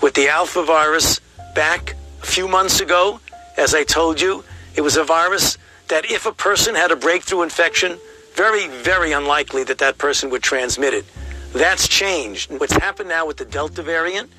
With 0.00 0.14
the 0.14 0.28
alpha 0.28 0.62
virus 0.62 1.20
back 1.54 1.96
a 2.22 2.26
few 2.26 2.48
months 2.48 2.80
ago, 2.80 3.20
as 3.56 3.74
I 3.74 3.84
told 3.84 4.20
you, 4.20 4.44
it 4.74 4.80
was 4.80 4.96
a 4.96 5.04
virus 5.04 5.58
that 5.88 6.10
if 6.10 6.26
a 6.26 6.32
person 6.32 6.74
had 6.74 6.90
a 6.90 6.96
breakthrough 6.96 7.42
infection, 7.42 7.98
very, 8.34 8.68
very 8.68 9.12
unlikely 9.12 9.64
that 9.64 9.78
that 9.78 9.98
person 9.98 10.30
would 10.30 10.42
transmit 10.42 10.94
it. 10.94 11.04
That's 11.52 11.86
changed. 11.86 12.50
What's 12.58 12.72
happened 12.72 13.10
now 13.10 13.26
with 13.26 13.36
the 13.36 13.44
Delta 13.44 13.82
variant, 13.82 14.32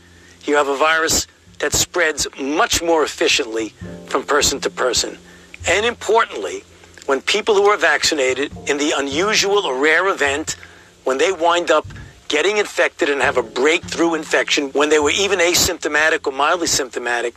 you 0.46 0.56
have 0.56 0.68
a 0.68 0.76
virus 0.76 1.28
that 1.64 1.72
spreads 1.72 2.28
much 2.38 2.84
more 2.84 3.06
efficiently 3.06 3.70
from 4.08 4.22
person 4.22 4.60
to 4.60 4.70
person. 4.70 5.18
And 5.66 5.86
importantly, 5.86 6.66
when 7.06 7.22
people 7.22 7.56
who 7.56 7.64
are 7.68 7.78
vaccinated, 7.78 8.52
in 8.68 8.78
the 8.78 8.92
unusual 8.98 9.60
or 9.60 9.82
rare 9.82 10.10
event, 10.10 10.58
when 11.06 11.20
they 11.20 11.32
wind 11.32 11.72
up 11.72 11.88
getting 12.28 12.58
infected 12.58 13.10
and 13.10 13.22
have 13.22 13.38
a 13.38 13.44
breakthrough 13.44 14.14
infection 14.14 14.72
when 14.72 14.90
they 14.90 15.00
were 15.00 15.12
even 15.12 15.40
asymptomatic 15.40 16.28
or 16.28 16.34
mildly 16.34 16.68
symptomatic, 16.68 17.34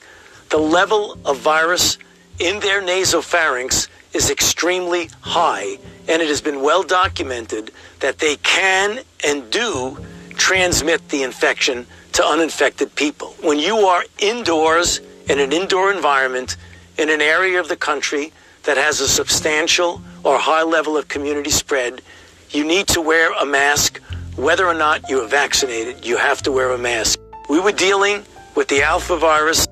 the 0.48 0.58
level 0.58 1.16
of 1.24 1.38
virus 1.38 1.96
in 2.40 2.58
their 2.58 2.82
nasopharynx 2.82 3.86
is 4.12 4.28
extremely 4.28 5.08
high. 5.20 5.78
And 6.08 6.20
it 6.20 6.26
has 6.26 6.40
been 6.40 6.62
well 6.62 6.82
documented 6.82 7.70
that 8.00 8.18
they 8.18 8.34
can 8.38 8.98
and 9.24 9.48
do 9.52 10.04
transmit 10.30 11.10
the 11.10 11.22
infection 11.22 11.86
to 12.16 12.26
uninfected 12.26 12.94
people. 12.94 13.36
When 13.42 13.58
you 13.58 13.76
are 13.76 14.02
indoors 14.18 15.02
in 15.28 15.38
an 15.38 15.52
indoor 15.52 15.92
environment 15.92 16.56
in 16.96 17.10
an 17.10 17.20
area 17.20 17.60
of 17.60 17.68
the 17.68 17.76
country 17.76 18.32
that 18.62 18.78
has 18.78 19.02
a 19.02 19.08
substantial 19.08 20.00
or 20.24 20.38
high 20.38 20.62
level 20.62 20.96
of 20.96 21.08
community 21.08 21.50
spread, 21.50 22.00
you 22.48 22.64
need 22.64 22.86
to 22.88 23.02
wear 23.02 23.34
a 23.34 23.44
mask. 23.44 24.00
Whether 24.36 24.66
or 24.66 24.72
not 24.72 25.10
you 25.10 25.20
are 25.20 25.28
vaccinated, 25.28 26.06
you 26.06 26.16
have 26.16 26.40
to 26.44 26.52
wear 26.52 26.70
a 26.70 26.78
mask. 26.78 27.20
We 27.50 27.60
were 27.60 27.72
dealing 27.72 28.24
with 28.54 28.68
the 28.68 28.82
alpha 28.82 29.18
virus 29.18 29.66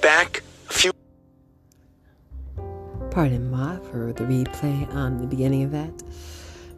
back 0.00 0.42
a 0.70 0.72
few. 0.72 0.90
Pardon 3.10 3.50
Ma 3.50 3.78
for 3.90 4.14
the 4.14 4.24
replay 4.24 4.90
on 4.94 5.18
the 5.18 5.26
beginning 5.26 5.64
of 5.64 5.72
that. 5.72 6.02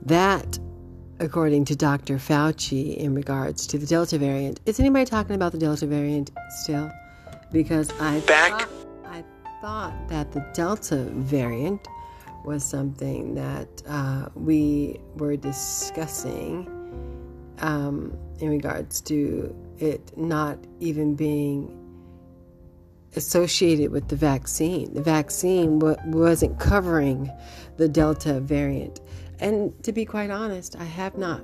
That, 0.04 0.58
according 1.22 1.64
to 1.66 1.76
Dr. 1.76 2.16
Fauci, 2.16 2.96
in 2.96 3.14
regards 3.14 3.66
to 3.68 3.78
the 3.78 3.86
Delta 3.86 4.18
variant, 4.18 4.60
is 4.66 4.80
anybody 4.80 5.04
talking 5.04 5.36
about 5.36 5.52
the 5.52 5.58
Delta 5.58 5.86
variant 5.86 6.30
still? 6.62 6.90
Because 7.52 7.90
I 8.00 8.20
back. 8.20 8.62
Thought, 8.62 8.68
I 9.06 9.24
thought 9.60 10.08
that 10.08 10.32
the 10.32 10.40
Delta 10.52 11.04
variant 11.12 11.86
was 12.44 12.64
something 12.64 13.36
that 13.36 13.68
uh, 13.86 14.28
we 14.34 14.98
were 15.14 15.36
discussing 15.36 16.66
um, 17.60 18.16
in 18.40 18.50
regards 18.50 19.00
to 19.02 19.54
it 19.78 20.16
not 20.18 20.58
even 20.80 21.14
being 21.14 21.78
associated 23.14 23.92
with 23.92 24.08
the 24.08 24.16
vaccine. 24.16 24.92
The 24.94 25.02
vaccine 25.02 25.78
w- 25.78 25.96
wasn't 26.06 26.58
covering 26.58 27.30
the 27.76 27.88
Delta 27.88 28.40
variant. 28.40 29.00
And 29.42 29.74
to 29.82 29.92
be 29.92 30.04
quite 30.04 30.30
honest, 30.30 30.76
I 30.78 30.84
have 30.84 31.18
not 31.18 31.42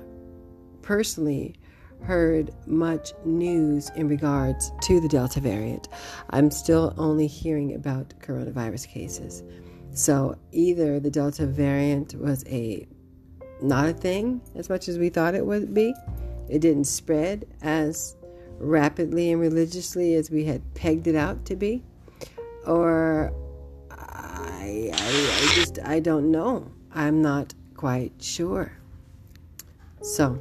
personally 0.81 1.55
heard 2.01 2.49
much 2.65 3.11
news 3.25 3.89
in 3.89 4.07
regards 4.07 4.71
to 4.83 5.01
the 5.01 5.09
Delta 5.09 5.41
variant. 5.41 5.89
I'm 6.29 6.49
still 6.49 6.93
only 6.97 7.27
hearing 7.27 7.75
about 7.75 8.13
coronavirus 8.21 8.87
cases. 8.87 9.43
So 9.91 10.37
either 10.53 11.01
the 11.01 11.11
Delta 11.11 11.45
variant 11.45 12.15
was 12.15 12.45
a 12.47 12.87
not 13.61 13.89
a 13.89 13.93
thing 13.93 14.39
as 14.55 14.69
much 14.69 14.87
as 14.87 14.97
we 14.97 15.09
thought 15.09 15.35
it 15.35 15.45
would 15.45 15.73
be. 15.73 15.93
It 16.47 16.59
didn't 16.59 16.85
spread 16.85 17.45
as 17.61 18.15
rapidly 18.59 19.33
and 19.33 19.41
religiously 19.41 20.15
as 20.15 20.31
we 20.31 20.45
had 20.45 20.61
pegged 20.73 21.07
it 21.07 21.15
out 21.15 21.43
to 21.47 21.57
be. 21.57 21.83
Or 22.65 23.33
I, 23.91 24.89
I, 24.93 25.49
I 25.51 25.55
just 25.55 25.79
I 25.83 25.99
don't 25.99 26.31
know. 26.31 26.71
I'm 26.93 27.21
not 27.21 27.53
quite 27.79 28.11
sure. 28.19 28.73
So 30.01 30.37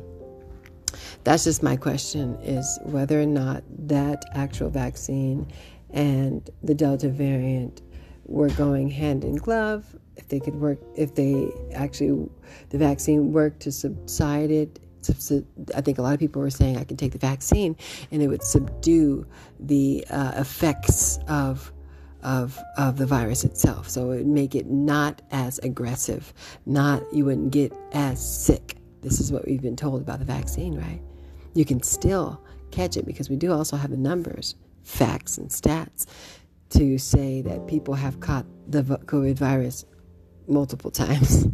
that's 1.22 1.44
just 1.44 1.62
my 1.62 1.76
question 1.76 2.34
is 2.42 2.80
whether 2.82 3.22
or 3.22 3.26
not 3.26 3.62
that 3.86 4.24
actual 4.34 4.70
vaccine 4.70 5.46
and 5.90 6.50
the 6.64 6.74
Delta 6.74 7.08
variant 7.08 7.82
were 8.24 8.48
going 8.48 8.90
hand 8.90 9.22
in 9.22 9.36
glove, 9.36 9.94
if 10.16 10.26
they 10.26 10.40
could 10.40 10.56
work, 10.56 10.80
if 10.96 11.14
they 11.14 11.48
actually, 11.74 12.28
the 12.70 12.78
vaccine 12.78 13.32
worked 13.32 13.60
to 13.60 13.70
subside 13.70 14.50
it. 14.50 14.80
I 15.76 15.80
think 15.80 15.98
a 15.98 16.02
lot 16.02 16.14
of 16.14 16.18
people 16.18 16.42
were 16.42 16.50
saying 16.50 16.76
I 16.76 16.82
can 16.82 16.96
take 16.96 17.12
the 17.12 17.18
vaccine 17.18 17.76
and 18.10 18.20
it 18.20 18.26
would 18.26 18.42
subdue 18.42 19.24
the 19.60 20.04
uh, 20.10 20.32
effects 20.34 21.20
of 21.28 21.72
of 22.22 22.58
of 22.76 22.96
the 22.96 23.06
virus 23.06 23.44
itself. 23.44 23.88
So 23.88 24.10
it 24.10 24.16
would 24.18 24.26
make 24.26 24.54
it 24.54 24.66
not 24.66 25.22
as 25.30 25.58
aggressive, 25.60 26.32
not 26.66 27.02
you 27.12 27.24
wouldn't 27.24 27.50
get 27.50 27.72
as 27.92 28.24
sick. 28.24 28.76
This 29.02 29.20
is 29.20 29.32
what 29.32 29.46
we've 29.46 29.62
been 29.62 29.76
told 29.76 30.02
about 30.02 30.18
the 30.18 30.24
vaccine, 30.24 30.76
right? 30.76 31.00
You 31.54 31.64
can 31.64 31.82
still 31.82 32.42
catch 32.70 32.96
it 32.96 33.06
because 33.06 33.30
we 33.30 33.36
do 33.36 33.52
also 33.52 33.76
have 33.76 33.90
the 33.90 33.96
numbers, 33.96 34.54
facts, 34.82 35.38
and 35.38 35.48
stats 35.48 36.06
to 36.70 36.98
say 36.98 37.40
that 37.42 37.66
people 37.66 37.94
have 37.94 38.20
caught 38.20 38.46
the 38.66 38.82
COVID 38.82 39.36
virus 39.36 39.84
multiple 40.46 40.90
times. 41.04 41.46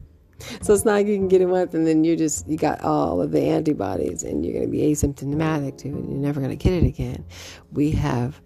So 0.63 0.75
it's 0.75 0.85
not 0.85 0.95
like 0.95 1.07
you 1.07 1.17
can 1.17 1.29
get 1.29 1.41
it 1.41 1.47
once 1.47 1.75
and 1.75 1.87
then 1.87 2.05
you 2.05 2.17
just 2.17 2.47
you 2.49 2.57
got 2.57 2.81
all 2.83 3.23
of 3.23 3.31
the 3.31 3.41
antibodies 3.41 4.23
and 4.23 4.45
you're 4.45 4.53
going 4.53 4.67
to 4.67 4.71
be 4.71 4.81
asymptomatic 4.81 5.79
to 5.79 5.89
it 5.89 5.95
and 5.95 6.11
you're 6.11 6.21
never 6.21 6.41
going 6.41 6.57
to 6.57 6.63
get 6.63 6.73
it 6.73 6.87
again. 6.87 7.25
We 7.73 7.93
have 7.93 8.41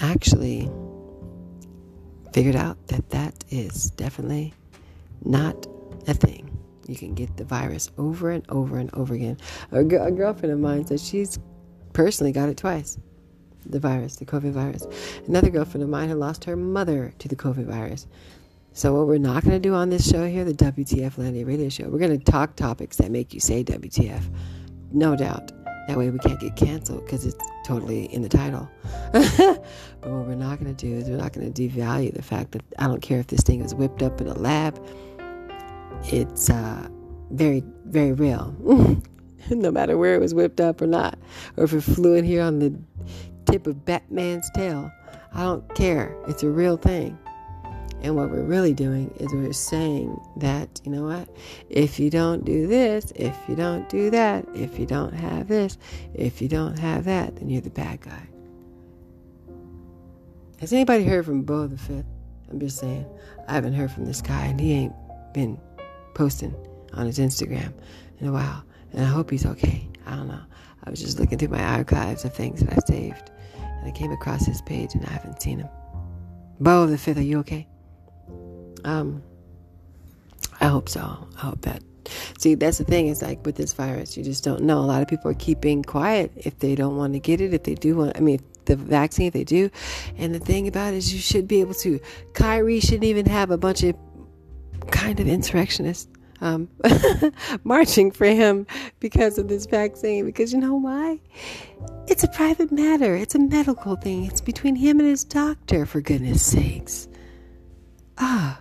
actually 0.00 0.70
figured 2.34 2.56
out 2.56 2.88
that 2.88 3.08
that 3.10 3.44
is 3.50 3.90
definitely 3.92 4.52
not 5.24 5.68
a 6.08 6.14
thing. 6.14 6.50
You 6.88 6.96
can 6.96 7.14
get 7.14 7.36
the 7.36 7.44
virus 7.44 7.92
over 7.96 8.32
and 8.32 8.44
over 8.48 8.76
and 8.76 8.92
over 8.92 9.14
again. 9.14 9.38
A, 9.70 9.78
a 9.78 10.10
girlfriend 10.10 10.52
of 10.52 10.58
mine 10.58 10.84
said 10.84 10.98
she's 10.98 11.38
personally 11.92 12.32
got 12.32 12.48
it 12.48 12.56
twice 12.56 12.98
the 13.66 13.78
virus, 13.78 14.16
the 14.16 14.26
COVID 14.26 14.50
virus. 14.50 14.84
Another 15.28 15.48
girlfriend 15.48 15.84
of 15.84 15.88
mine 15.88 16.08
had 16.08 16.18
lost 16.18 16.44
her 16.44 16.56
mother 16.56 17.14
to 17.20 17.28
the 17.28 17.36
COVID 17.36 17.66
virus. 17.66 18.08
So, 18.72 18.92
what 18.92 19.06
we're 19.06 19.18
not 19.18 19.44
going 19.44 19.54
to 19.54 19.60
do 19.60 19.72
on 19.72 19.88
this 19.88 20.06
show 20.06 20.26
here, 20.26 20.44
the 20.44 20.52
WTF 20.52 21.14
Landia 21.14 21.46
Radio 21.46 21.68
Show, 21.68 21.88
we're 21.88 22.00
going 22.00 22.18
to 22.18 22.32
talk 22.32 22.56
topics 22.56 22.96
that 22.96 23.12
make 23.12 23.32
you 23.32 23.38
say 23.38 23.62
WTF. 23.62 24.28
No 24.92 25.14
doubt. 25.14 25.52
That 25.88 25.98
way 25.98 26.10
we 26.10 26.18
can't 26.18 26.40
get 26.40 26.56
canceled 26.56 27.04
because 27.04 27.26
it's 27.26 27.36
totally 27.66 28.06
in 28.06 28.22
the 28.22 28.28
title. 28.28 28.68
but 29.12 29.60
what 30.00 30.26
we're 30.26 30.34
not 30.34 30.58
going 30.58 30.74
to 30.74 30.86
do 30.86 30.94
is 30.94 31.08
we're 31.08 31.16
not 31.16 31.32
going 31.32 31.52
to 31.52 31.68
devalue 31.68 32.14
the 32.14 32.22
fact 32.22 32.52
that 32.52 32.62
I 32.78 32.86
don't 32.86 33.02
care 33.02 33.20
if 33.20 33.26
this 33.26 33.42
thing 33.42 33.60
is 33.60 33.74
whipped 33.74 34.02
up 34.02 34.20
in 34.20 34.28
a 34.28 34.34
lab, 34.34 34.82
it's 36.04 36.48
uh, 36.50 36.88
very, 37.30 37.62
very 37.84 38.12
real. 38.12 38.54
no 39.50 39.70
matter 39.70 39.98
where 39.98 40.14
it 40.14 40.20
was 40.20 40.32
whipped 40.32 40.60
up 40.60 40.80
or 40.80 40.86
not, 40.86 41.18
or 41.56 41.64
if 41.64 41.72
it 41.74 41.82
flew 41.82 42.14
in 42.14 42.24
here 42.24 42.42
on 42.42 42.60
the 42.60 42.74
tip 43.46 43.66
of 43.66 43.84
Batman's 43.84 44.50
tail. 44.50 44.90
I 45.32 45.42
don't 45.42 45.74
care. 45.74 46.16
It's 46.28 46.42
a 46.42 46.48
real 46.48 46.76
thing. 46.76 47.18
And 48.04 48.16
what 48.16 48.28
we're 48.28 48.42
really 48.42 48.74
doing 48.74 49.10
is 49.18 49.32
we're 49.32 49.54
saying 49.54 50.20
that, 50.36 50.78
you 50.84 50.92
know 50.92 51.04
what? 51.04 51.26
If 51.70 51.98
you 51.98 52.10
don't 52.10 52.44
do 52.44 52.66
this, 52.66 53.10
if 53.16 53.34
you 53.48 53.56
don't 53.56 53.88
do 53.88 54.10
that, 54.10 54.44
if 54.54 54.78
you 54.78 54.84
don't 54.84 55.14
have 55.14 55.48
this, 55.48 55.78
if 56.12 56.42
you 56.42 56.48
don't 56.48 56.78
have 56.78 57.06
that, 57.06 57.36
then 57.36 57.48
you're 57.48 57.62
the 57.62 57.70
bad 57.70 58.02
guy. 58.02 58.28
Has 60.60 60.74
anybody 60.74 61.04
heard 61.04 61.24
from 61.24 61.44
Bo 61.44 61.66
the 61.66 61.78
Fifth? 61.78 62.04
I'm 62.50 62.60
just 62.60 62.76
saying. 62.76 63.06
I 63.48 63.54
haven't 63.54 63.72
heard 63.72 63.90
from 63.90 64.04
this 64.04 64.20
guy, 64.20 64.48
and 64.48 64.60
he 64.60 64.74
ain't 64.74 64.92
been 65.32 65.58
posting 66.12 66.54
on 66.92 67.06
his 67.06 67.18
Instagram 67.18 67.72
in 68.20 68.28
a 68.28 68.32
while. 68.32 68.62
And 68.92 69.00
I 69.00 69.08
hope 69.08 69.30
he's 69.30 69.46
okay. 69.46 69.88
I 70.04 70.14
don't 70.14 70.28
know. 70.28 70.42
I 70.84 70.90
was 70.90 71.00
just 71.00 71.18
looking 71.18 71.38
through 71.38 71.48
my 71.48 71.64
archives 71.64 72.26
of 72.26 72.34
things 72.34 72.60
that 72.60 72.70
I 72.70 72.80
saved, 72.86 73.30
and 73.56 73.88
I 73.88 73.92
came 73.92 74.12
across 74.12 74.44
his 74.44 74.60
page, 74.60 74.94
and 74.94 75.06
I 75.06 75.10
haven't 75.10 75.40
seen 75.40 75.60
him. 75.60 75.68
Bo 76.60 76.84
the 76.86 76.98
Fifth, 76.98 77.16
are 77.16 77.22
you 77.22 77.38
okay? 77.38 77.66
Um, 78.84 79.22
I 80.60 80.66
hope 80.66 80.88
so. 80.88 81.28
I 81.36 81.40
hope 81.40 81.62
that. 81.62 81.82
See, 82.38 82.54
that's 82.54 82.78
the 82.78 82.84
thing. 82.84 83.08
It's 83.08 83.22
like 83.22 83.44
with 83.46 83.56
this 83.56 83.72
virus, 83.72 84.16
you 84.16 84.22
just 84.22 84.44
don't 84.44 84.62
know. 84.62 84.78
A 84.78 84.86
lot 84.86 85.02
of 85.02 85.08
people 85.08 85.30
are 85.30 85.34
keeping 85.34 85.82
quiet 85.82 86.32
if 86.36 86.58
they 86.58 86.74
don't 86.74 86.96
want 86.96 87.14
to 87.14 87.18
get 87.18 87.40
it. 87.40 87.54
If 87.54 87.64
they 87.64 87.74
do 87.74 87.96
want, 87.96 88.16
I 88.16 88.20
mean, 88.20 88.40
the 88.66 88.76
vaccine, 88.76 89.28
if 89.28 89.32
they 89.32 89.44
do. 89.44 89.70
And 90.16 90.34
the 90.34 90.38
thing 90.38 90.68
about 90.68 90.94
it 90.94 90.98
is, 90.98 91.12
you 91.12 91.20
should 91.20 91.48
be 91.48 91.60
able 91.60 91.74
to. 91.74 92.00
Kyrie 92.34 92.80
shouldn't 92.80 93.04
even 93.04 93.26
have 93.26 93.50
a 93.50 93.58
bunch 93.58 93.82
of 93.82 93.96
kind 94.90 95.18
of 95.18 95.26
insurrectionists 95.26 96.08
um, 96.40 96.68
marching 97.64 98.10
for 98.10 98.26
him 98.26 98.66
because 99.00 99.38
of 99.38 99.48
this 99.48 99.66
vaccine. 99.66 100.26
Because 100.26 100.52
you 100.52 100.60
know 100.60 100.74
why? 100.74 101.20
It's 102.06 102.24
a 102.24 102.28
private 102.28 102.70
matter. 102.70 103.14
It's 103.14 103.34
a 103.34 103.38
medical 103.38 103.96
thing. 103.96 104.26
It's 104.26 104.40
between 104.40 104.76
him 104.76 105.00
and 105.00 105.08
his 105.08 105.24
doctor. 105.24 105.86
For 105.86 106.00
goodness 106.00 106.44
sakes. 106.44 107.08
Ah. 108.18 108.60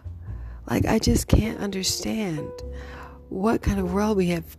Like, 0.69 0.85
I 0.85 0.99
just 0.99 1.27
can't 1.27 1.59
understand 1.59 2.49
what 3.29 3.61
kind 3.61 3.79
of 3.79 3.93
world 3.93 4.17
we 4.17 4.27
have 4.27 4.57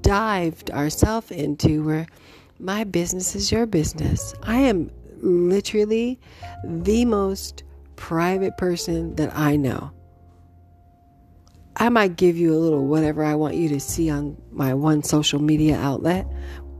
dived 0.00 0.70
ourselves 0.70 1.30
into 1.30 1.84
where 1.84 2.06
my 2.58 2.84
business 2.84 3.34
is 3.34 3.52
your 3.52 3.66
business. 3.66 4.34
I 4.42 4.56
am 4.56 4.90
literally 5.20 6.18
the 6.64 7.04
most 7.04 7.62
private 7.96 8.56
person 8.56 9.14
that 9.16 9.36
I 9.36 9.56
know. 9.56 9.92
I 11.76 11.88
might 11.90 12.16
give 12.16 12.36
you 12.36 12.52
a 12.54 12.58
little 12.58 12.86
whatever 12.86 13.24
I 13.24 13.36
want 13.36 13.54
you 13.54 13.68
to 13.68 13.78
see 13.78 14.10
on 14.10 14.36
my 14.50 14.74
one 14.74 15.04
social 15.04 15.40
media 15.40 15.76
outlet, 15.76 16.26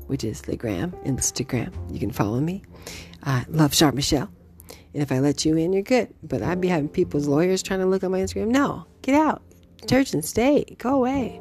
which 0.07 0.25
is 0.25 0.43
the 0.43 0.57
gram, 0.57 0.93
Instagram. 1.05 1.73
You 1.93 2.01
can 2.01 2.11
follow 2.11 2.41
me. 2.41 2.65
I 3.23 3.45
love 3.49 3.75
Shar 3.75 3.93
Michelle. 3.93 4.31
And 4.95 5.03
if 5.03 5.13
I 5.13 5.19
let 5.19 5.45
you 5.45 5.57
in, 5.57 5.73
you're 5.73 5.83
good. 5.83 6.13
But 6.23 6.43
I'd 6.43 6.61
be 6.61 6.69
having 6.69 6.89
people's 6.89 7.29
lawyers 7.29 7.63
trying 7.63 7.81
to 7.81 7.87
look 7.87 8.05
on 8.05 8.11
my 8.11 8.21
Instagram. 8.21 8.49
No, 8.49 8.87
get 9.03 9.15
out. 9.15 9.43
Church 9.89 10.13
and 10.13 10.25
state. 10.25 10.79
Go 10.79 10.95
away. 10.95 11.41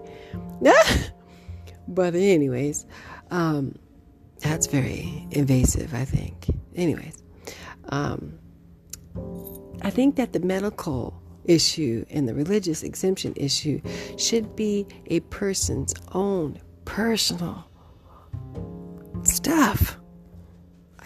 but 1.87 2.13
anyways, 2.15 2.85
um, 3.31 3.77
that's 4.39 4.67
very 4.67 5.27
invasive. 5.31 5.93
I 5.93 6.05
think. 6.05 6.47
Anyways, 6.75 7.23
um, 7.89 8.37
I 9.81 9.89
think 9.89 10.15
that 10.17 10.33
the 10.33 10.39
medical 10.39 11.21
issue 11.45 12.05
and 12.09 12.27
the 12.27 12.33
religious 12.33 12.83
exemption 12.83 13.33
issue 13.35 13.81
should 14.17 14.55
be 14.55 14.85
a 15.07 15.21
person's 15.21 15.93
own 16.13 16.59
personal 16.85 17.67
stuff. 19.23 19.97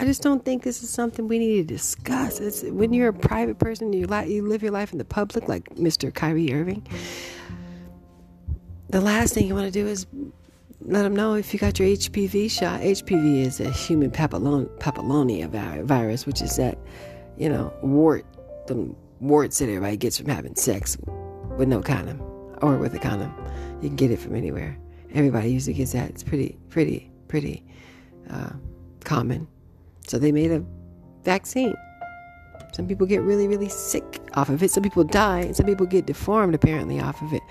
I 0.02 0.04
just 0.04 0.20
don't 0.20 0.44
think 0.44 0.64
this 0.64 0.82
is 0.82 0.90
something 0.90 1.28
we 1.28 1.38
need 1.38 1.68
to 1.68 1.74
discuss. 1.74 2.40
It's, 2.40 2.64
when 2.64 2.92
you're 2.92 3.10
a 3.10 3.12
private 3.12 3.60
person, 3.60 3.92
you, 3.92 4.08
li- 4.08 4.34
you 4.34 4.44
live 4.44 4.60
your 4.60 4.72
life 4.72 4.90
in 4.90 4.98
the 4.98 5.04
public, 5.04 5.48
like 5.48 5.76
Mr. 5.76 6.12
Kyrie 6.12 6.52
Irving. 6.52 6.84
The 8.90 9.00
last 9.00 9.32
thing 9.32 9.46
you 9.46 9.54
want 9.54 9.66
to 9.66 9.70
do 9.70 9.86
is 9.86 10.08
let 10.80 11.04
them 11.04 11.14
know 11.14 11.34
if 11.34 11.54
you 11.54 11.60
got 11.60 11.78
your 11.78 11.86
HPV 11.86 12.50
shot. 12.50 12.80
HPV 12.80 13.46
is 13.46 13.60
a 13.60 13.70
human 13.70 14.10
papillonia 14.10 15.84
virus, 15.84 16.26
which 16.26 16.42
is 16.42 16.56
that, 16.56 16.78
you 17.38 17.48
know, 17.48 17.72
wart, 17.80 18.26
the 18.66 18.92
warts 19.20 19.60
that 19.60 19.66
everybody 19.66 19.96
gets 19.96 20.18
from 20.18 20.26
having 20.26 20.56
sex 20.56 20.96
with 21.56 21.68
no 21.68 21.80
condom 21.80 22.20
or 22.60 22.76
with 22.76 22.92
a 22.92 22.98
condom. 22.98 23.32
You 23.80 23.88
can 23.88 23.94
get 23.94 24.10
it 24.10 24.18
from 24.18 24.34
anywhere. 24.34 24.76
Everybody 25.14 25.52
usually 25.52 25.74
gets 25.74 25.92
that. 25.92 26.10
It's 26.10 26.24
pretty, 26.24 26.58
pretty, 26.70 27.12
pretty 27.28 27.64
uh, 28.28 28.50
common. 29.04 29.46
So 30.06 30.18
they 30.18 30.32
made 30.32 30.50
a 30.50 30.64
vaccine. 31.24 31.74
Some 32.72 32.86
people 32.86 33.06
get 33.06 33.22
really, 33.22 33.48
really 33.48 33.68
sick 33.68 34.20
off 34.34 34.48
of 34.48 34.62
it. 34.62 34.70
Some 34.70 34.82
people 34.82 35.04
die, 35.04 35.52
some 35.52 35.66
people 35.66 35.86
get 35.86 36.06
deformed 36.06 36.54
apparently 36.54 37.00
off 37.00 37.20
of 37.22 37.32
it. 37.32 37.42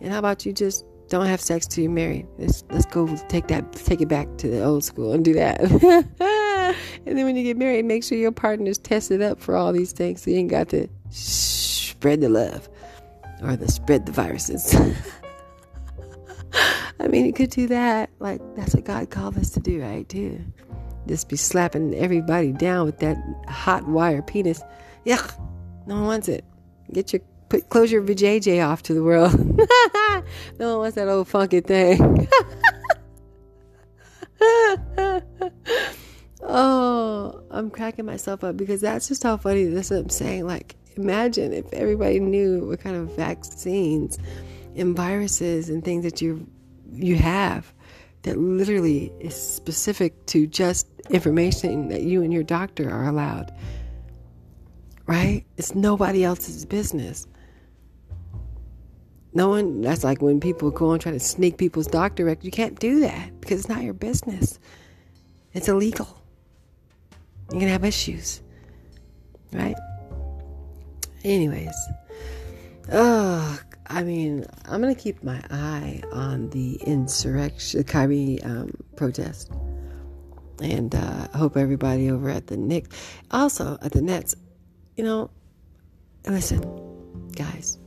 And 0.00 0.12
how 0.12 0.18
about 0.18 0.46
you 0.46 0.52
just 0.52 0.84
don't 1.08 1.26
have 1.26 1.40
sex 1.40 1.66
till 1.66 1.82
you're 1.82 1.92
married? 1.92 2.26
Let's 2.38 2.64
let's 2.70 2.86
go 2.86 3.06
take 3.28 3.48
that, 3.48 3.72
take 3.72 4.00
it 4.00 4.08
back 4.08 4.28
to 4.38 4.48
the 4.48 4.62
old 4.62 4.84
school 4.84 5.12
and 5.12 5.24
do 5.24 5.34
that. 5.34 5.60
and 7.06 7.18
then 7.18 7.24
when 7.24 7.36
you 7.36 7.42
get 7.42 7.56
married, 7.56 7.84
make 7.84 8.04
sure 8.04 8.16
your 8.16 8.32
partner's 8.32 8.78
tested 8.78 9.20
up 9.20 9.40
for 9.40 9.56
all 9.56 9.72
these 9.72 9.92
things, 9.92 10.22
so 10.22 10.30
you 10.30 10.38
ain't 10.38 10.50
got 10.50 10.68
to 10.70 10.88
spread 11.10 12.20
the 12.20 12.28
love 12.28 12.68
or 13.42 13.56
the 13.56 13.68
spread 13.68 14.06
the 14.06 14.12
viruses. 14.12 14.74
I 17.00 17.08
mean, 17.08 17.26
you 17.26 17.32
could 17.32 17.50
do 17.50 17.66
that. 17.68 18.10
Like 18.20 18.40
that's 18.54 18.74
what 18.74 18.84
God 18.84 19.10
called 19.10 19.36
us 19.36 19.50
to 19.50 19.60
do, 19.60 19.82
right? 19.82 20.08
Too. 20.08 20.40
Just 21.10 21.28
be 21.28 21.34
slapping 21.34 21.92
everybody 21.96 22.52
down 22.52 22.86
with 22.86 23.00
that 23.00 23.16
hot 23.48 23.84
wire 23.88 24.22
penis. 24.22 24.62
Yuck. 25.04 25.36
No 25.88 25.96
one 25.96 26.04
wants 26.04 26.28
it. 26.28 26.44
Get 26.92 27.12
your 27.12 27.20
put 27.48 27.68
close 27.68 27.90
your 27.90 28.00
vajayjay 28.00 28.64
off 28.64 28.84
to 28.84 28.94
the 28.94 29.02
world. 29.02 29.34
no 30.60 30.70
one 30.70 30.78
wants 30.78 30.94
that 30.94 31.08
old 31.08 31.26
funky 31.26 31.62
thing. 31.62 32.28
oh, 36.42 37.42
I'm 37.50 37.70
cracking 37.70 38.06
myself 38.06 38.44
up 38.44 38.56
because 38.56 38.80
that's 38.80 39.08
just 39.08 39.24
how 39.24 39.36
funny 39.36 39.64
this 39.64 39.90
is. 39.90 39.98
I'm 39.98 40.10
saying. 40.10 40.46
Like, 40.46 40.76
imagine 40.94 41.52
if 41.52 41.72
everybody 41.72 42.20
knew 42.20 42.68
what 42.68 42.78
kind 42.78 42.94
of 42.94 43.16
vaccines 43.16 44.16
and 44.76 44.94
viruses 44.96 45.70
and 45.70 45.84
things 45.84 46.04
that 46.04 46.22
you 46.22 46.46
you 46.92 47.16
have 47.16 47.72
that 48.22 48.38
literally 48.38 49.12
is 49.20 49.34
specific 49.34 50.26
to 50.26 50.46
just 50.46 50.86
information 51.10 51.88
that 51.88 52.02
you 52.02 52.22
and 52.22 52.32
your 52.32 52.42
doctor 52.42 52.90
are 52.90 53.06
allowed. 53.06 53.52
Right? 55.06 55.44
It's 55.56 55.74
nobody 55.74 56.24
else's 56.24 56.64
business. 56.64 57.26
No 59.32 59.48
one, 59.48 59.80
that's 59.80 60.04
like 60.04 60.20
when 60.20 60.40
people 60.40 60.70
go 60.70 60.92
and 60.92 61.00
try 61.00 61.12
to 61.12 61.20
sneak 61.20 61.56
people's 61.56 61.86
doctor 61.86 62.24
record. 62.24 62.44
You 62.44 62.50
can't 62.50 62.78
do 62.78 63.00
that 63.00 63.40
because 63.40 63.60
it's 63.60 63.68
not 63.68 63.82
your 63.82 63.94
business. 63.94 64.58
It's 65.52 65.68
illegal. 65.68 66.22
You're 67.50 67.60
going 67.60 67.66
to 67.66 67.72
have 67.72 67.84
issues. 67.84 68.42
Right? 69.52 69.76
Anyways. 71.24 71.74
Oh, 72.92 73.58
I 73.90 74.04
mean, 74.04 74.46
I'm 74.66 74.80
going 74.80 74.94
to 74.94 75.00
keep 75.00 75.24
my 75.24 75.42
eye 75.50 76.00
on 76.12 76.50
the 76.50 76.76
insurrection, 76.76 77.78
the 77.78 77.84
Kyrie 77.84 78.40
um, 78.44 78.72
protest. 78.94 79.50
And 80.62 80.94
uh, 80.94 81.26
hope 81.34 81.56
everybody 81.56 82.08
over 82.08 82.30
at 82.30 82.46
the 82.46 82.56
Knicks, 82.56 82.96
also 83.32 83.78
at 83.82 83.90
the 83.90 84.00
Nets, 84.00 84.36
you 84.96 85.02
know, 85.02 85.30
listen, 86.24 86.62
guys, 87.34 87.78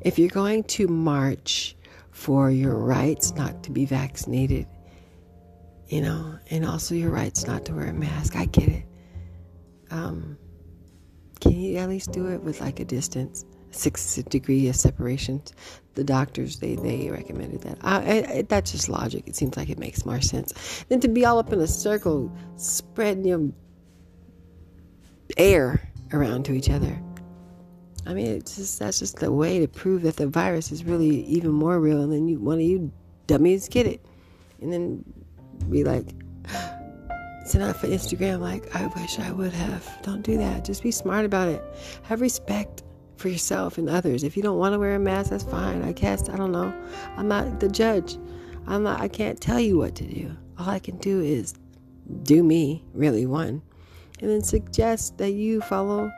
if 0.00 0.18
you're 0.18 0.30
going 0.30 0.64
to 0.64 0.88
march 0.88 1.76
for 2.10 2.50
your 2.50 2.74
rights 2.74 3.32
not 3.34 3.62
to 3.62 3.70
be 3.70 3.84
vaccinated, 3.84 4.66
you 5.86 6.00
know, 6.00 6.38
and 6.50 6.64
also 6.64 6.96
your 6.96 7.10
rights 7.10 7.46
not 7.46 7.64
to 7.66 7.74
wear 7.74 7.86
a 7.86 7.92
mask, 7.92 8.34
I 8.34 8.46
get 8.46 8.68
it. 8.68 8.84
Um, 9.92 10.36
can 11.40 11.52
you 11.52 11.76
at 11.76 11.88
least 11.88 12.10
do 12.10 12.26
it 12.32 12.42
with 12.42 12.60
like 12.60 12.80
a 12.80 12.84
distance? 12.84 13.44
Six 13.70 14.16
degree 14.16 14.68
of 14.68 14.76
separation. 14.76 15.42
The 15.94 16.04
doctors 16.04 16.58
they 16.58 16.76
they 16.76 17.10
recommended 17.10 17.62
that. 17.62 17.78
I, 17.82 17.96
I, 17.98 18.42
that's 18.42 18.72
just 18.72 18.88
logic. 18.88 19.24
It 19.26 19.36
seems 19.36 19.56
like 19.56 19.68
it 19.68 19.78
makes 19.78 20.06
more 20.06 20.20
sense 20.20 20.84
than 20.88 21.00
to 21.00 21.08
be 21.08 21.24
all 21.24 21.38
up 21.38 21.52
in 21.52 21.60
a 21.60 21.66
circle, 21.66 22.32
spreading 22.56 23.24
your 23.24 23.50
air 25.36 25.90
around 26.12 26.44
to 26.44 26.52
each 26.52 26.70
other. 26.70 27.00
I 28.06 28.14
mean, 28.14 28.26
it's 28.26 28.56
just 28.56 28.78
that's 28.78 29.00
just 29.00 29.16
the 29.16 29.32
way 29.32 29.58
to 29.58 29.68
prove 29.68 30.02
that 30.02 30.16
the 30.16 30.26
virus 30.26 30.72
is 30.72 30.84
really 30.84 31.24
even 31.24 31.50
more 31.50 31.80
real. 31.80 32.00
And 32.00 32.12
then 32.12 32.28
you 32.28 32.38
one 32.38 32.58
of 32.58 32.64
you 32.64 32.92
dummies 33.26 33.68
get 33.68 33.86
it, 33.86 34.04
and 34.60 34.72
then 34.72 35.04
be 35.68 35.84
like. 35.84 36.06
Send 37.46 37.64
out 37.64 37.78
for 37.78 37.88
Instagram 37.88 38.38
like 38.40 38.72
I 38.76 38.86
wish 38.86 39.18
I 39.18 39.32
would 39.32 39.52
have. 39.52 40.02
Don't 40.02 40.22
do 40.22 40.36
that. 40.36 40.64
Just 40.64 40.84
be 40.84 40.92
smart 40.92 41.24
about 41.24 41.48
it. 41.48 41.64
Have 42.04 42.20
respect 42.20 42.84
for 43.20 43.28
yourself 43.28 43.78
and 43.78 43.88
others. 43.88 44.24
If 44.24 44.36
you 44.36 44.42
don't 44.42 44.58
want 44.58 44.72
to 44.72 44.78
wear 44.78 44.94
a 44.94 44.98
mask, 44.98 45.30
that's 45.30 45.44
fine. 45.44 45.82
I 45.82 45.92
guess 45.92 46.28
I 46.28 46.36
don't 46.36 46.52
know. 46.52 46.74
I'm 47.16 47.28
not 47.28 47.60
the 47.60 47.68
judge. 47.68 48.16
I'm 48.66 48.82
not 48.82 49.00
I 49.00 49.08
can't 49.08 49.40
tell 49.40 49.60
you 49.60 49.78
what 49.78 49.94
to 49.96 50.04
do. 50.04 50.36
All 50.58 50.68
I 50.68 50.78
can 50.78 50.96
do 50.98 51.20
is 51.20 51.54
do 52.22 52.42
me, 52.42 52.84
really 52.92 53.26
one. 53.26 53.62
And 54.20 54.30
then 54.30 54.42
suggest 54.42 55.18
that 55.18 55.30
you 55.30 55.60
follow 55.60 56.10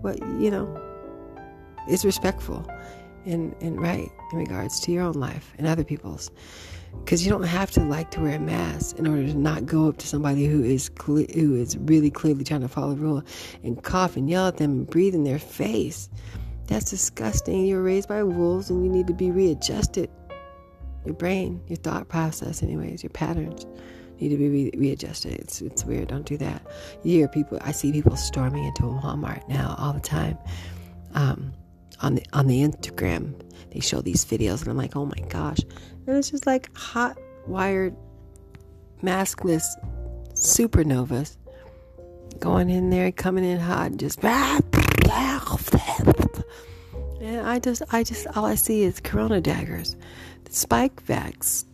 what, 0.00 0.18
you 0.38 0.50
know, 0.50 0.82
is 1.88 2.04
respectful 2.04 2.66
and, 3.24 3.54
and 3.60 3.80
right 3.80 4.10
in 4.32 4.38
regards 4.38 4.80
to 4.80 4.92
your 4.92 5.02
own 5.02 5.14
life 5.14 5.52
and 5.58 5.66
other 5.66 5.84
people's 5.84 6.30
because 7.04 7.24
you 7.24 7.30
don't 7.30 7.44
have 7.44 7.70
to 7.72 7.80
like 7.80 8.10
to 8.12 8.20
wear 8.20 8.36
a 8.36 8.38
mask 8.38 8.98
in 8.98 9.06
order 9.06 9.26
to 9.26 9.34
not 9.34 9.66
go 9.66 9.88
up 9.88 9.96
to 9.98 10.06
somebody 10.06 10.46
who 10.46 10.62
is 10.62 10.88
cle- 10.90 11.26
who 11.34 11.54
is 11.54 11.76
really 11.78 12.10
clearly 12.10 12.44
trying 12.44 12.60
to 12.60 12.68
follow 12.68 12.94
the 12.94 13.00
rule 13.00 13.22
and 13.62 13.82
cough 13.82 14.16
and 14.16 14.28
yell 14.28 14.48
at 14.48 14.58
them 14.58 14.72
and 14.72 14.86
breathe 14.86 15.14
in 15.14 15.24
their 15.24 15.38
face. 15.38 16.08
That's 16.66 16.90
disgusting. 16.90 17.64
You're 17.64 17.82
raised 17.82 18.08
by 18.08 18.22
wolves 18.22 18.68
and 18.68 18.84
you 18.84 18.90
need 18.90 19.06
to 19.06 19.14
be 19.14 19.30
readjusted. 19.30 20.10
Your 21.06 21.14
brain, 21.14 21.62
your 21.66 21.76
thought 21.76 22.08
process, 22.08 22.62
anyways, 22.62 23.02
your 23.02 23.10
patterns 23.10 23.64
need 24.20 24.28
to 24.30 24.36
be 24.36 24.48
re- 24.48 24.72
readjusted. 24.76 25.32
It's 25.34 25.62
it's 25.62 25.84
weird. 25.84 26.08
Don't 26.08 26.26
do 26.26 26.36
that. 26.38 26.62
You 27.02 27.18
hear 27.18 27.28
people. 27.28 27.58
I 27.62 27.72
see 27.72 27.92
people 27.92 28.16
storming 28.16 28.64
into 28.64 28.84
a 28.84 29.00
Walmart 29.00 29.48
now 29.48 29.76
all 29.78 29.92
the 29.92 30.00
time. 30.00 30.36
Um, 31.14 31.52
on 32.00 32.16
the 32.16 32.22
on 32.32 32.46
the 32.46 32.62
Instagram, 32.62 33.40
they 33.72 33.80
show 33.80 34.00
these 34.00 34.24
videos, 34.24 34.60
and 34.60 34.68
I'm 34.68 34.76
like, 34.76 34.96
oh 34.96 35.06
my 35.06 35.26
gosh, 35.28 35.58
and 36.08 36.16
it's 36.16 36.30
just 36.30 36.46
like 36.46 36.74
hot 36.76 37.18
wired, 37.46 37.94
maskless 39.02 39.64
supernovas 40.32 41.36
going 42.40 42.70
in 42.70 42.88
there, 42.88 43.12
coming 43.12 43.44
in 43.44 43.60
hot, 43.60 43.96
just. 43.96 44.24
And 47.20 47.40
I 47.46 47.58
just, 47.58 47.82
I 47.92 48.02
just, 48.04 48.26
all 48.36 48.46
I 48.46 48.54
see 48.54 48.82
is 48.82 49.00
corona 49.00 49.40
daggers. 49.40 49.96
The 50.44 50.50
Spikevax. 50.50 51.64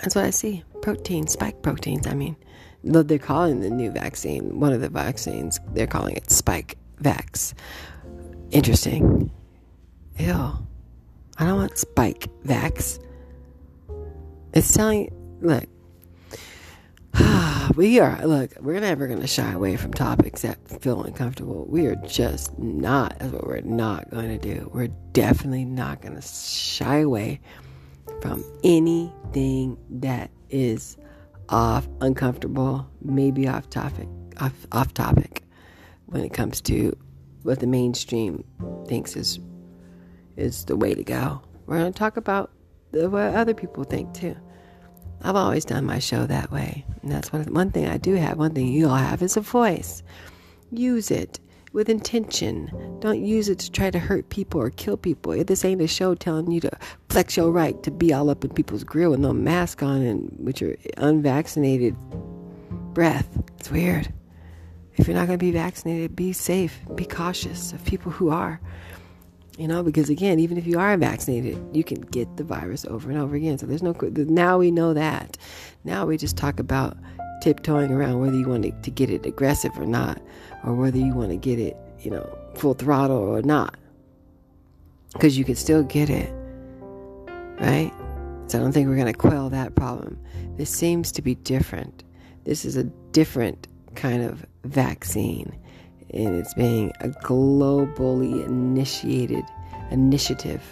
That's 0.00 0.14
what 0.16 0.24
I 0.24 0.30
see. 0.30 0.64
Protein, 0.82 1.28
spike 1.28 1.62
proteins, 1.62 2.06
I 2.06 2.14
mean. 2.14 2.36
They're 2.82 3.18
calling 3.18 3.60
the 3.60 3.70
new 3.70 3.90
vaccine, 3.90 4.58
one 4.58 4.72
of 4.72 4.80
the 4.80 4.88
vaccines, 4.88 5.60
they're 5.74 5.86
calling 5.86 6.16
it 6.16 6.30
spike 6.30 6.76
vax. 7.02 7.54
Interesting. 8.50 9.30
Ew. 10.18 10.65
I 11.38 11.44
don't 11.44 11.56
want 11.56 11.76
spike 11.76 12.28
vax. 12.44 12.98
It's 14.54 14.72
telling, 14.72 15.12
look, 15.42 15.64
we 17.76 18.00
are, 18.00 18.26
look, 18.26 18.52
we're 18.60 18.80
never 18.80 19.06
to 19.20 19.26
shy 19.26 19.52
away 19.52 19.76
from 19.76 19.92
topics 19.92 20.42
that 20.42 20.56
feel 20.80 21.02
uncomfortable. 21.02 21.66
We 21.68 21.86
are 21.86 21.96
just 21.96 22.58
not, 22.58 23.18
that's 23.18 23.32
what 23.32 23.46
we're 23.46 23.60
not 23.60 24.10
to 24.28 24.38
do. 24.38 24.70
We're 24.72 24.88
definitely 25.12 25.64
not 25.66 26.00
to 26.14 26.22
shy 26.22 26.98
away 27.00 27.40
from 28.22 28.44
anything 28.64 29.76
that 29.90 30.30
is 30.48 30.96
off, 31.48 31.86
uncomfortable, 32.00 32.88
maybe 33.02 33.46
off 33.46 33.68
topic, 33.68 34.08
off, 34.40 34.54
off 34.72 34.94
topic 34.94 35.42
when 36.06 36.24
it 36.24 36.32
comes 36.32 36.60
to 36.62 36.96
what 37.42 37.60
the 37.60 37.66
mainstream 37.66 38.42
thinks 38.86 39.16
is 39.16 39.38
is 40.36 40.64
the 40.64 40.76
way 40.76 40.94
to 40.94 41.04
go. 41.04 41.40
We're 41.66 41.78
going 41.78 41.92
to 41.92 41.98
talk 41.98 42.16
about 42.16 42.50
what 42.92 43.34
other 43.34 43.54
people 43.54 43.84
think 43.84 44.14
too. 44.14 44.36
I've 45.22 45.36
always 45.36 45.64
done 45.64 45.84
my 45.84 45.98
show 45.98 46.26
that 46.26 46.52
way. 46.52 46.84
And 47.02 47.10
that's 47.10 47.32
one, 47.32 47.52
one 47.52 47.70
thing 47.70 47.86
I 47.86 47.96
do 47.96 48.14
have. 48.14 48.38
One 48.38 48.54
thing 48.54 48.68
you 48.68 48.88
all 48.88 48.96
have 48.96 49.22
is 49.22 49.36
a 49.36 49.40
voice. 49.40 50.02
Use 50.70 51.10
it 51.10 51.40
with 51.72 51.88
intention. 51.88 52.70
Don't 53.00 53.24
use 53.24 53.48
it 53.48 53.58
to 53.60 53.70
try 53.70 53.90
to 53.90 53.98
hurt 53.98 54.28
people 54.28 54.60
or 54.60 54.70
kill 54.70 54.96
people. 54.96 55.32
This 55.44 55.64
ain't 55.64 55.82
a 55.82 55.86
show 55.86 56.14
telling 56.14 56.50
you 56.50 56.60
to 56.60 56.70
flex 57.08 57.36
your 57.36 57.50
right 57.50 57.82
to 57.82 57.90
be 57.90 58.12
all 58.12 58.30
up 58.30 58.44
in 58.44 58.50
people's 58.50 58.84
grill 58.84 59.10
with 59.10 59.20
no 59.20 59.32
mask 59.32 59.82
on 59.82 60.02
and 60.02 60.36
with 60.38 60.60
your 60.60 60.76
unvaccinated 60.96 61.96
breath. 62.94 63.28
It's 63.58 63.70
weird. 63.70 64.12
If 64.96 65.06
you're 65.06 65.16
not 65.16 65.26
going 65.26 65.38
to 65.38 65.44
be 65.44 65.52
vaccinated, 65.52 66.16
be 66.16 66.32
safe. 66.32 66.78
Be 66.94 67.04
cautious 67.04 67.72
of 67.72 67.84
people 67.84 68.10
who 68.10 68.30
are. 68.30 68.60
You 69.56 69.66
know, 69.66 69.82
because 69.82 70.10
again, 70.10 70.38
even 70.38 70.58
if 70.58 70.66
you 70.66 70.78
are 70.78 70.96
vaccinated, 70.98 71.58
you 71.74 71.82
can 71.82 72.02
get 72.02 72.36
the 72.36 72.44
virus 72.44 72.84
over 72.84 73.10
and 73.10 73.18
over 73.18 73.34
again. 73.36 73.56
So 73.56 73.64
there's 73.66 73.82
no, 73.82 73.94
now 74.00 74.58
we 74.58 74.70
know 74.70 74.92
that. 74.92 75.38
Now 75.84 76.04
we 76.04 76.18
just 76.18 76.36
talk 76.36 76.60
about 76.60 76.96
tiptoeing 77.40 77.90
around 77.90 78.20
whether 78.20 78.36
you 78.36 78.48
want 78.48 78.64
to, 78.64 78.72
to 78.72 78.90
get 78.90 79.08
it 79.08 79.24
aggressive 79.24 79.72
or 79.78 79.86
not, 79.86 80.20
or 80.64 80.74
whether 80.74 80.98
you 80.98 81.14
want 81.14 81.30
to 81.30 81.36
get 81.36 81.58
it, 81.58 81.76
you 82.00 82.10
know, 82.10 82.38
full 82.54 82.74
throttle 82.74 83.16
or 83.16 83.40
not. 83.40 83.76
Because 85.14 85.38
you 85.38 85.44
can 85.44 85.54
still 85.54 85.82
get 85.82 86.10
it, 86.10 86.30
right? 87.58 87.92
So 88.48 88.58
I 88.58 88.62
don't 88.62 88.72
think 88.72 88.88
we're 88.88 88.96
going 88.96 89.06
to 89.06 89.18
quell 89.18 89.48
that 89.50 89.74
problem. 89.74 90.18
This 90.56 90.70
seems 90.70 91.10
to 91.12 91.22
be 91.22 91.34
different. 91.34 92.04
This 92.44 92.66
is 92.66 92.76
a 92.76 92.84
different 92.84 93.68
kind 93.94 94.22
of 94.22 94.44
vaccine 94.64 95.56
and 96.12 96.36
it's 96.36 96.54
being 96.54 96.92
a 97.00 97.08
globally 97.08 98.44
initiated 98.44 99.44
initiative, 99.90 100.62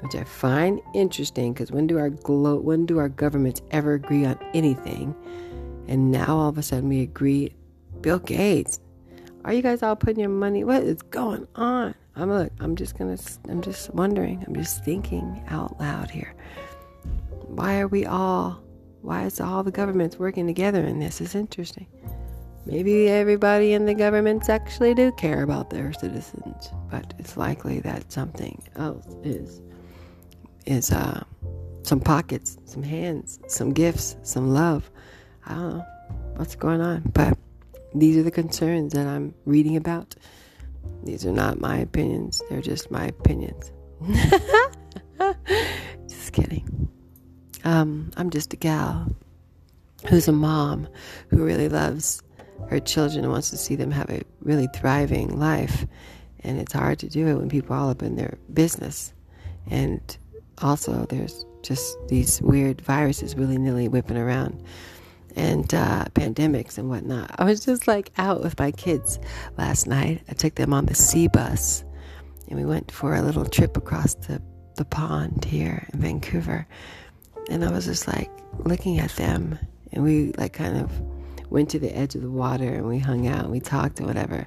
which 0.00 0.14
I 0.14 0.24
find 0.24 0.80
interesting 0.94 1.52
because 1.52 1.70
when 1.72 1.86
do 1.86 1.98
our 1.98 2.10
glo- 2.10 2.60
when 2.60 2.86
do 2.86 2.98
our 2.98 3.08
governments 3.08 3.62
ever 3.70 3.94
agree 3.94 4.24
on 4.24 4.38
anything? 4.54 5.14
And 5.88 6.10
now 6.10 6.36
all 6.36 6.48
of 6.48 6.58
a 6.58 6.62
sudden 6.62 6.88
we 6.88 7.02
agree. 7.02 7.54
Bill 8.00 8.18
Gates, 8.18 8.80
are 9.44 9.52
you 9.52 9.62
guys 9.62 9.82
all 9.82 9.96
putting 9.96 10.20
your 10.20 10.28
money? 10.28 10.64
What 10.64 10.82
is 10.82 11.02
going 11.02 11.46
on? 11.54 11.94
I'm 12.16 12.30
look. 12.30 12.52
I'm 12.60 12.76
just 12.76 12.98
gonna. 12.98 13.18
I'm 13.48 13.60
just 13.60 13.92
wondering. 13.94 14.44
I'm 14.46 14.54
just 14.54 14.84
thinking 14.84 15.42
out 15.48 15.78
loud 15.78 16.10
here. 16.10 16.34
Why 17.46 17.78
are 17.80 17.88
we 17.88 18.06
all? 18.06 18.60
Why 19.02 19.24
is 19.24 19.40
all 19.40 19.62
the 19.62 19.70
governments 19.70 20.18
working 20.18 20.46
together 20.46 20.84
in 20.84 20.98
this? 20.98 21.20
It's 21.20 21.34
interesting. 21.34 21.86
Maybe 22.66 23.08
everybody 23.08 23.74
in 23.74 23.86
the 23.86 23.94
governments 23.94 24.48
actually 24.48 24.92
do 24.92 25.12
care 25.12 25.44
about 25.44 25.70
their 25.70 25.92
citizens, 25.92 26.70
but 26.90 27.14
it's 27.16 27.36
likely 27.36 27.78
that 27.80 28.10
something 28.10 28.60
else 28.74 29.06
is 29.22 29.62
is 30.66 30.90
uh, 30.90 31.22
some 31.82 32.00
pockets, 32.00 32.58
some 32.64 32.82
hands, 32.82 33.38
some 33.46 33.72
gifts, 33.72 34.16
some 34.24 34.52
love. 34.52 34.90
I 35.46 35.54
don't 35.54 35.78
know 35.78 35.86
what's 36.34 36.56
going 36.56 36.80
on, 36.80 37.02
but 37.14 37.38
these 37.94 38.16
are 38.16 38.24
the 38.24 38.32
concerns 38.32 38.94
that 38.94 39.06
I'm 39.06 39.32
reading 39.44 39.76
about. 39.76 40.16
These 41.04 41.24
are 41.24 41.32
not 41.32 41.60
my 41.60 41.78
opinions; 41.78 42.42
they're 42.50 42.62
just 42.62 42.90
my 42.90 43.06
opinions. 43.06 43.70
just 46.08 46.32
kidding. 46.32 46.88
Um, 47.62 48.10
I'm 48.16 48.30
just 48.30 48.52
a 48.52 48.56
gal 48.56 49.06
who's 50.08 50.26
a 50.26 50.32
mom 50.32 50.88
who 51.28 51.44
really 51.44 51.68
loves 51.68 52.22
her 52.68 52.80
children 52.80 53.28
wants 53.30 53.50
to 53.50 53.56
see 53.56 53.76
them 53.76 53.90
have 53.90 54.10
a 54.10 54.22
really 54.40 54.68
thriving 54.74 55.38
life. 55.38 55.86
And 56.40 56.60
it's 56.60 56.72
hard 56.72 56.98
to 57.00 57.08
do 57.08 57.26
it 57.26 57.34
when 57.34 57.48
people 57.48 57.74
are 57.74 57.78
all 57.78 57.90
up 57.90 58.02
in 58.02 58.16
their 58.16 58.38
business. 58.52 59.12
And 59.68 60.16
also, 60.58 61.06
there's 61.06 61.44
just 61.62 61.96
these 62.08 62.40
weird 62.42 62.80
viruses 62.80 63.34
willy 63.34 63.58
nilly 63.58 63.88
whipping 63.88 64.16
around 64.16 64.62
and 65.34 65.72
uh, 65.74 66.06
pandemics 66.14 66.78
and 66.78 66.88
whatnot. 66.88 67.30
I 67.38 67.44
was 67.44 67.64
just 67.64 67.86
like 67.86 68.10
out 68.16 68.42
with 68.42 68.58
my 68.58 68.72
kids 68.72 69.18
last 69.58 69.86
night. 69.86 70.22
I 70.28 70.32
took 70.32 70.54
them 70.54 70.72
on 70.72 70.86
the 70.86 70.94
SeaBus 70.94 71.84
and 72.48 72.58
we 72.58 72.64
went 72.64 72.90
for 72.90 73.14
a 73.14 73.22
little 73.22 73.44
trip 73.44 73.76
across 73.76 74.14
the, 74.14 74.40
the 74.76 74.84
pond 74.84 75.44
here 75.44 75.86
in 75.92 76.00
Vancouver. 76.00 76.66
And 77.50 77.64
I 77.64 77.70
was 77.70 77.84
just 77.84 78.08
like 78.08 78.30
looking 78.60 78.98
at 78.98 79.10
them 79.12 79.58
and 79.92 80.02
we 80.02 80.32
like 80.32 80.54
kind 80.54 80.78
of 80.78 80.90
went 81.50 81.70
to 81.70 81.78
the 81.78 81.96
edge 81.96 82.14
of 82.14 82.22
the 82.22 82.30
water 82.30 82.74
and 82.74 82.86
we 82.86 82.98
hung 82.98 83.26
out 83.26 83.44
and 83.44 83.50
we 83.50 83.60
talked 83.60 84.00
or 84.00 84.04
whatever. 84.04 84.46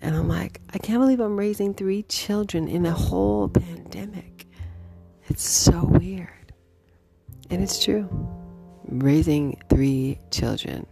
And 0.00 0.14
I'm 0.14 0.28
like, 0.28 0.60
I 0.72 0.78
can't 0.78 1.00
believe 1.00 1.20
I'm 1.20 1.36
raising 1.36 1.74
three 1.74 2.04
children 2.04 2.68
in 2.68 2.86
a 2.86 2.92
whole 2.92 3.48
pandemic. 3.48 4.46
It's 5.28 5.46
so 5.46 5.84
weird. 5.84 6.52
And 7.50 7.62
it's 7.62 7.82
true. 7.82 8.08
Raising 8.84 9.60
three 9.68 10.20
children 10.30 10.86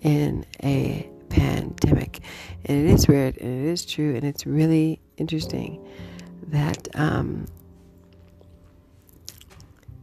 in 0.00 0.46
a 0.62 1.10
pandemic. 1.28 2.20
And 2.64 2.86
it 2.86 2.92
is 2.92 3.08
weird 3.08 3.36
and 3.38 3.66
it 3.66 3.70
is 3.70 3.84
true 3.84 4.14
and 4.14 4.24
it's 4.24 4.46
really 4.46 5.00
interesting 5.16 5.86
that 6.48 6.88
um, 6.94 7.46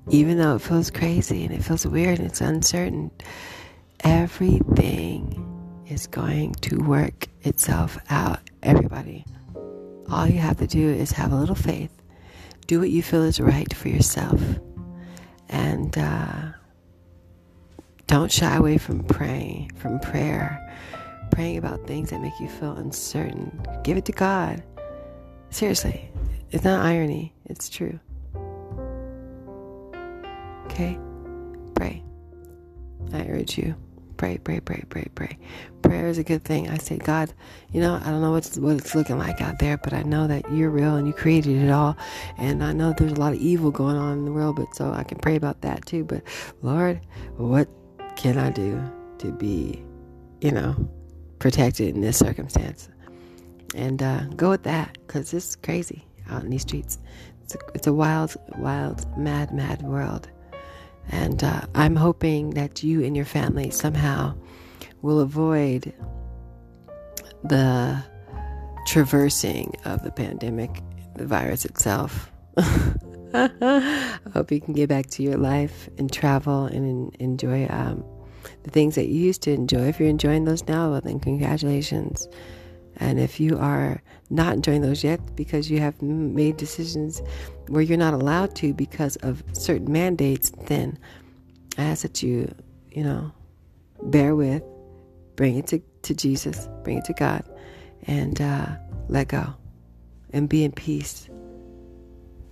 even 0.09 0.37
though 0.37 0.55
it 0.55 0.61
feels 0.61 0.91
crazy 0.91 1.45
and 1.45 1.53
it 1.53 1.63
feels 1.63 1.85
weird 1.85 2.19
and 2.19 2.27
it's 2.27 2.41
uncertain, 2.41 3.11
everything 4.03 5.39
is 5.87 6.07
going 6.07 6.53
to 6.55 6.77
work 6.77 7.27
itself 7.41 7.97
out. 8.09 8.39
Everybody. 8.61 9.25
All 10.09 10.27
you 10.27 10.39
have 10.39 10.57
to 10.57 10.67
do 10.67 10.89
is 10.89 11.11
have 11.11 11.31
a 11.31 11.35
little 11.35 11.55
faith. 11.55 11.91
Do 12.67 12.79
what 12.79 12.89
you 12.89 13.01
feel 13.01 13.23
is 13.23 13.39
right 13.39 13.73
for 13.73 13.89
yourself. 13.89 14.41
And 15.49 15.97
uh, 15.97 16.51
don't 18.07 18.31
shy 18.31 18.55
away 18.55 18.77
from 18.77 19.03
praying, 19.03 19.71
from 19.75 19.99
prayer, 19.99 20.59
praying 21.31 21.57
about 21.57 21.87
things 21.87 22.09
that 22.09 22.21
make 22.21 22.39
you 22.39 22.49
feel 22.49 22.73
uncertain. 22.73 23.65
Give 23.83 23.97
it 23.97 24.05
to 24.05 24.11
God. 24.11 24.63
Seriously, 25.49 26.09
it's 26.51 26.63
not 26.63 26.85
irony, 26.85 27.33
it's 27.45 27.69
true. 27.69 27.99
Okay? 30.65 30.97
Pray. 31.75 32.03
I 33.13 33.27
urge 33.27 33.57
you 33.57 33.75
pray, 34.17 34.37
pray, 34.37 34.59
pray, 34.59 34.83
pray, 34.89 35.07
pray. 35.15 35.37
Prayer 35.81 36.07
is 36.07 36.17
a 36.17 36.23
good 36.23 36.43
thing. 36.43 36.69
I 36.69 36.77
say, 36.77 36.97
God, 36.97 37.33
you 37.71 37.81
know, 37.81 37.99
I 38.03 38.09
don't 38.09 38.21
know 38.21 38.31
what's 38.31 38.57
what 38.57 38.77
it's 38.77 38.95
looking 38.95 39.17
like 39.17 39.41
out 39.41 39.59
there, 39.59 39.77
but 39.77 39.93
I 39.93 40.03
know 40.03 40.27
that 40.27 40.51
you're 40.51 40.69
real 40.69 40.95
and 40.95 41.07
you 41.07 41.13
created 41.13 41.61
it 41.61 41.69
all. 41.69 41.97
And 42.37 42.63
I 42.63 42.73
know 42.73 42.93
there's 42.93 43.11
a 43.11 43.19
lot 43.19 43.33
of 43.33 43.39
evil 43.39 43.71
going 43.71 43.97
on 43.97 44.19
in 44.19 44.25
the 44.25 44.31
world, 44.31 44.55
but 44.55 44.73
so 44.75 44.91
I 44.91 45.03
can 45.03 45.19
pray 45.19 45.35
about 45.35 45.61
that 45.61 45.85
too. 45.85 46.03
But 46.03 46.23
Lord, 46.61 47.01
what 47.37 47.67
can 48.15 48.37
I 48.37 48.49
do 48.49 48.81
to 49.19 49.31
be, 49.31 49.83
you 50.41 50.51
know, 50.51 50.89
protected 51.39 51.95
in 51.95 52.01
this 52.01 52.17
circumstance? 52.17 52.89
And 53.75 54.01
uh, 54.03 54.25
go 54.35 54.51
with 54.51 54.63
that 54.63 54.97
because 55.05 55.33
it's 55.33 55.55
crazy 55.55 56.05
out 56.29 56.43
in 56.43 56.49
these 56.49 56.61
streets. 56.61 56.99
It's 57.43 57.55
a, 57.55 57.57
it's 57.73 57.87
a 57.87 57.93
wild, 57.93 58.35
wild, 58.57 59.05
mad, 59.17 59.51
mad 59.51 59.81
world. 59.81 60.29
And 61.09 61.43
uh, 61.43 61.61
I'm 61.75 61.95
hoping 61.95 62.51
that 62.51 62.83
you 62.83 63.03
and 63.03 63.15
your 63.15 63.25
family 63.25 63.69
somehow 63.69 64.35
will 65.01 65.19
avoid 65.19 65.93
the 67.43 68.03
traversing 68.87 69.75
of 69.85 70.03
the 70.03 70.11
pandemic, 70.11 70.81
the 71.15 71.25
virus 71.25 71.65
itself. 71.65 72.31
I 73.33 74.19
hope 74.33 74.51
you 74.51 74.61
can 74.61 74.73
get 74.73 74.89
back 74.89 75.07
to 75.11 75.23
your 75.23 75.37
life 75.37 75.89
and 75.97 76.11
travel 76.11 76.65
and 76.65 77.15
enjoy 77.15 77.67
um, 77.69 78.03
the 78.63 78.71
things 78.71 78.95
that 78.95 79.07
you 79.07 79.25
used 79.25 79.41
to 79.43 79.51
enjoy. 79.51 79.87
If 79.87 79.99
you're 79.99 80.09
enjoying 80.09 80.45
those 80.45 80.67
now, 80.67 80.91
well, 80.91 81.01
then 81.01 81.19
congratulations. 81.19 82.27
And 82.97 83.19
if 83.19 83.39
you 83.39 83.57
are 83.57 84.01
not 84.29 84.53
enjoying 84.53 84.81
those 84.81 85.03
yet 85.03 85.35
because 85.35 85.69
you 85.69 85.79
have 85.79 85.99
made 86.01 86.57
decisions 86.57 87.21
where 87.67 87.81
you're 87.81 87.97
not 87.97 88.13
allowed 88.13 88.55
to 88.55 88.73
because 88.73 89.15
of 89.17 89.43
certain 89.53 89.91
mandates, 89.91 90.51
then 90.67 90.97
I 91.77 91.83
ask 91.83 92.01
that 92.03 92.21
you, 92.21 92.53
you 92.91 93.03
know, 93.03 93.31
bear 94.03 94.35
with, 94.35 94.63
bring 95.35 95.57
it 95.57 95.67
to, 95.67 95.79
to 96.03 96.13
Jesus, 96.13 96.67
bring 96.83 96.97
it 96.97 97.05
to 97.05 97.13
God, 97.13 97.43
and 98.07 98.39
uh, 98.41 98.67
let 99.07 99.29
go 99.29 99.53
and 100.31 100.49
be 100.49 100.63
in 100.63 100.71
peace. 100.71 101.29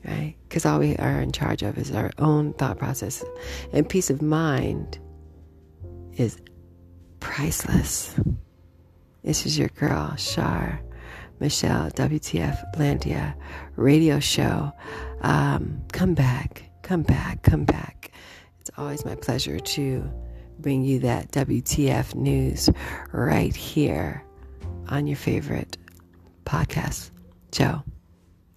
Right? 0.04 0.36
Because 0.48 0.66
all 0.66 0.80
we 0.80 0.96
are 0.96 1.22
in 1.22 1.32
charge 1.32 1.62
of 1.62 1.78
is 1.78 1.92
our 1.94 2.12
own 2.18 2.54
thought 2.54 2.80
process. 2.80 3.24
And 3.72 3.88
peace 3.88 4.10
of 4.10 4.22
mind 4.22 4.98
is 6.14 6.42
priceless. 7.20 8.16
This 9.24 9.46
is 9.46 9.60
your 9.60 9.70
girl, 9.70 10.16
Shar 10.16 10.82
Michelle, 11.42 11.90
WTF 11.92 12.76
Landia 12.78 13.34
radio 13.76 14.20
show. 14.20 14.72
Um, 15.22 15.82
come 15.92 16.14
back, 16.14 16.70
come 16.84 17.02
back, 17.02 17.42
come 17.42 17.66
back. 17.66 18.12
It's 18.60 18.70
always 18.78 19.04
my 19.04 19.16
pleasure 19.16 19.60
to 19.60 20.10
bring 20.60 20.84
you 20.84 21.00
that 21.00 21.32
WTF 21.32 22.14
news 22.14 22.70
right 23.12 23.56
here 23.56 24.24
on 24.88 25.08
your 25.08 25.18
favorite 25.18 25.78
podcast 26.46 27.10
show 27.52 27.84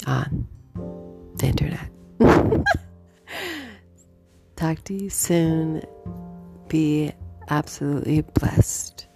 on 0.07 0.47
the 1.37 1.47
internet. 1.47 1.89
Talk 4.57 4.85
to 4.85 4.95
you 4.95 5.09
soon. 5.09 5.83
Be 6.69 7.13
absolutely 7.49 8.21
blessed. 8.21 9.07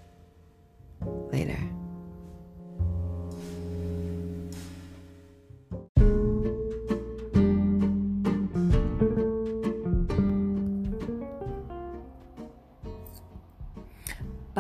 Later. 1.30 1.77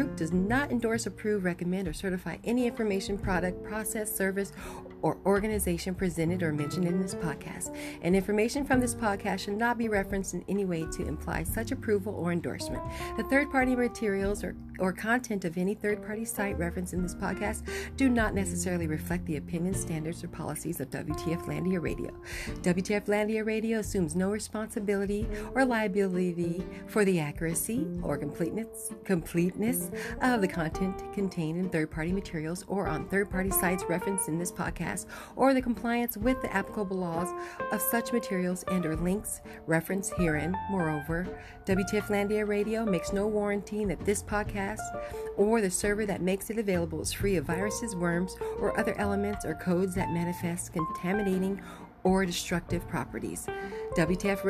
Group 0.00 0.16
does 0.16 0.32
not 0.32 0.70
endorse, 0.70 1.04
approve, 1.04 1.44
recommend, 1.44 1.86
or 1.86 1.92
certify 1.92 2.38
any 2.44 2.66
information, 2.66 3.18
product, 3.18 3.62
process, 3.62 4.10
service, 4.10 4.50
or 5.02 5.18
organization 5.26 5.94
presented 5.94 6.42
or 6.42 6.52
mentioned 6.52 6.86
in 6.86 7.00
this 7.00 7.14
podcast. 7.14 7.76
And 8.02 8.16
information 8.16 8.64
from 8.64 8.80
this 8.80 8.94
podcast 8.94 9.40
should 9.40 9.56
not 9.56 9.78
be 9.78 9.88
referenced 9.88 10.34
in 10.34 10.44
any 10.48 10.64
way 10.64 10.86
to 10.92 11.06
imply 11.06 11.42
such 11.42 11.70
approval 11.70 12.14
or 12.14 12.32
endorsement. 12.32 12.82
The 13.16 13.24
third 13.24 13.50
party 13.50 13.76
materials 13.76 14.44
or, 14.44 14.56
or 14.78 14.92
content 14.92 15.44
of 15.44 15.58
any 15.58 15.74
third 15.74 16.04
party 16.04 16.24
site 16.24 16.58
referenced 16.58 16.92
in 16.92 17.02
this 17.02 17.14
podcast 17.14 17.62
do 17.96 18.08
not 18.08 18.34
necessarily 18.34 18.86
reflect 18.86 19.26
the 19.26 19.36
opinions, 19.36 19.80
standards, 19.80 20.24
or 20.24 20.28
policies 20.28 20.80
of 20.80 20.90
WTF 20.90 21.46
Landia 21.46 21.80
Radio. 21.80 22.10
WTF 22.62 23.06
Landia 23.06 23.44
Radio 23.44 23.78
assumes 23.78 24.16
no 24.16 24.30
responsibility 24.30 25.26
or 25.54 25.64
liability 25.64 26.64
for 26.86 27.04
the 27.04 27.20
accuracy 27.20 27.86
or 28.02 28.16
completeness, 28.16 28.92
completeness 29.04 29.89
of 30.22 30.40
the 30.40 30.48
content 30.48 31.12
contained 31.12 31.58
in 31.58 31.68
third 31.68 31.90
party 31.90 32.12
materials 32.12 32.64
or 32.68 32.86
on 32.86 33.08
third 33.08 33.30
party 33.30 33.50
sites 33.50 33.84
referenced 33.88 34.28
in 34.28 34.38
this 34.38 34.52
podcast 34.52 35.06
or 35.36 35.54
the 35.54 35.62
compliance 35.62 36.16
with 36.16 36.40
the 36.42 36.52
applicable 36.54 36.96
laws 36.96 37.28
of 37.72 37.80
such 37.80 38.12
materials 38.12 38.64
and 38.70 38.86
or 38.86 38.96
links 38.96 39.40
referenced 39.66 40.14
herein. 40.14 40.56
Moreover, 40.70 41.26
WTF 41.66 42.06
Landia 42.08 42.46
Radio 42.46 42.84
makes 42.84 43.12
no 43.12 43.26
warranty 43.26 43.84
that 43.84 44.04
this 44.04 44.22
podcast 44.22 44.80
or 45.36 45.60
the 45.60 45.70
server 45.70 46.06
that 46.06 46.22
makes 46.22 46.50
it 46.50 46.58
available 46.58 47.00
is 47.00 47.12
free 47.12 47.36
of 47.36 47.44
viruses, 47.44 47.94
worms, 47.94 48.36
or 48.58 48.78
other 48.78 48.94
elements 48.98 49.44
or 49.44 49.54
codes 49.54 49.94
that 49.94 50.10
manifest 50.10 50.72
contaminating 50.72 51.60
or 52.04 52.24
destructive 52.24 52.86
properties. 52.88 53.46
WTF 53.96 54.42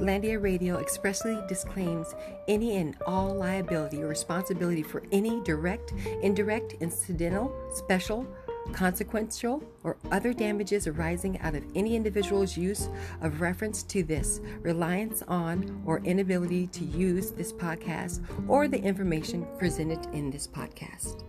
Landia 0.00 0.42
Radio 0.42 0.78
expressly 0.78 1.38
disclaims 1.48 2.14
any 2.46 2.76
and 2.76 2.96
all 3.06 3.34
liability 3.34 4.02
or 4.02 4.08
responsibility 4.08 4.82
for 4.82 5.02
any 5.12 5.40
direct, 5.42 5.92
indirect, 6.22 6.74
incidental, 6.80 7.54
special, 7.74 8.26
consequential, 8.72 9.62
or 9.84 9.96
other 10.10 10.32
damages 10.32 10.86
arising 10.86 11.38
out 11.40 11.54
of 11.54 11.64
any 11.74 11.96
individual's 11.96 12.56
use 12.56 12.88
of 13.20 13.40
reference 13.40 13.82
to 13.82 14.02
this, 14.02 14.40
reliance 14.60 15.22
on, 15.28 15.82
or 15.86 16.00
inability 16.00 16.66
to 16.68 16.84
use 16.84 17.30
this 17.30 17.52
podcast 17.52 18.24
or 18.48 18.68
the 18.68 18.80
information 18.80 19.46
presented 19.58 20.04
in 20.14 20.30
this 20.30 20.46
podcast. 20.46 21.24